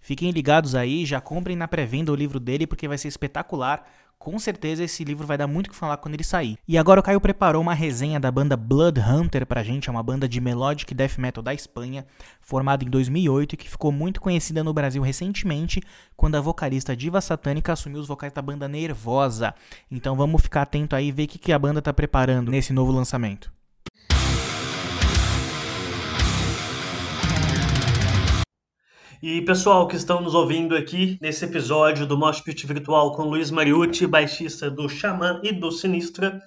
Fiquem 0.00 0.32
ligados 0.32 0.74
aí, 0.74 1.06
já 1.06 1.20
comprem 1.20 1.54
na 1.54 1.68
pré-venda 1.68 2.10
o 2.10 2.16
livro 2.16 2.40
dele 2.40 2.66
porque 2.66 2.88
vai 2.88 2.98
ser 2.98 3.06
espetacular. 3.06 3.88
Com 4.18 4.38
certeza 4.38 4.82
esse 4.82 5.04
livro 5.04 5.26
vai 5.26 5.38
dar 5.38 5.46
muito 5.46 5.68
o 5.68 5.70
que 5.70 5.76
falar 5.76 5.96
quando 5.98 6.14
ele 6.14 6.24
sair. 6.24 6.58
E 6.66 6.76
agora 6.76 6.98
o 6.98 7.02
Caio 7.02 7.20
preparou 7.20 7.62
uma 7.62 7.74
resenha 7.74 8.18
da 8.18 8.30
banda 8.30 8.56
Blood 8.56 9.00
Hunter 9.00 9.46
pra 9.46 9.62
gente, 9.62 9.88
é 9.88 9.92
uma 9.92 10.02
banda 10.02 10.28
de 10.28 10.40
melodic 10.40 10.92
death 10.94 11.18
metal 11.18 11.42
da 11.42 11.54
Espanha, 11.54 12.06
formada 12.40 12.84
em 12.84 12.88
2008 12.88 13.52
e 13.52 13.56
que 13.56 13.70
ficou 13.70 13.92
muito 13.92 14.20
conhecida 14.20 14.64
no 14.64 14.72
Brasil 14.72 15.02
recentemente, 15.02 15.80
quando 16.16 16.34
a 16.34 16.40
vocalista 16.40 16.96
Diva 16.96 17.20
Satânica 17.20 17.72
assumiu 17.72 18.00
os 18.00 18.08
vocais 18.08 18.32
da 18.32 18.42
banda 18.42 18.66
Nervosa. 18.66 19.54
Então 19.90 20.16
vamos 20.16 20.42
ficar 20.42 20.62
atento 20.62 20.96
aí 20.96 21.08
e 21.08 21.12
ver 21.12 21.24
o 21.24 21.28
que 21.28 21.52
a 21.52 21.58
banda 21.58 21.80
tá 21.80 21.92
preparando 21.92 22.50
nesse 22.50 22.72
novo 22.72 22.90
lançamento. 22.90 23.55
E 29.22 29.40
pessoal 29.40 29.88
que 29.88 29.96
estão 29.96 30.20
nos 30.20 30.34
ouvindo 30.34 30.76
aqui 30.76 31.16
nesse 31.22 31.46
episódio 31.46 32.06
do 32.06 32.18
Mosh 32.18 32.42
Pit 32.42 32.66
Virtual 32.66 33.12
com 33.12 33.22
Luiz 33.22 33.50
Mariucci, 33.50 34.06
baixista 34.06 34.70
do 34.70 34.90
Xamã 34.90 35.40
e 35.42 35.52
do 35.52 35.72
Sinistra, 35.72 36.38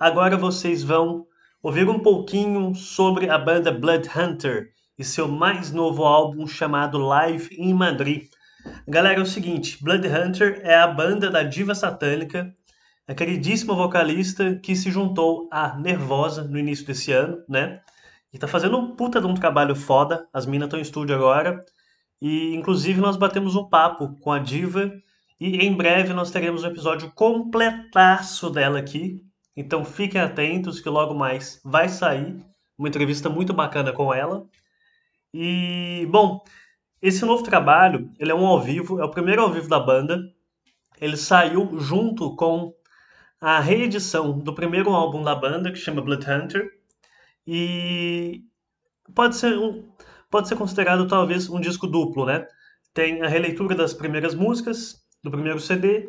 agora 0.00 0.34
vocês 0.34 0.82
vão 0.82 1.26
ouvir 1.62 1.86
um 1.86 1.98
pouquinho 1.98 2.74
sobre 2.74 3.28
a 3.28 3.36
banda 3.36 3.70
Blood 3.70 4.08
Hunter 4.08 4.70
e 4.98 5.04
seu 5.04 5.28
mais 5.28 5.70
novo 5.70 6.02
álbum 6.04 6.46
chamado 6.46 6.96
Live 6.96 7.54
em 7.58 7.74
Madrid. 7.74 8.22
Galera, 8.88 9.20
é 9.20 9.22
o 9.22 9.26
seguinte, 9.26 9.76
Blood 9.84 10.08
Hunter 10.08 10.62
é 10.64 10.76
a 10.76 10.86
banda 10.86 11.30
da 11.30 11.42
diva 11.42 11.74
satânica, 11.74 12.50
a 13.06 13.12
queridíssima 13.12 13.74
vocalista 13.74 14.58
que 14.62 14.74
se 14.74 14.90
juntou 14.90 15.46
à 15.52 15.76
Nervosa 15.78 16.42
no 16.42 16.58
início 16.58 16.86
desse 16.86 17.12
ano, 17.12 17.44
né? 17.46 17.80
E 18.32 18.38
tá 18.38 18.48
fazendo 18.48 18.78
um 18.78 18.96
puta 18.96 19.20
de 19.20 19.26
um 19.26 19.34
trabalho 19.34 19.76
foda, 19.76 20.26
as 20.32 20.46
minas 20.46 20.68
estão 20.68 20.78
em 20.78 20.82
estúdio 20.82 21.14
agora, 21.14 21.62
e 22.20 22.54
inclusive 22.54 23.00
nós 23.00 23.16
batemos 23.16 23.54
um 23.56 23.68
papo 23.68 24.16
com 24.20 24.32
a 24.32 24.38
diva 24.38 24.92
e 25.40 25.58
em 25.58 25.74
breve 25.74 26.12
nós 26.12 26.30
teremos 26.30 26.64
um 26.64 26.68
episódio 26.68 27.10
completaço 27.12 28.50
dela 28.50 28.78
aqui. 28.78 29.20
Então 29.56 29.84
fiquem 29.84 30.20
atentos 30.20 30.80
que 30.80 30.88
logo 30.88 31.14
mais 31.14 31.60
vai 31.64 31.88
sair 31.88 32.36
uma 32.78 32.88
entrevista 32.88 33.28
muito 33.28 33.52
bacana 33.52 33.92
com 33.92 34.12
ela. 34.12 34.46
E 35.32 36.06
bom, 36.10 36.42
esse 37.02 37.24
novo 37.24 37.42
trabalho, 37.42 38.10
ele 38.18 38.32
é 38.32 38.34
um 38.34 38.46
ao 38.46 38.60
vivo, 38.60 39.00
é 39.00 39.04
o 39.04 39.10
primeiro 39.10 39.42
ao 39.42 39.52
vivo 39.52 39.68
da 39.68 39.78
banda. 39.78 40.18
Ele 41.00 41.16
saiu 41.16 41.78
junto 41.78 42.34
com 42.36 42.74
a 43.40 43.60
reedição 43.60 44.38
do 44.38 44.54
primeiro 44.54 44.90
álbum 44.90 45.22
da 45.22 45.34
banda, 45.34 45.70
que 45.70 45.78
chama 45.78 46.00
Blood 46.00 46.24
Hunter. 46.30 46.70
E 47.46 48.42
pode 49.14 49.36
ser 49.36 49.58
um, 49.58 49.84
pode 50.34 50.48
ser 50.48 50.56
considerado 50.56 51.06
talvez 51.06 51.48
um 51.48 51.60
disco 51.60 51.86
duplo, 51.86 52.26
né? 52.26 52.44
Tem 52.92 53.22
a 53.22 53.28
releitura 53.28 53.72
das 53.72 53.94
primeiras 53.94 54.34
músicas 54.34 54.96
do 55.22 55.30
primeiro 55.30 55.60
CD 55.60 56.08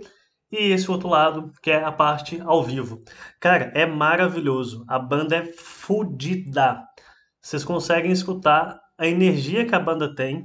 e 0.52 0.72
esse 0.72 0.90
outro 0.90 1.08
lado, 1.10 1.52
que 1.62 1.70
é 1.70 1.84
a 1.84 1.92
parte 1.92 2.42
ao 2.42 2.64
vivo. 2.64 3.04
Cara, 3.40 3.72
é 3.76 3.86
maravilhoso. 3.86 4.84
A 4.88 4.98
banda 4.98 5.36
é 5.36 5.46
fodida. 5.54 6.84
Vocês 7.40 7.64
conseguem 7.64 8.12
escutar 8.12 8.82
a 8.98 9.06
energia 9.06 9.64
que 9.64 9.76
a 9.76 9.80
banda 9.80 10.16
tem. 10.16 10.44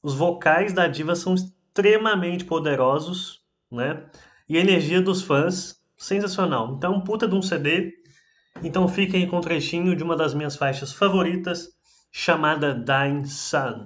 Os 0.00 0.14
vocais 0.14 0.72
da 0.72 0.86
diva 0.86 1.16
são 1.16 1.34
extremamente 1.34 2.44
poderosos, 2.44 3.42
né? 3.68 4.06
E 4.48 4.56
a 4.56 4.60
energia 4.60 5.02
dos 5.02 5.22
fãs, 5.22 5.82
sensacional. 5.96 6.72
Então, 6.76 7.00
puta 7.00 7.26
de 7.26 7.34
um 7.34 7.42
CD. 7.42 7.94
Então 8.62 8.86
fiquem 8.86 9.26
com 9.26 9.38
um 9.38 9.40
trechinho 9.40 9.96
de 9.96 10.04
uma 10.04 10.14
das 10.14 10.34
minhas 10.34 10.54
faixas 10.54 10.92
favoritas, 10.92 11.77
chamada 12.12 12.74
Dying 12.74 13.26
Sun. 13.26 13.84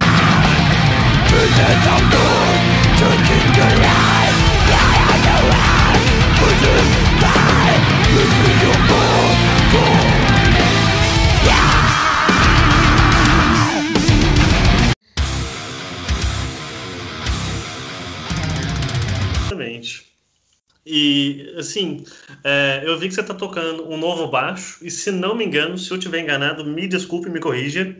E, 20.85 21.53
assim, 21.57 22.03
é, 22.43 22.81
eu 22.83 22.97
vi 22.99 23.07
que 23.07 23.15
você 23.15 23.21
está 23.21 23.33
tocando 23.33 23.89
um 23.89 23.97
novo 23.97 24.27
baixo, 24.27 24.79
e 24.85 24.91
se 24.91 25.11
não 25.11 25.33
me 25.33 25.45
engano, 25.45 25.77
se 25.77 25.89
eu 25.89 25.97
tiver 25.97 26.19
enganado, 26.19 26.65
me 26.65 26.87
desculpe, 26.87 27.29
me 27.29 27.39
corrija. 27.39 27.95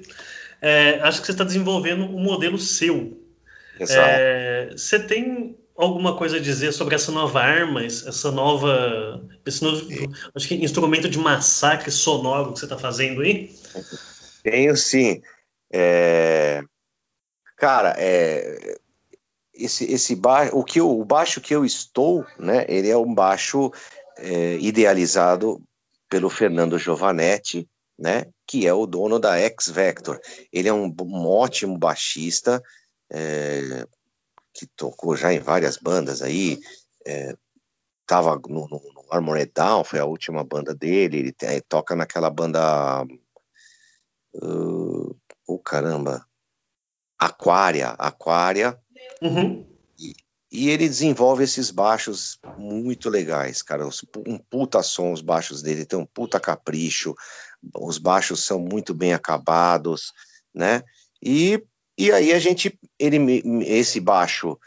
É, 0.62 1.00
acho 1.02 1.22
que 1.22 1.28
você 1.28 1.32
está 1.32 1.44
desenvolvendo 1.44 2.04
um 2.04 2.20
modelo 2.20 2.58
seu. 2.58 3.20
É, 3.80 4.70
você 4.72 5.00
tem 5.00 5.58
alguma 5.76 6.16
coisa 6.16 6.38
a 6.38 6.42
dizer 6.42 6.72
sobre 6.74 6.96
essa 6.96 7.12
nova 7.12 7.42
arma, 7.42 7.84
essa 7.84 8.32
nova, 8.32 9.24
esse 9.46 9.64
novo, 9.64 9.88
acho 10.36 10.48
que 10.48 10.56
instrumento 10.56 11.10
de 11.10 11.18
massacre 11.18 11.90
sonoro 11.90 12.54
que 12.54 12.60
você 12.60 12.66
está 12.66 12.78
fazendo 12.78 13.22
aí? 13.22 13.52
Tenho 14.44 14.76
sim. 14.76 15.22
É... 15.72 16.62
Cara, 17.58 17.96
é 17.98 18.78
esse, 19.54 19.86
esse 19.91 20.16
baixo, 20.16 20.58
o, 20.58 20.64
que 20.64 20.80
eu, 20.80 20.89
o 20.89 21.06
baixo 21.06 21.39
que 21.39 21.54
eu 21.54 21.64
estou, 21.64 22.26
né, 22.39 22.66
ele 22.68 22.89
é 22.89 22.97
um 22.97 23.14
baixo 23.14 23.72
é, 24.18 24.56
idealizado 24.56 25.62
pelo 26.10 26.30
Fernando 26.30 26.80
Giovanetti, 26.80 27.70
né, 27.97 28.26
que 28.47 28.68
é 28.68 28.74
o 28.74 28.86
dono 28.86 29.20
da 29.20 29.38
X 29.38 29.70
Vector. 29.70 30.20
Ele 30.51 30.68
é 30.68 30.74
um, 30.74 30.93
um 31.01 31.28
ótimo 31.28 31.78
baixista, 31.78 32.62
é, 33.12 33.86
que 34.54 34.66
tocou 34.68 35.16
já 35.16 35.34
em 35.34 35.39
várias 35.39 35.78
bandas 35.78 36.22
aí, 36.22 36.60
é, 37.06 37.36
tava 38.06 38.39
no, 38.47 38.68
no, 38.68 38.82
no 38.93 39.06
Armored 39.10 39.51
Down, 39.54 39.84
foi 39.84 39.99
a 39.99 40.06
última 40.06 40.43
banda 40.43 40.74
dele, 40.74 41.20
ele, 41.20 41.36
ele 41.41 41.62
toca 41.62 41.95
naquela 41.95 42.30
banda, 42.30 43.04
uh, 44.36 45.16
oh 45.47 45.60
caramba, 45.60 46.26
Aquária, 47.18 47.89
Aquária, 47.91 48.78
Uhum. 49.24 49.65
E, 49.97 50.13
e, 50.51 50.69
ele 50.69 50.88
desenvolve 50.88 51.43
esses 51.43 51.71
baixos 51.71 52.38
muito 52.57 53.09
legais, 53.09 53.61
cara. 53.61 53.88
Um 54.28 54.38
puta 54.38 54.84
som, 54.84 55.13
os 55.13 55.21
baixos 55.21 55.61
dele 55.61 55.86
tem 55.86 55.97
um 55.97 56.05
puta 56.05 56.39
capricho, 56.39 57.15
os 57.74 57.97
baixos 57.97 58.43
são 58.43 58.59
muito 58.59 58.93
bem 58.93 59.13
acabados, 59.13 60.11
né? 60.53 60.84
E, 61.21 61.63
e 61.97 62.11
aí 62.11 62.34
a 62.34 62.39
gente, 62.39 62.78
ele, 62.99 63.17
esse 63.65 64.01
baixo, 64.01 64.59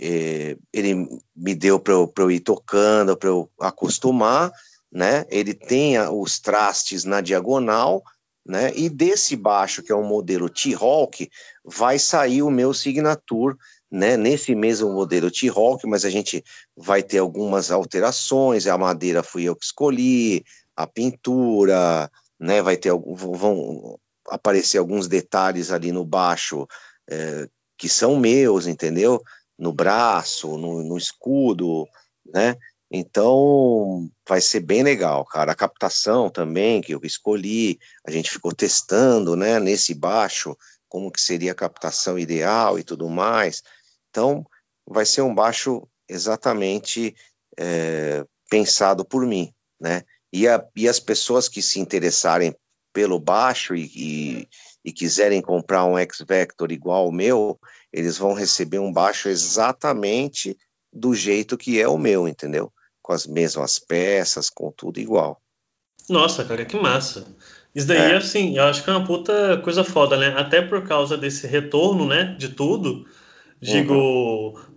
eh, 0.00 0.56
ele 0.72 1.08
me 1.36 1.54
deu 1.54 1.78
para 1.78 1.94
eu, 1.94 2.12
eu 2.18 2.30
ir 2.30 2.40
tocando, 2.40 3.16
para 3.16 3.28
eu 3.28 3.48
acostumar, 3.60 4.50
né? 4.90 5.24
Ele 5.30 5.54
tem 5.54 5.98
os 6.00 6.40
trastes 6.40 7.04
na 7.04 7.20
diagonal, 7.20 8.02
né? 8.44 8.72
E 8.74 8.88
desse 8.88 9.36
baixo, 9.36 9.82
que 9.82 9.92
é 9.92 9.96
um 9.96 10.06
modelo 10.06 10.50
T-Hawk, 10.50 11.30
vai 11.64 11.98
sair 11.98 12.42
o 12.42 12.50
meu 12.50 12.74
Signature 12.74 13.56
né, 13.90 14.16
nesse 14.16 14.54
mesmo 14.54 14.92
modelo 14.92 15.30
T-Rock, 15.30 15.86
mas 15.86 16.04
a 16.04 16.10
gente 16.10 16.44
vai 16.76 17.02
ter 17.02 17.18
algumas 17.18 17.70
alterações, 17.70 18.66
a 18.66 18.78
madeira 18.78 19.22
fui 19.22 19.44
eu 19.44 19.56
que 19.56 19.64
escolhi, 19.64 20.44
a 20.76 20.86
pintura, 20.86 22.10
né, 22.38 22.62
vai 22.62 22.76
ter 22.76 22.92
vão 22.92 23.98
aparecer 24.28 24.78
alguns 24.78 25.08
detalhes 25.08 25.72
ali 25.72 25.90
no 25.90 26.04
baixo 26.04 26.66
é, 27.10 27.48
que 27.76 27.88
são 27.88 28.16
meus, 28.16 28.66
entendeu? 28.66 29.20
No 29.58 29.72
braço, 29.72 30.56
no, 30.56 30.84
no 30.84 30.96
escudo, 30.96 31.86
né? 32.24 32.56
Então 32.90 34.08
vai 34.28 34.40
ser 34.40 34.60
bem 34.60 34.82
legal, 34.82 35.24
cara. 35.24 35.52
A 35.52 35.54
captação 35.54 36.28
também 36.28 36.80
que 36.80 36.92
eu 36.94 37.00
escolhi, 37.04 37.78
a 38.06 38.10
gente 38.10 38.30
ficou 38.30 38.52
testando, 38.52 39.36
né, 39.36 39.60
nesse 39.60 39.94
baixo, 39.94 40.56
como 40.88 41.10
que 41.10 41.20
seria 41.20 41.52
a 41.52 41.54
captação 41.54 42.18
ideal 42.18 42.78
e 42.78 42.82
tudo 42.82 43.08
mais. 43.08 43.62
Então, 44.10 44.44
vai 44.86 45.06
ser 45.06 45.22
um 45.22 45.34
baixo 45.34 45.86
exatamente 46.08 47.14
é, 47.56 48.24
pensado 48.50 49.04
por 49.04 49.24
mim, 49.24 49.52
né? 49.80 50.02
E, 50.32 50.46
a, 50.46 50.64
e, 50.76 50.88
as 50.88 51.00
pessoas 51.00 51.48
que 51.48 51.60
se 51.60 51.80
interessarem 51.80 52.54
pelo 52.92 53.18
baixo 53.18 53.74
e, 53.74 53.90
e, 53.96 54.48
e 54.84 54.92
quiserem 54.92 55.40
comprar 55.40 55.84
um 55.84 55.98
X-Vector 55.98 56.70
igual 56.70 57.06
ao 57.06 57.12
meu, 57.12 57.58
eles 57.92 58.16
vão 58.16 58.32
receber 58.32 58.78
um 58.78 58.92
baixo 58.92 59.28
exatamente 59.28 60.56
do 60.92 61.14
jeito 61.14 61.58
que 61.58 61.80
é 61.80 61.88
o 61.88 61.98
meu, 61.98 62.28
entendeu? 62.28 62.72
Com 63.02 63.12
as 63.12 63.26
mesmas 63.26 63.78
peças, 63.78 64.48
com 64.50 64.70
tudo 64.70 65.00
igual. 65.00 65.40
Nossa, 66.08 66.44
cara, 66.44 66.64
que 66.64 66.76
massa. 66.76 67.26
Isso 67.74 67.86
daí, 67.86 68.12
é. 68.12 68.16
assim, 68.16 68.56
eu 68.56 68.64
acho 68.64 68.82
que 68.82 68.90
é 68.90 68.92
uma 68.92 69.06
puta 69.06 69.58
coisa 69.58 69.84
foda, 69.84 70.16
né? 70.16 70.34
Até 70.36 70.60
por 70.60 70.86
causa 70.86 71.16
desse 71.16 71.46
retorno, 71.46 72.06
né, 72.06 72.34
de 72.36 72.48
tudo, 72.48 73.06
Digo, 73.60 73.94
uhum. 73.94 74.70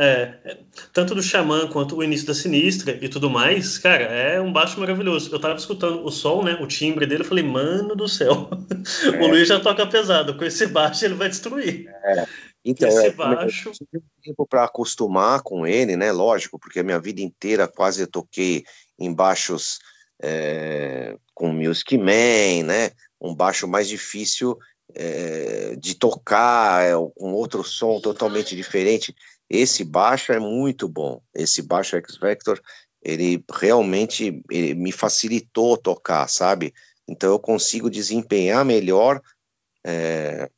É, 0.00 0.38
é, 0.44 0.58
tanto 0.92 1.12
do 1.12 1.20
Xamã 1.20 1.66
quanto 1.66 1.96
o 1.96 2.04
início 2.04 2.24
da 2.24 2.32
Sinistra 2.32 2.96
e 3.02 3.08
tudo 3.08 3.28
mais, 3.28 3.78
cara, 3.78 4.04
é 4.04 4.40
um 4.40 4.52
baixo 4.52 4.78
maravilhoso. 4.78 5.34
Eu 5.34 5.40
tava 5.40 5.56
escutando 5.56 6.04
o 6.04 6.10
som, 6.12 6.44
né, 6.44 6.56
o 6.60 6.68
timbre 6.68 7.04
dele, 7.04 7.22
eu 7.22 7.26
falei, 7.26 7.42
mano 7.42 7.96
do 7.96 8.06
céu, 8.06 8.48
é. 9.12 9.20
o 9.20 9.26
Luiz 9.26 9.48
já 9.48 9.58
toca 9.58 9.84
pesado, 9.88 10.38
com 10.38 10.44
esse 10.44 10.68
baixo 10.68 11.04
ele 11.04 11.14
vai 11.14 11.28
destruir. 11.28 11.88
É. 12.04 12.26
Então, 12.64 12.88
esse 12.88 13.06
é, 13.06 13.10
baixo... 13.10 13.70
eu 13.70 13.72
tive 13.72 14.04
tempo 14.22 14.46
para 14.46 14.62
acostumar 14.62 15.42
com 15.42 15.66
ele, 15.66 15.96
né, 15.96 16.12
lógico, 16.12 16.60
porque 16.60 16.78
a 16.78 16.84
minha 16.84 17.00
vida 17.00 17.20
inteira 17.20 17.66
quase 17.66 18.00
eu 18.00 18.06
toquei 18.06 18.62
em 18.96 19.12
baixos 19.12 19.80
é, 20.22 21.16
com 21.34 21.52
Music 21.52 21.98
Man, 21.98 22.66
né, 22.66 22.92
um 23.20 23.34
baixo 23.34 23.66
mais 23.66 23.88
difícil 23.88 24.56
é, 24.94 25.76
de 25.76 25.94
tocar, 25.94 26.84
é, 26.84 26.96
um 26.96 27.32
outro 27.32 27.62
som 27.62 28.00
totalmente 28.00 28.56
diferente. 28.56 29.14
Esse 29.48 29.84
baixo 29.84 30.32
é 30.32 30.38
muito 30.38 30.88
bom. 30.88 31.20
Esse 31.34 31.62
baixo 31.62 31.96
X 31.96 32.18
Vector, 32.18 32.60
ele 33.02 33.42
realmente 33.50 34.42
ele 34.50 34.74
me 34.74 34.92
facilitou 34.92 35.76
tocar, 35.76 36.28
sabe? 36.28 36.74
Então 37.06 37.30
eu 37.30 37.38
consigo 37.38 37.90
desempenhar 37.90 38.64
melhor, 38.64 39.20
é, 39.84 40.50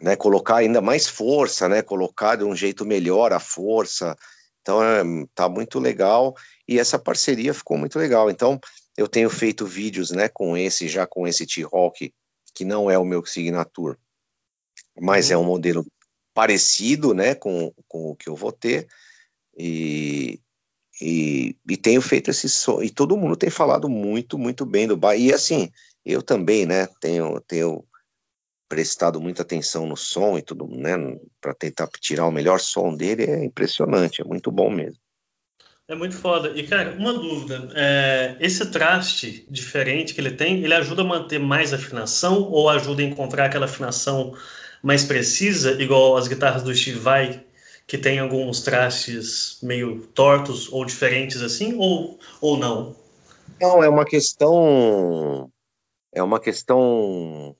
né, 0.00 0.14
colocar 0.14 0.56
ainda 0.56 0.80
mais 0.80 1.08
força, 1.08 1.68
né, 1.68 1.82
colocar 1.82 2.36
de 2.36 2.44
um 2.44 2.54
jeito 2.54 2.84
melhor 2.84 3.32
a 3.32 3.40
força. 3.40 4.16
Então 4.62 4.82
é, 4.82 5.02
tá 5.34 5.48
muito 5.48 5.80
legal 5.80 6.36
e 6.68 6.78
essa 6.78 6.98
parceria 6.98 7.52
ficou 7.54 7.76
muito 7.76 7.98
legal. 7.98 8.30
Então 8.30 8.60
eu 8.96 9.08
tenho 9.08 9.30
feito 9.30 9.66
vídeos, 9.66 10.10
né, 10.10 10.28
com 10.28 10.56
esse 10.56 10.88
já 10.88 11.06
com 11.06 11.26
esse 11.26 11.46
T-Rock 11.46 12.12
que 12.58 12.64
não 12.64 12.90
é 12.90 12.98
o 12.98 13.04
meu 13.04 13.24
signature, 13.24 13.96
mas 15.00 15.30
é 15.30 15.36
um 15.36 15.42
uhum. 15.42 15.46
modelo 15.46 15.86
parecido, 16.34 17.14
né, 17.14 17.32
com, 17.32 17.72
com 17.86 18.10
o 18.10 18.16
que 18.16 18.28
eu 18.28 18.34
vou 18.34 18.50
ter, 18.50 18.88
e, 19.56 20.40
e, 21.00 21.56
e 21.68 21.76
tenho 21.76 22.02
feito 22.02 22.32
esse 22.32 22.48
som, 22.48 22.82
e 22.82 22.90
todo 22.90 23.16
mundo 23.16 23.36
tem 23.36 23.48
falado 23.48 23.88
muito, 23.88 24.36
muito 24.36 24.66
bem 24.66 24.88
do 24.88 24.96
Bahia, 24.96 25.30
e 25.30 25.32
assim, 25.32 25.70
eu 26.04 26.20
também, 26.20 26.66
né, 26.66 26.88
tenho, 27.00 27.40
tenho 27.42 27.84
prestado 28.68 29.20
muita 29.20 29.42
atenção 29.42 29.86
no 29.86 29.96
som 29.96 30.36
e 30.36 30.42
tudo, 30.42 30.66
né, 30.66 30.96
para 31.40 31.54
tentar 31.54 31.86
tirar 32.00 32.26
o 32.26 32.32
melhor 32.32 32.58
som 32.58 32.92
dele, 32.92 33.22
é 33.22 33.44
impressionante, 33.44 34.20
é 34.20 34.24
muito 34.24 34.50
bom 34.50 34.68
mesmo. 34.68 35.00
É 35.88 35.94
muito 35.94 36.16
foda. 36.16 36.50
E, 36.50 36.66
cara, 36.66 36.94
uma 36.98 37.14
dúvida. 37.14 37.70
É, 37.74 38.36
esse 38.40 38.70
traste 38.70 39.46
diferente 39.50 40.12
que 40.12 40.20
ele 40.20 40.32
tem, 40.32 40.62
ele 40.62 40.74
ajuda 40.74 41.00
a 41.00 41.04
manter 41.04 41.40
mais 41.40 41.72
afinação 41.72 42.42
ou 42.42 42.68
ajuda 42.68 43.00
a 43.00 43.06
encontrar 43.06 43.46
aquela 43.46 43.64
afinação 43.64 44.36
mais 44.82 45.02
precisa, 45.02 45.80
igual 45.82 46.18
as 46.18 46.28
guitarras 46.28 46.62
do 46.62 46.74
Steve 46.74 46.98
Vai, 46.98 47.42
que 47.86 47.96
tem 47.96 48.18
alguns 48.18 48.60
trastes 48.60 49.58
meio 49.62 50.06
tortos 50.08 50.70
ou 50.70 50.84
diferentes 50.84 51.40
assim, 51.40 51.74
ou, 51.78 52.18
ou 52.42 52.58
não? 52.58 52.94
Não, 53.58 53.82
é 53.82 53.88
uma 53.88 54.04
questão. 54.04 55.50
É 56.12 56.22
uma 56.22 56.38
questão. 56.38 57.56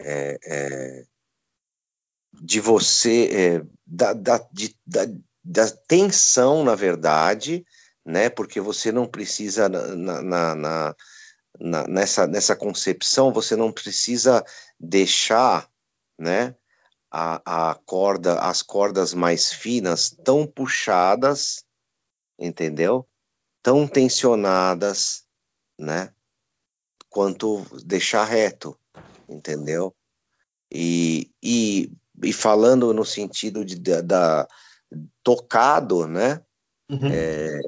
É, 0.00 0.38
é, 0.46 1.04
de 2.40 2.60
você. 2.60 3.28
É, 3.32 3.66
da, 3.84 4.12
da, 4.12 4.38
de, 4.52 4.76
da, 4.86 5.06
da 5.44 5.68
tensão, 5.70 6.64
na 6.64 6.74
verdade, 6.74 7.66
né? 8.04 8.30
Porque 8.30 8.60
você 8.60 8.90
não 8.90 9.06
precisa 9.06 9.68
na, 9.68 10.22
na, 10.22 10.54
na, 10.54 10.96
na, 11.60 11.86
nessa, 11.86 12.26
nessa 12.26 12.56
concepção, 12.56 13.32
você 13.32 13.54
não 13.54 13.70
precisa 13.70 14.44
deixar 14.80 15.68
né? 16.18 16.54
A, 17.10 17.70
a 17.70 17.74
corda, 17.86 18.40
as 18.40 18.60
cordas 18.60 19.14
mais 19.14 19.52
finas 19.52 20.10
tão 20.24 20.46
puxadas, 20.46 21.64
entendeu? 22.38 23.06
Tão 23.62 23.86
tensionadas, 23.86 25.24
né? 25.78 26.12
Quanto 27.08 27.64
deixar 27.84 28.24
reto, 28.24 28.76
entendeu? 29.28 29.94
E, 30.72 31.30
e, 31.40 31.92
e 32.20 32.32
falando 32.32 32.92
no 32.92 33.04
sentido 33.04 33.64
de, 33.64 33.78
da, 33.78 34.00
da 34.00 34.48
tocado, 35.24 36.06
né? 36.06 36.40
Uhum. 36.88 37.08
É, 37.10 37.60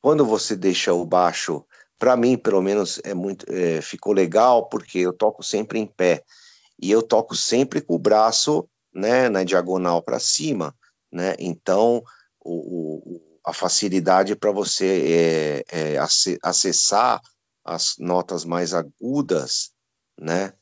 quando 0.00 0.24
você 0.24 0.56
deixa 0.56 0.94
o 0.94 1.04
baixo, 1.04 1.64
para 1.98 2.16
mim, 2.16 2.38
pelo 2.38 2.62
menos, 2.62 3.00
é 3.04 3.12
muito, 3.12 3.44
é, 3.52 3.82
ficou 3.82 4.12
legal 4.12 4.68
porque 4.68 5.00
eu 5.00 5.12
toco 5.12 5.42
sempre 5.42 5.78
em 5.78 5.86
pé 5.86 6.24
e 6.80 6.90
eu 6.90 7.02
toco 7.02 7.36
sempre 7.36 7.80
com 7.80 7.94
o 7.94 7.98
braço 7.98 8.66
né, 8.94 9.28
na 9.28 9.44
diagonal 9.44 10.02
para 10.02 10.18
cima, 10.18 10.74
né? 11.12 11.34
Então 11.38 12.02
o, 12.40 13.16
o 13.16 13.32
a 13.44 13.52
facilidade 13.52 14.36
para 14.36 14.52
você 14.52 15.64
é, 15.70 15.94
é, 15.94 15.98
acessar 16.42 17.20
as 17.64 17.96
notas 17.98 18.44
mais 18.44 18.72
agudas, 18.72 19.72
né? 20.18 20.52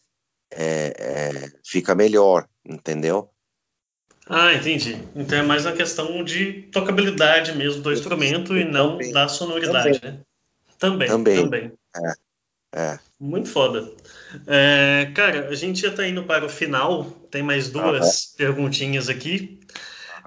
É, 0.51 0.95
é, 0.99 1.53
fica 1.65 1.95
melhor, 1.95 2.49
entendeu? 2.65 3.30
Ah, 4.33 4.55
entendi. 4.55 4.97
Então 5.17 5.39
é 5.39 5.43
mais 5.43 5.67
uma 5.67 5.73
questão 5.73 6.23
de 6.23 6.63
tocabilidade 6.73 7.53
mesmo 7.53 7.83
do 7.83 7.93
instrumento 7.93 8.57
e 8.57 8.65
não 8.65 8.93
também. 8.93 9.13
da 9.13 9.27
sonoridade, 9.27 9.99
também. 9.99 10.19
né? 10.19 10.25
Também, 10.79 11.09
também. 11.09 11.43
também. 11.43 11.73
É. 11.97 12.13
É. 12.73 12.99
Muito 13.19 13.49
foda. 13.49 13.91
É, 14.47 15.11
cara, 15.17 15.49
a 15.49 15.55
gente 15.57 15.83
já 15.83 15.93
tá 15.93 16.07
indo 16.07 16.23
para 16.23 16.47
o 16.47 16.49
final, 16.49 17.05
tem 17.29 17.43
mais 17.43 17.69
duas 17.69 18.33
perguntinhas 18.37 19.09
aqui. 19.09 19.59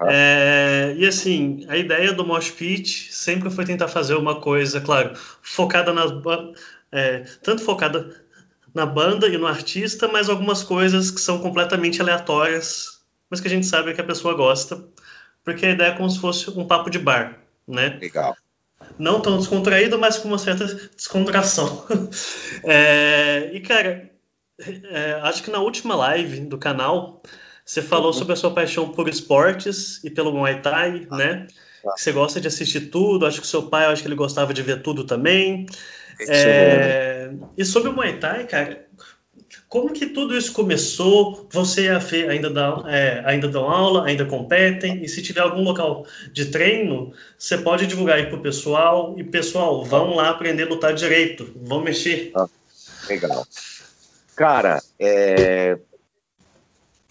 É, 0.02 0.94
e 0.98 1.06
assim, 1.06 1.64
a 1.68 1.76
ideia 1.76 2.12
do 2.12 2.26
Mosh 2.26 2.50
Pit 2.50 3.10
sempre 3.10 3.48
foi 3.48 3.64
tentar 3.64 3.88
fazer 3.88 4.14
uma 4.14 4.38
coisa, 4.38 4.80
claro, 4.82 5.12
focada 5.40 5.94
nas. 5.94 6.10
É, 6.92 7.20
tanto 7.42 7.62
focada 7.62 8.14
na 8.74 8.84
banda 8.84 9.28
e 9.28 9.38
no 9.38 9.46
artista, 9.46 10.06
mas 10.08 10.28
algumas 10.28 10.62
coisas 10.62 11.10
que 11.10 11.20
são 11.20 11.38
completamente 11.38 12.02
aleatórias, 12.02 12.93
mas 13.34 13.40
que 13.40 13.48
a 13.48 13.50
gente 13.50 13.66
sabe 13.66 13.92
que 13.92 14.00
a 14.00 14.04
pessoa 14.04 14.34
gosta, 14.34 14.82
porque 15.42 15.66
a 15.66 15.70
ideia 15.70 15.88
é 15.88 15.96
como 15.96 16.08
se 16.08 16.20
fosse 16.20 16.48
um 16.50 16.66
papo 16.66 16.88
de 16.88 17.00
bar, 17.00 17.38
né? 17.66 17.98
Legal 18.00 18.36
não 18.98 19.20
tão 19.20 19.38
descontraído, 19.38 19.98
mas 19.98 20.18
com 20.18 20.28
uma 20.28 20.38
certa 20.38 20.66
descontração. 20.66 21.84
é, 22.64 23.50
e, 23.52 23.60
cara, 23.60 24.10
é, 24.90 25.18
acho 25.22 25.42
que 25.42 25.50
na 25.50 25.58
última 25.58 25.94
live 25.96 26.40
do 26.40 26.58
canal, 26.58 27.22
você 27.64 27.82
falou 27.82 28.08
uhum. 28.08 28.12
sobre 28.12 28.32
a 28.34 28.36
sua 28.36 28.52
paixão 28.52 28.90
por 28.90 29.08
esportes 29.08 30.02
e 30.04 30.10
pelo 30.10 30.32
Muay 30.32 30.60
Thai, 30.60 31.06
ah, 31.10 31.16
né? 31.16 31.46
Ah. 31.86 31.94
Você 31.96 32.12
gosta 32.12 32.40
de 32.40 32.48
assistir 32.48 32.90
tudo, 32.90 33.26
acho 33.26 33.40
que 33.40 33.46
o 33.46 33.50
seu 33.50 33.64
pai, 33.64 33.86
acho 33.86 34.02
que 34.02 34.08
ele 34.08 34.14
gostava 34.14 34.54
de 34.54 34.62
ver 34.62 34.82
tudo 34.82 35.04
também. 35.04 35.66
É, 36.28 37.32
e 37.58 37.64
sobre 37.64 37.88
o 37.88 37.92
Muay 37.92 38.18
Thai, 38.18 38.46
cara, 38.46 38.86
como 39.74 39.92
que 39.92 40.06
tudo 40.06 40.38
isso 40.38 40.52
começou? 40.52 41.48
Você 41.50 41.86
e 41.86 41.88
a 41.88 42.00
Fê 42.00 42.28
ainda 42.28 42.48
dão, 42.48 42.88
é, 42.88 43.24
ainda 43.26 43.48
dão 43.48 43.68
aula, 43.68 44.06
ainda 44.06 44.24
competem? 44.24 45.02
E 45.02 45.08
se 45.08 45.20
tiver 45.20 45.40
algum 45.40 45.64
local 45.64 46.06
de 46.32 46.46
treino, 46.46 47.12
você 47.36 47.58
pode 47.58 47.84
divulgar 47.88 48.18
aí 48.18 48.26
para 48.26 48.38
o 48.38 48.40
pessoal. 48.40 49.16
E, 49.18 49.24
pessoal, 49.24 49.84
vão 49.84 50.14
lá 50.14 50.30
aprender 50.30 50.62
a 50.62 50.68
lutar 50.68 50.94
direito. 50.94 51.52
Vão 51.56 51.82
mexer. 51.82 52.30
Ah, 52.36 52.46
legal. 53.08 53.44
Cara, 54.36 54.80
é... 54.96 55.76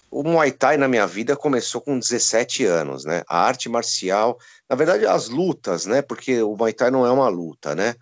o 0.09 0.23
Muay 0.23 0.53
Thai 0.53 0.77
na 0.77 0.87
minha 0.87 1.05
vida 1.05 1.35
começou 1.35 1.81
com 1.81 1.99
17 1.99 2.63
anos, 2.63 3.03
né? 3.03 3.23
A 3.27 3.41
arte 3.45 3.67
marcial, 3.67 4.39
na 4.69 4.77
verdade, 4.77 5.05
as 5.05 5.27
lutas, 5.27 5.85
né? 5.85 6.01
Porque 6.01 6.41
o 6.41 6.55
Muay 6.55 6.71
Thai 6.71 6.89
não 6.91 7.05
é 7.05 7.11
uma 7.11 7.27
luta, 7.27 7.75
né? 7.75 7.93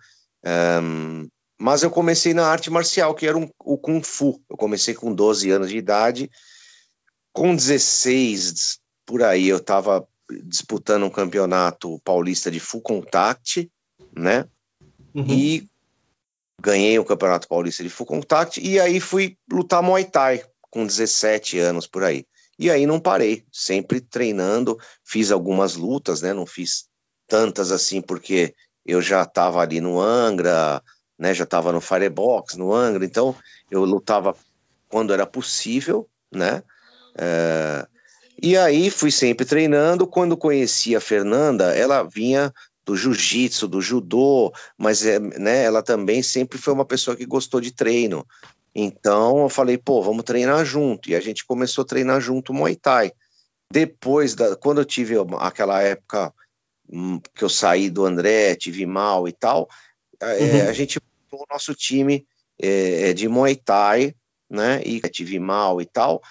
Um, 0.80 1.28
mas 1.62 1.84
eu 1.84 1.92
comecei 1.92 2.34
na 2.34 2.44
arte 2.44 2.68
marcial, 2.68 3.14
que 3.14 3.24
era 3.24 3.38
um, 3.38 3.48
o 3.60 3.78
Kung 3.78 4.02
Fu. 4.02 4.42
Eu 4.50 4.56
comecei 4.56 4.94
com 4.94 5.14
12 5.14 5.48
anos 5.48 5.70
de 5.70 5.76
idade. 5.76 6.28
Com 7.32 7.54
16, 7.54 8.80
por 9.06 9.22
aí, 9.22 9.46
eu 9.46 9.58
estava 9.58 10.04
disputando 10.42 11.04
um 11.04 11.10
campeonato 11.10 12.00
paulista 12.00 12.50
de 12.50 12.58
full 12.58 12.80
contact, 12.80 13.70
né? 14.12 14.44
Uhum. 15.14 15.24
E 15.28 15.70
ganhei 16.60 16.98
o 16.98 17.04
campeonato 17.04 17.46
paulista 17.46 17.84
de 17.84 17.88
full 17.90 18.06
contact. 18.06 18.60
E 18.60 18.80
aí 18.80 18.98
fui 18.98 19.38
lutar 19.48 19.84
Muay 19.84 20.04
Thai 20.04 20.42
com 20.68 20.84
17 20.84 21.60
anos 21.60 21.86
por 21.86 22.02
aí. 22.02 22.26
E 22.58 22.72
aí 22.72 22.86
não 22.86 22.98
parei, 22.98 23.44
sempre 23.52 24.00
treinando. 24.00 24.76
Fiz 25.04 25.30
algumas 25.30 25.76
lutas, 25.76 26.22
né? 26.22 26.32
Não 26.32 26.44
fiz 26.44 26.88
tantas 27.28 27.70
assim, 27.70 28.00
porque 28.00 28.52
eu 28.84 29.00
já 29.00 29.22
estava 29.22 29.60
ali 29.60 29.80
no 29.80 30.00
Angra, 30.00 30.82
né? 31.22 31.32
Já 31.32 31.44
estava 31.44 31.70
no 31.70 31.80
Firebox, 31.80 32.56
no 32.56 32.74
Angra, 32.74 33.04
então 33.04 33.32
eu 33.70 33.84
lutava 33.84 34.34
quando 34.88 35.14
era 35.14 35.24
possível, 35.24 36.08
né? 36.32 36.64
É, 37.16 37.86
e 38.42 38.56
aí 38.56 38.90
fui 38.90 39.12
sempre 39.12 39.46
treinando. 39.46 40.04
Quando 40.04 40.36
conheci 40.36 40.96
a 40.96 41.00
Fernanda, 41.00 41.76
ela 41.76 42.02
vinha 42.02 42.52
do 42.84 42.96
jiu-jitsu, 42.96 43.68
do 43.68 43.80
judô, 43.80 44.52
mas 44.76 45.06
é, 45.06 45.20
né, 45.20 45.62
ela 45.62 45.80
também 45.80 46.24
sempre 46.24 46.58
foi 46.58 46.72
uma 46.72 46.84
pessoa 46.84 47.16
que 47.16 47.24
gostou 47.24 47.60
de 47.60 47.70
treino. 47.70 48.26
Então 48.74 49.42
eu 49.42 49.48
falei, 49.48 49.78
pô, 49.78 50.02
vamos 50.02 50.24
treinar 50.24 50.64
junto. 50.64 51.08
E 51.08 51.14
a 51.14 51.20
gente 51.20 51.46
começou 51.46 51.82
a 51.82 51.86
treinar 51.86 52.20
junto 52.20 52.52
Muay 52.52 52.74
Thai. 52.74 53.12
depois 53.72 54.34
da 54.34 54.56
quando 54.56 54.80
eu 54.80 54.84
tive 54.84 55.14
aquela 55.38 55.80
época 55.82 56.34
hum, 56.92 57.20
que 57.32 57.44
eu 57.44 57.48
saí 57.48 57.88
do 57.88 58.04
André, 58.04 58.56
tive 58.56 58.84
mal 58.86 59.28
e 59.28 59.32
tal, 59.32 59.68
é, 60.20 60.64
uhum. 60.64 60.68
a 60.68 60.72
gente 60.72 61.00
o 61.32 61.46
nosso 61.50 61.74
time 61.74 62.26
é, 62.60 63.12
de 63.12 63.28
Muay 63.28 63.56
Thai, 63.56 64.14
né? 64.48 64.82
E 64.84 65.00
tive 65.00 65.38
mal 65.38 65.80
e 65.80 65.86
tal, 65.86 66.22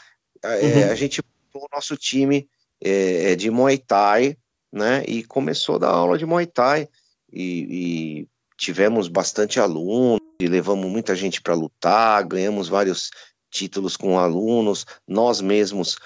é, 0.44 0.86
uhum. 0.86 0.92
a 0.92 0.96
gente 0.96 1.22
o 1.54 1.68
nosso 1.74 1.98
time 1.98 2.48
é, 2.80 3.36
de 3.36 3.50
Muay 3.52 3.78
Thai, 3.78 4.38
né? 4.72 5.04
E 5.08 5.24
começou 5.24 5.76
a 5.76 5.80
dar 5.80 5.90
aula 5.90 6.18
de 6.18 6.26
Muay 6.26 6.46
Thai 6.46 6.88
e, 7.32 8.24
e 8.24 8.28
tivemos 8.58 9.08
bastante 9.08 9.60
alunos, 9.60 10.22
e 10.40 10.48
levamos 10.48 10.90
muita 10.90 11.16
gente 11.16 11.42
para 11.42 11.54
lutar, 11.54 12.26
ganhamos 12.26 12.68
vários 12.68 13.12
títulos 13.50 13.98
com 13.98 14.18
alunos, 14.18 14.86
nós 15.08 15.42
mesmos 15.42 15.98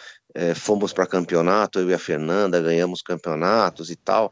fomos 0.56 0.92
para 0.92 1.08
campeonato, 1.08 1.80
eu 1.80 1.90
e 1.90 1.94
a 1.94 2.00
Fernanda 2.00 2.62
ganhamos 2.62 3.02
campeonatos 3.02 3.90
e 3.90 3.96
tal. 3.96 4.30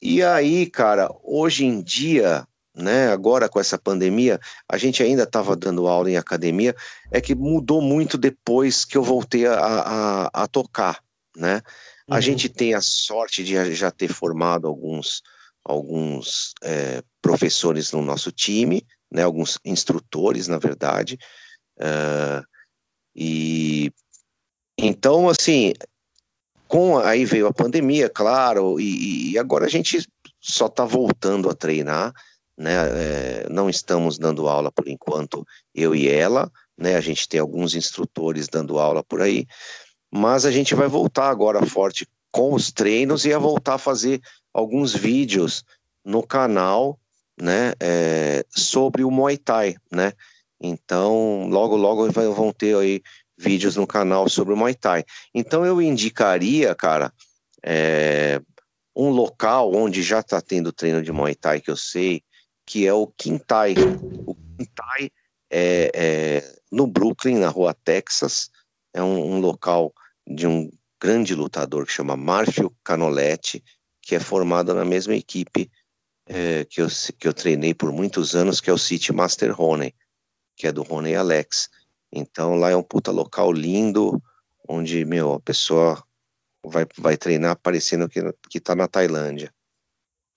E 0.00 0.20
aí, 0.20 0.66
cara, 0.66 1.08
hoje 1.22 1.64
em 1.64 1.80
dia, 1.80 2.44
né, 2.74 3.08
agora 3.08 3.48
com 3.48 3.60
essa 3.60 3.78
pandemia, 3.78 4.40
a 4.68 4.78
gente 4.78 5.02
ainda 5.02 5.24
estava 5.24 5.54
dando 5.54 5.86
aula 5.86 6.10
em 6.10 6.16
academia, 6.16 6.74
é 7.10 7.20
que 7.20 7.34
mudou 7.34 7.82
muito 7.82 8.16
depois 8.16 8.84
que 8.84 8.96
eu 8.96 9.02
voltei 9.02 9.46
a, 9.46 9.54
a, 9.54 10.30
a 10.42 10.46
tocar, 10.46 11.02
né? 11.36 11.56
Uhum. 12.08 12.14
A 12.14 12.20
gente 12.20 12.48
tem 12.48 12.74
a 12.74 12.80
sorte 12.80 13.44
de 13.44 13.74
já 13.74 13.90
ter 13.90 14.08
formado 14.08 14.66
alguns 14.66 15.22
alguns 15.64 16.54
é, 16.62 17.04
professores 17.20 17.92
no 17.92 18.02
nosso 18.02 18.32
time, 18.32 18.84
né, 19.08 19.22
alguns 19.22 19.60
instrutores, 19.64 20.48
na 20.48 20.58
verdade, 20.58 21.16
uh, 21.78 22.44
e 23.14 23.92
então, 24.76 25.28
assim, 25.28 25.72
com 26.66 26.98
aí 26.98 27.24
veio 27.24 27.46
a 27.46 27.52
pandemia, 27.52 28.08
claro, 28.08 28.80
e, 28.80 29.32
e 29.32 29.38
agora 29.38 29.66
a 29.66 29.68
gente 29.68 30.04
só 30.40 30.66
está 30.66 30.84
voltando 30.84 31.48
a 31.48 31.54
treinar, 31.54 32.12
né? 32.56 32.74
É, 32.74 33.46
não 33.50 33.68
estamos 33.68 34.18
dando 34.18 34.48
aula 34.48 34.70
por 34.70 34.88
enquanto, 34.88 35.46
eu 35.74 35.94
e 35.94 36.08
ela, 36.08 36.50
né? 36.76 36.96
A 36.96 37.00
gente 37.00 37.28
tem 37.28 37.40
alguns 37.40 37.74
instrutores 37.74 38.48
dando 38.48 38.78
aula 38.78 39.02
por 39.02 39.20
aí, 39.20 39.46
mas 40.12 40.44
a 40.44 40.50
gente 40.50 40.74
vai 40.74 40.88
voltar 40.88 41.28
agora 41.28 41.64
forte 41.64 42.06
com 42.30 42.54
os 42.54 42.72
treinos 42.72 43.24
e 43.24 43.32
a 43.32 43.38
voltar 43.38 43.74
a 43.74 43.78
fazer 43.78 44.20
alguns 44.52 44.94
vídeos 44.94 45.64
no 46.04 46.22
canal, 46.22 46.98
né, 47.40 47.72
é, 47.80 48.44
sobre 48.50 49.04
o 49.04 49.10
Muay 49.10 49.36
Thai, 49.36 49.76
né? 49.90 50.12
Então, 50.60 51.48
logo, 51.48 51.76
logo 51.76 52.10
vão 52.10 52.52
ter 52.52 52.76
aí 52.76 53.02
vídeos 53.36 53.76
no 53.76 53.86
canal 53.86 54.28
sobre 54.28 54.54
o 54.54 54.56
Muay 54.56 54.74
Thai. 54.74 55.04
Então, 55.34 55.64
eu 55.64 55.82
indicaria, 55.82 56.74
cara, 56.74 57.12
é, 57.64 58.40
um 58.94 59.10
local 59.10 59.74
onde 59.74 60.02
já 60.02 60.20
está 60.20 60.40
tendo 60.40 60.72
treino 60.72 61.02
de 61.02 61.12
Muay 61.12 61.34
Thai 61.34 61.60
que 61.60 61.70
eu 61.70 61.76
sei, 61.76 62.22
que 62.66 62.86
é 62.86 62.92
o 62.92 63.06
Quintai. 63.06 63.74
O 64.26 64.34
Quintai 64.34 65.10
é, 65.50 65.90
é 65.94 66.58
no 66.70 66.86
Brooklyn, 66.86 67.38
na 67.38 67.48
rua 67.48 67.74
Texas. 67.74 68.50
É 68.94 69.02
um, 69.02 69.34
um 69.34 69.40
local 69.40 69.92
de 70.26 70.46
um 70.46 70.70
grande 71.00 71.34
lutador 71.34 71.86
que 71.86 71.92
chama 71.92 72.16
Marfio 72.16 72.74
Canoletti, 72.84 73.62
que 74.00 74.14
é 74.14 74.20
formado 74.20 74.74
na 74.74 74.84
mesma 74.84 75.14
equipe 75.14 75.70
é, 76.26 76.64
que, 76.64 76.80
eu, 76.80 76.86
que 77.18 77.26
eu 77.26 77.34
treinei 77.34 77.74
por 77.74 77.92
muitos 77.92 78.34
anos, 78.34 78.60
que 78.60 78.70
é 78.70 78.72
o 78.72 78.78
City 78.78 79.12
Master 79.12 79.52
Rony, 79.52 79.94
que 80.56 80.66
é 80.66 80.72
do 80.72 80.82
Rony 80.82 81.14
Alex. 81.14 81.68
Então 82.12 82.54
lá 82.54 82.70
é 82.70 82.76
um 82.76 82.82
puta 82.82 83.10
local 83.10 83.52
lindo, 83.52 84.22
onde, 84.68 85.04
meu, 85.04 85.34
a 85.34 85.40
pessoa 85.40 86.02
vai, 86.64 86.86
vai 86.96 87.16
treinar 87.16 87.56
parecendo 87.56 88.08
que, 88.08 88.20
que 88.48 88.60
tá 88.60 88.74
na 88.74 88.86
Tailândia. 88.86 89.52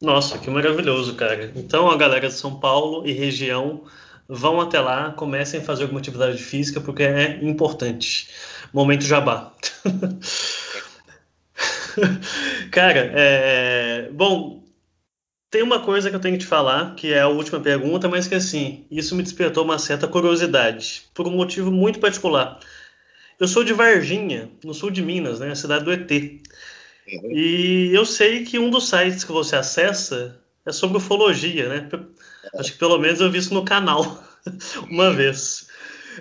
Nossa, 0.05 0.37
que 0.37 0.51
maravilhoso, 0.51 1.15
cara. 1.15 1.51
Então 1.55 1.89
a 1.89 1.97
galera 1.97 2.27
de 2.27 2.33
São 2.35 2.59
Paulo 2.59 3.07
e 3.07 3.11
região 3.11 3.81
vão 4.29 4.61
até 4.61 4.79
lá, 4.79 5.11
comecem 5.11 5.59
a 5.59 5.63
fazer 5.63 5.81
alguma 5.81 5.99
atividade 5.99 6.37
física, 6.37 6.79
porque 6.79 7.01
é 7.01 7.43
importante. 7.43 8.29
Momento 8.71 9.03
jabá. 9.03 9.51
Cara, 12.71 13.11
é... 13.15 14.11
bom, 14.13 14.63
tem 15.49 15.63
uma 15.63 15.79
coisa 15.79 16.11
que 16.11 16.15
eu 16.15 16.19
tenho 16.19 16.37
que 16.37 16.43
te 16.43 16.47
falar, 16.47 16.93
que 16.93 17.11
é 17.11 17.21
a 17.21 17.27
última 17.27 17.59
pergunta, 17.59 18.07
mas 18.07 18.27
que 18.27 18.35
assim, 18.35 18.85
isso 18.91 19.15
me 19.15 19.23
despertou 19.23 19.63
uma 19.63 19.79
certa 19.79 20.07
curiosidade, 20.07 21.01
por 21.15 21.27
um 21.27 21.31
motivo 21.31 21.71
muito 21.71 21.99
particular. 21.99 22.59
Eu 23.39 23.47
sou 23.47 23.63
de 23.63 23.73
Varginha, 23.73 24.51
no 24.63 24.75
sul 24.75 24.91
de 24.91 25.01
Minas, 25.01 25.39
né, 25.39 25.49
a 25.49 25.55
cidade 25.55 25.83
do 25.83 25.91
ET. 25.91 26.11
Uhum. 27.07 27.31
E 27.31 27.93
eu 27.93 28.05
sei 28.05 28.43
que 28.43 28.57
um 28.57 28.69
dos 28.69 28.89
sites 28.89 29.23
que 29.23 29.31
você 29.31 29.55
acessa 29.55 30.39
é 30.65 30.71
sobre 30.71 30.97
ufologia, 30.97 31.69
né? 31.69 31.89
Acho 32.55 32.73
que 32.73 32.79
pelo 32.79 32.97
menos 32.97 33.21
eu 33.21 33.29
vi 33.29 33.37
isso 33.37 33.53
no 33.53 33.63
canal 33.63 34.23
uma 34.89 35.11
vez. 35.11 35.67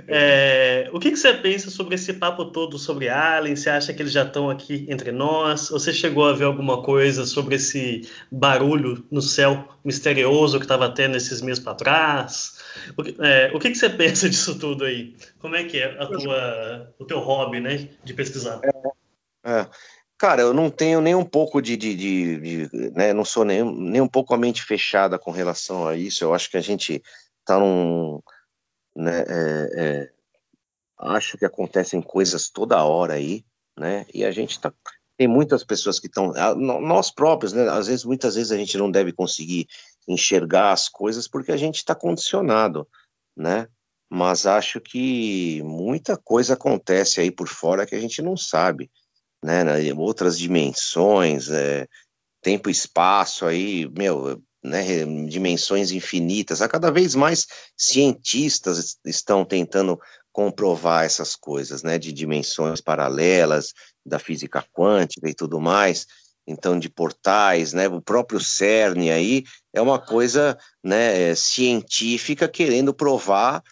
É, 0.09 0.91
o 0.93 0.99
que, 0.99 1.11
que, 1.11 1.17
você 1.17 1.33
pensa 1.33 1.71
sobre 1.71 1.95
esse 1.95 2.15
papo 2.15 2.47
todo 2.47 2.79
sobre 2.79 3.09
aliens? 3.09 3.61
Você 3.61 3.71
acha 3.71 3.95
que 3.95 4.03
eles 4.03 4.13
já 4.13 4.25
estão 4.25 4.51
aqui 4.51 4.87
entre 4.89 5.13
nós? 5.13 5.71
Ou 5.71 5.79
você 5.79 5.93
chegou 5.93 6.27
a 6.27 6.33
ver 6.33 6.45
alguma 6.45 6.83
coisa 6.83 7.25
sobre 7.25 7.57
esse 7.57 8.09
barulho 8.31 9.07
no 9.11 9.23
céu 9.23 9.69
misterioso 9.85 10.59
que 10.59 10.65
estava 10.65 10.91
tendo 10.91 11.17
esses 11.17 11.41
meses 11.41 11.63
para 11.63 11.75
trás? 11.75 12.59
O, 12.97 13.03
que, 13.03 13.15
é, 13.21 13.53
o 13.55 13.59
que, 13.59 13.71
que, 13.71 13.77
você 13.77 13.89
pensa 13.91 14.29
disso 14.29 14.59
tudo 14.59 14.85
aí? 14.85 15.15
Como 15.39 15.55
é 15.55 15.65
que 15.65 15.79
é 15.79 15.97
a 15.99 16.07
tua, 16.07 16.95
o 16.99 17.05
teu 17.05 17.21
hobby, 17.21 17.61
né, 17.61 17.89
de 18.03 18.15
pesquisar? 18.15 18.61
É, 18.65 19.61
é. 19.61 19.67
Cara, 20.17 20.43
eu 20.43 20.55
não 20.55 20.71
tenho 20.71 21.01
nem 21.01 21.15
um 21.15 21.25
pouco 21.25 21.61
de, 21.61 21.77
de, 21.77 21.95
de, 21.95 22.41
de 22.41 22.91
né, 22.91 23.13
não 23.13 23.25
sou 23.25 23.45
nem, 23.45 23.65
nem 23.65 24.01
um 24.01 24.09
pouco 24.09 24.33
a 24.33 24.39
mente 24.39 24.63
fechada 24.63 25.19
com 25.19 25.31
relação 25.31 25.89
a 25.89 25.97
isso. 25.97 26.23
Eu 26.23 26.33
acho 26.33 26.51
que 26.51 26.57
a 26.57 26.61
gente 26.61 27.03
está 27.41 27.59
num 27.59 28.21
né? 28.97 29.25
É, 29.27 29.71
é, 29.77 30.11
acho 30.99 31.37
que 31.37 31.45
acontecem 31.45 32.01
coisas 32.01 32.49
toda 32.49 32.85
hora 32.85 33.15
aí, 33.15 33.45
né? 33.77 34.07
E 34.15 34.25
a 34.25 34.31
gente 34.31 34.61
tá 34.61 34.73
tem 35.17 35.29
muitas 35.29 35.63
pessoas 35.63 36.01
que 36.01 36.09
estão 36.09 36.33
nós 36.57 37.09
próprios, 37.09 37.53
né? 37.53 37.69
Às 37.69 37.87
vezes, 37.87 38.05
muitas 38.05 38.35
vezes 38.35 38.51
a 38.51 38.57
gente 38.57 38.77
não 38.77 38.91
deve 38.91 39.13
conseguir 39.13 39.69
enxergar 40.09 40.73
as 40.73 40.89
coisas 40.89 41.29
porque 41.29 41.53
a 41.53 41.57
gente 41.57 41.77
está 41.77 41.95
condicionado, 41.95 42.89
né? 43.37 43.69
Mas 44.11 44.45
acho 44.45 44.81
que 44.81 45.63
muita 45.63 46.17
coisa 46.17 46.55
acontece 46.55 47.21
aí 47.21 47.31
por 47.31 47.49
fora 47.49 47.87
que 47.87 47.95
a 47.95 48.01
gente 48.01 48.21
não 48.23 48.37
sabe, 48.37 48.91
né? 49.45 49.63
Outras 49.95 50.39
dimensões, 50.39 51.51
é, 51.51 51.87
tempo 52.41 52.71
e 52.71 52.73
espaço 52.73 53.45
aí, 53.45 53.87
meu, 53.91 54.43
né, 54.63 55.05
dimensões 55.29 55.91
infinitas. 55.91 56.63
A 56.63 56.69
cada 56.69 56.91
vez 56.91 57.15
mais 57.15 57.47
cientistas 57.77 58.97
estão 59.05 59.45
tentando 59.45 60.01
comprovar 60.33 61.05
essas 61.05 61.37
coisas, 61.37 61.83
né, 61.83 61.99
de 61.99 62.11
dimensões 62.11 62.81
paralelas, 62.81 63.75
da 64.05 64.19
física 64.19 64.65
quântica 64.73 65.29
e 65.29 65.35
tudo 65.35 65.61
mais. 65.61 66.07
Então, 66.47 66.79
de 66.79 66.89
portais, 66.89 67.75
né, 67.75 67.87
o 67.89 68.01
próprio 68.01 68.41
CERN 68.41 69.11
aí 69.11 69.45
é 69.73 69.81
uma 69.81 69.99
coisa, 69.99 70.59
né, 70.83 71.35
científica 71.35 72.49
querendo 72.49 72.95
provar 72.95 73.63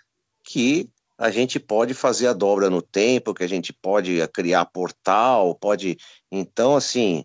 que 0.44 0.88
a 1.22 1.30
gente 1.30 1.60
pode 1.60 1.94
fazer 1.94 2.26
a 2.26 2.32
dobra 2.32 2.68
no 2.68 2.82
tempo, 2.82 3.32
que 3.32 3.44
a 3.44 3.48
gente 3.48 3.72
pode 3.72 4.26
criar 4.34 4.64
portal, 4.66 5.54
pode. 5.54 5.96
Então, 6.32 6.74
assim, 6.74 7.24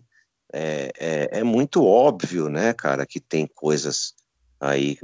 é, 0.52 0.92
é, 0.96 1.40
é, 1.40 1.42
muito 1.42 1.84
óbvio, 1.84 2.48
né, 2.48 2.72
cara, 2.72 3.04
que 3.04 3.18
tem 3.18 3.44
coisas 3.44 4.14
aí 4.60 4.96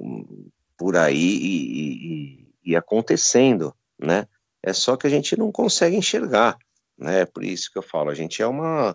por 0.79 0.97
aí 0.97 1.17
e, 1.17 1.67
e, 1.67 2.49
e, 2.67 2.77
acontecendo, 2.77 3.75
né? 3.99 4.29
É 4.63 4.73
só 4.73 4.97
que 4.97 5.09
a 5.09 5.11
gente 5.11 5.37
não 5.37 5.51
consegue 5.51 5.97
enxergar, 5.97 6.57
né? 6.97 7.25
Por 7.27 7.43
isso 7.43 7.73
que 7.73 7.79
eu 7.79 7.83
falo, 7.83 8.11
a 8.11 8.15
gente 8.15 8.43
é 8.43 8.47
uma 8.47 8.95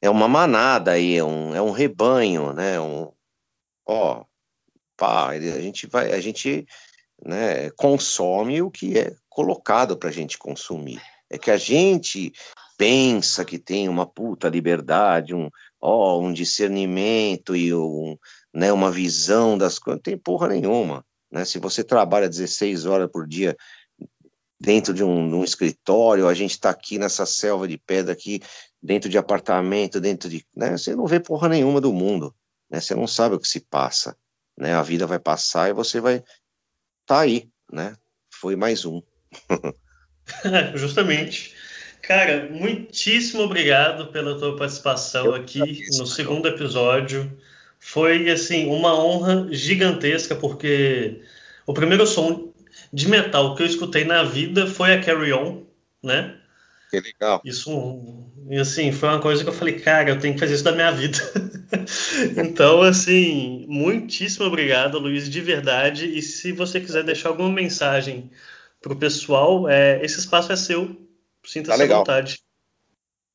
é 0.00 0.08
uma 0.08 0.28
manada 0.28 0.92
aí, 0.92 1.16
é 1.16 1.24
um, 1.24 1.54
é 1.56 1.60
um 1.60 1.72
rebanho, 1.72 2.52
né? 2.52 2.78
Um, 2.78 3.10
ó, 3.84 4.24
pá, 4.96 5.30
a 5.30 5.60
gente 5.60 5.88
vai, 5.88 6.12
a 6.12 6.20
gente 6.20 6.66
né, 7.24 7.70
consome 7.70 8.62
o 8.62 8.70
que 8.70 8.98
é 8.98 9.14
colocado 9.34 9.96
para 9.96 10.10
a 10.10 10.12
gente 10.12 10.38
consumir. 10.38 11.02
É 11.28 11.36
que 11.36 11.50
a 11.50 11.56
gente 11.56 12.32
pensa 12.78 13.44
que 13.44 13.58
tem 13.58 13.88
uma 13.88 14.06
puta 14.06 14.48
liberdade, 14.48 15.34
um, 15.34 15.50
ó, 15.80 16.20
um 16.20 16.32
discernimento 16.32 17.56
e 17.56 17.74
um, 17.74 18.16
né, 18.54 18.72
uma 18.72 18.92
visão 18.92 19.58
das 19.58 19.78
coisas, 19.78 19.98
não 19.98 20.02
tem 20.02 20.16
porra 20.16 20.48
nenhuma. 20.48 21.04
Né? 21.32 21.44
Se 21.44 21.58
você 21.58 21.82
trabalha 21.82 22.28
16 22.28 22.86
horas 22.86 23.10
por 23.10 23.26
dia 23.26 23.56
dentro 24.60 24.94
de 24.94 25.02
um, 25.02 25.40
um 25.40 25.42
escritório, 25.42 26.28
a 26.28 26.34
gente 26.34 26.52
está 26.52 26.70
aqui 26.70 26.96
nessa 26.96 27.26
selva 27.26 27.66
de 27.66 27.76
pedra 27.76 28.12
aqui, 28.12 28.40
dentro 28.80 29.10
de 29.10 29.18
apartamento, 29.18 30.00
dentro 30.00 30.28
de. 30.28 30.46
Né? 30.56 30.78
Você 30.78 30.94
não 30.94 31.06
vê 31.06 31.18
porra 31.18 31.48
nenhuma 31.48 31.80
do 31.80 31.92
mundo. 31.92 32.32
Né? 32.70 32.80
Você 32.80 32.94
não 32.94 33.08
sabe 33.08 33.34
o 33.34 33.40
que 33.40 33.48
se 33.48 33.60
passa. 33.60 34.16
Né? 34.56 34.74
A 34.74 34.82
vida 34.82 35.08
vai 35.08 35.18
passar 35.18 35.70
e 35.70 35.72
você 35.72 36.00
vai. 36.00 36.22
Tá 37.04 37.20
aí, 37.20 37.50
né? 37.70 37.96
Foi 38.30 38.56
mais 38.56 38.84
um. 38.84 39.02
Justamente. 40.74 41.54
Cara, 42.02 42.48
muitíssimo 42.50 43.42
obrigado 43.42 44.08
pela 44.08 44.38
tua 44.38 44.56
participação 44.56 45.26
eu 45.26 45.34
aqui 45.34 45.84
no 45.98 46.06
segundo 46.06 46.46
episódio. 46.46 47.32
Foi 47.80 48.30
assim 48.30 48.66
uma 48.66 48.94
honra 48.94 49.48
gigantesca 49.50 50.34
porque 50.34 51.22
o 51.66 51.72
primeiro 51.72 52.06
som 52.06 52.52
de 52.92 53.08
metal 53.08 53.54
que 53.54 53.62
eu 53.62 53.66
escutei 53.66 54.04
na 54.04 54.22
vida 54.22 54.66
foi 54.66 54.92
a 54.92 55.02
Carry 55.02 55.32
On, 55.32 55.62
né? 56.02 56.36
Que 56.90 57.00
legal. 57.00 57.40
Isso, 57.44 58.24
assim, 58.60 58.92
foi 58.92 59.08
uma 59.08 59.20
coisa 59.20 59.42
que 59.42 59.48
eu 59.48 59.54
falei, 59.54 59.80
cara, 59.80 60.10
eu 60.10 60.18
tenho 60.18 60.34
que 60.34 60.40
fazer 60.40 60.54
isso 60.54 60.64
da 60.64 60.72
minha 60.72 60.92
vida. 60.92 61.18
então, 62.36 62.82
assim, 62.82 63.64
muitíssimo 63.66 64.46
obrigado, 64.46 64.98
Luiz, 64.98 65.28
de 65.28 65.40
verdade. 65.40 66.06
E 66.06 66.22
se 66.22 66.52
você 66.52 66.80
quiser 66.80 67.02
deixar 67.02 67.30
alguma 67.30 67.50
mensagem 67.50 68.30
para 68.84 68.92
o 68.92 68.96
pessoal, 68.96 69.66
é, 69.66 70.04
esse 70.04 70.18
espaço 70.18 70.52
é 70.52 70.56
seu. 70.56 70.94
Sinta-se 71.42 71.78
tá 71.78 71.94
à 71.94 71.98
vontade. 71.98 72.42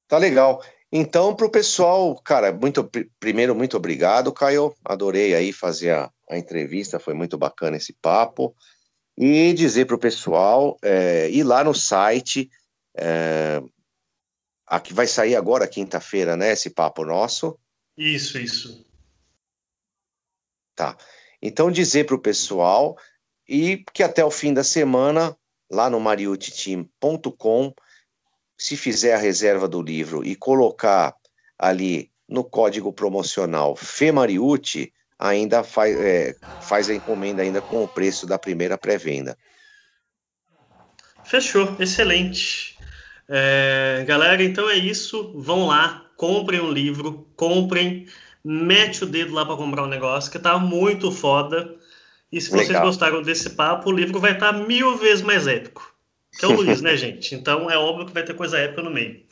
Tá 0.07 0.17
legal. 0.19 0.63
Então, 0.91 1.35
para 1.35 1.47
o 1.47 1.49
pessoal, 1.49 2.15
cara, 2.21 2.53
muito 2.53 2.87
primeiro, 3.19 3.55
muito 3.55 3.75
obrigado, 3.75 4.31
Caio. 4.31 4.75
Adorei 4.85 5.33
aí 5.33 5.51
fazer 5.51 5.89
a, 5.89 6.11
a 6.29 6.37
entrevista, 6.37 6.99
foi 6.99 7.15
muito 7.15 7.35
bacana 7.35 7.77
esse 7.77 7.93
papo. 7.93 8.55
E 9.17 9.51
dizer 9.53 9.85
para 9.85 9.95
o 9.95 9.99
pessoal 9.99 10.77
é, 10.83 11.31
ir 11.31 11.43
lá 11.43 11.63
no 11.63 11.73
site 11.73 12.47
é, 12.95 13.59
aqui 14.67 14.93
vai 14.93 15.07
sair 15.07 15.35
agora, 15.35 15.67
quinta-feira, 15.67 16.37
né? 16.37 16.51
Esse 16.51 16.69
papo 16.69 17.03
nosso. 17.03 17.57
Isso, 17.97 18.37
isso. 18.37 18.85
Tá. 20.75 20.95
Então, 21.41 21.71
dizer 21.71 22.05
para 22.05 22.15
o 22.15 22.21
pessoal 22.21 22.95
e 23.49 23.83
que 23.91 24.03
até 24.03 24.23
o 24.23 24.29
fim 24.29 24.53
da 24.53 24.63
semana, 24.63 25.35
lá 25.69 25.89
no 25.89 25.99
mariuteteam.com, 25.99 27.73
se 28.57 28.75
fizer 28.75 29.13
a 29.13 29.17
reserva 29.17 29.67
do 29.67 29.81
livro 29.81 30.25
e 30.25 30.35
colocar 30.35 31.15
ali 31.57 32.11
no 32.27 32.43
código 32.43 32.91
promocional 32.93 33.75
FEMARIUTE, 33.75 34.93
ainda 35.17 35.63
faz, 35.63 35.99
é, 35.99 36.35
faz 36.61 36.89
a 36.89 36.93
encomenda 36.93 37.41
ainda 37.41 37.61
com 37.61 37.83
o 37.83 37.87
preço 37.87 38.25
da 38.25 38.37
primeira 38.37 38.77
pré-venda. 38.77 39.37
Fechou, 41.23 41.75
excelente. 41.79 42.77
É, 43.27 44.03
galera, 44.07 44.41
então 44.41 44.69
é 44.69 44.75
isso. 44.75 45.31
Vão 45.35 45.67
lá, 45.67 46.05
comprem 46.17 46.59
um 46.59 46.71
livro, 46.71 47.27
comprem, 47.35 48.07
mete 48.43 49.03
o 49.03 49.07
dedo 49.07 49.33
lá 49.33 49.45
para 49.45 49.55
comprar 49.55 49.83
um 49.83 49.89
negócio 49.89 50.31
que 50.31 50.39
tá 50.39 50.57
muito 50.57 51.11
foda. 51.11 51.75
E 52.31 52.39
se 52.39 52.51
vocês 52.51 52.67
Legal. 52.67 52.85
gostaram 52.85 53.23
desse 53.23 53.49
papo, 53.49 53.89
o 53.89 53.91
livro 53.91 54.19
vai 54.19 54.33
estar 54.33 54.53
tá 54.53 54.59
mil 54.59 54.95
vezes 54.97 55.23
mais 55.23 55.47
épico. 55.47 55.95
Que 56.37 56.45
é 56.45 56.47
o 56.47 56.51
Luiz, 56.51 56.79
né, 56.79 56.93
gente? 56.97 57.33
Então 57.33 57.71
é 57.71 57.75
óbvio 57.75 58.05
que 58.05 58.13
vai 58.13 58.21
ter 58.21 58.35
coisa 58.35 58.55
épica 58.59 58.83
no 58.83 58.91
meio. 58.91 59.23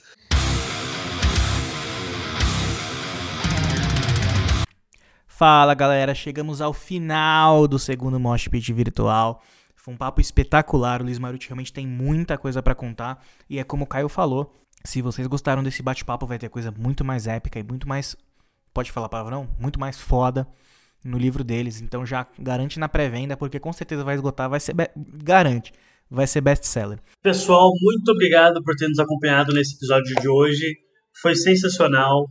Fala 5.28 5.76
galera, 5.76 6.16
chegamos 6.16 6.60
ao 6.60 6.74
final 6.74 7.68
do 7.68 7.78
segundo 7.78 8.20
Mosh 8.20 8.48
Pit 8.48 8.74
virtual. 8.74 9.44
Foi 9.76 9.94
um 9.94 9.98
papo 9.98 10.20
espetacular. 10.20 11.00
O 11.00 11.04
Luiz 11.04 11.20
Maruti 11.20 11.48
realmente 11.50 11.72
tem 11.72 11.86
muita 11.86 12.36
coisa 12.36 12.64
para 12.64 12.74
contar. 12.74 13.24
E 13.48 13.60
é 13.60 13.64
como 13.64 13.84
o 13.84 13.88
Caio 13.88 14.10
falou: 14.10 14.52
se 14.84 15.04
vocês 15.04 15.28
gostaram 15.28 15.62
desse 15.62 15.84
bate-papo, 15.84 16.26
vai 16.26 16.40
ter 16.40 16.50
coisa 16.50 16.74
muito 16.76 17.06
mais 17.06 17.28
épica 17.28 17.60
e 17.60 17.64
muito 17.64 17.88
mais. 17.88 18.16
Pode 18.74 18.92
falar 18.92 19.08
palavrão? 19.08 19.48
Muito 19.60 19.80
mais 19.80 20.02
foda 20.02 20.48
no 21.08 21.18
livro 21.18 21.44
deles. 21.44 21.82
Então 21.82 22.06
já 22.06 22.28
garante 22.38 22.80
na 22.80 22.90
pré-venda, 22.90 23.38
porque 23.38 23.60
com 23.60 23.72
certeza 23.72 24.04
vai 24.04 24.16
esgotar. 24.16 24.50
Vai 24.50 24.60
ser. 24.60 24.76
Garante. 25.24 25.72
Vai 26.10 26.26
ser 26.26 26.42
best-seller. 26.42 27.00
Pessoal, 27.22 27.70
muito 27.82 28.12
obrigado 28.12 28.64
por 28.64 28.76
ter 28.76 28.88
nos 28.88 29.00
acompanhado 29.00 29.54
nesse 29.54 29.76
episódio 29.76 30.16
de 30.16 30.28
hoje. 30.30 30.66
Foi 31.22 31.36
sensacional. 31.36 32.28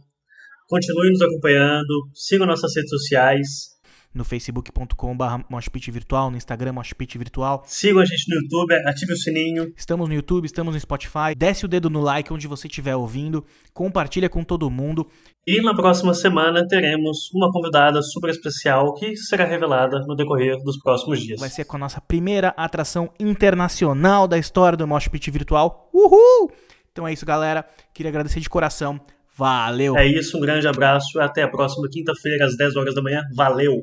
Continue 0.69 1.11
nos 1.11 1.21
acompanhando. 1.21 2.11
Sigam 2.15 2.47
nossas 2.47 2.75
redes 2.75 2.91
sociais 2.91 3.76
no 4.15 4.25
facebook.com.br 4.25 5.91
virtual, 5.91 6.31
no 6.31 6.37
Instagram 6.37 6.73
moshpit 6.73 7.19
virtual. 7.19 7.63
Sigam 7.67 8.01
a 8.01 8.05
gente 8.05 8.25
no 8.29 8.41
YouTube, 8.41 8.75
ative 8.87 9.13
o 9.13 9.17
sininho. 9.17 9.73
Estamos 9.77 10.09
no 10.09 10.15
YouTube, 10.15 10.47
estamos 10.47 10.75
no 10.75 10.81
Spotify. 10.81 11.35
Desce 11.37 11.65
o 11.65 11.69
dedo 11.69 11.91
no 11.91 12.01
like 12.01 12.33
onde 12.33 12.47
você 12.47 12.67
estiver 12.67 12.97
ouvindo, 12.97 13.45
compartilha 13.73 14.29
com 14.29 14.43
todo 14.43 14.71
mundo. 14.71 15.07
E 15.47 15.61
na 15.63 15.75
próxima 15.75 16.13
semana 16.13 16.67
teremos 16.67 17.31
uma 17.33 17.53
convidada 17.53 18.03
super 18.03 18.31
especial 18.31 18.95
que 18.95 19.17
será 19.17 19.45
revelada 19.45 20.01
no 20.07 20.17
decorrer 20.17 20.57
dos 20.65 20.79
próximos 20.79 21.21
dias. 21.21 21.39
Vai 21.39 21.51
ser 21.51 21.65
com 21.65 21.77
a 21.77 21.81
nossa 21.81 22.01
primeira 22.01 22.49
atração 22.57 23.11
internacional 23.21 24.27
da 24.27 24.39
história 24.39 24.77
do 24.77 24.87
Moshpit 24.87 25.31
virtual. 25.31 25.89
Uhul! 25.93 26.51
Então 26.91 27.07
é 27.07 27.13
isso, 27.13 27.27
galera. 27.27 27.65
Queria 27.93 28.11
agradecer 28.11 28.41
de 28.41 28.49
coração. 28.49 29.01
Valeu! 29.37 29.97
É 29.97 30.07
isso, 30.07 30.39
um 30.39 30.41
grande 30.41 30.67
abraço. 30.67 31.21
Até 31.21 31.43
a 31.43 31.49
próxima 31.49 31.89
quinta-feira, 31.91 32.47
às 32.47 32.57
10 32.57 32.77
horas 32.77 32.95
da 32.95 33.03
manhã. 33.03 33.23
Valeu! 33.35 33.83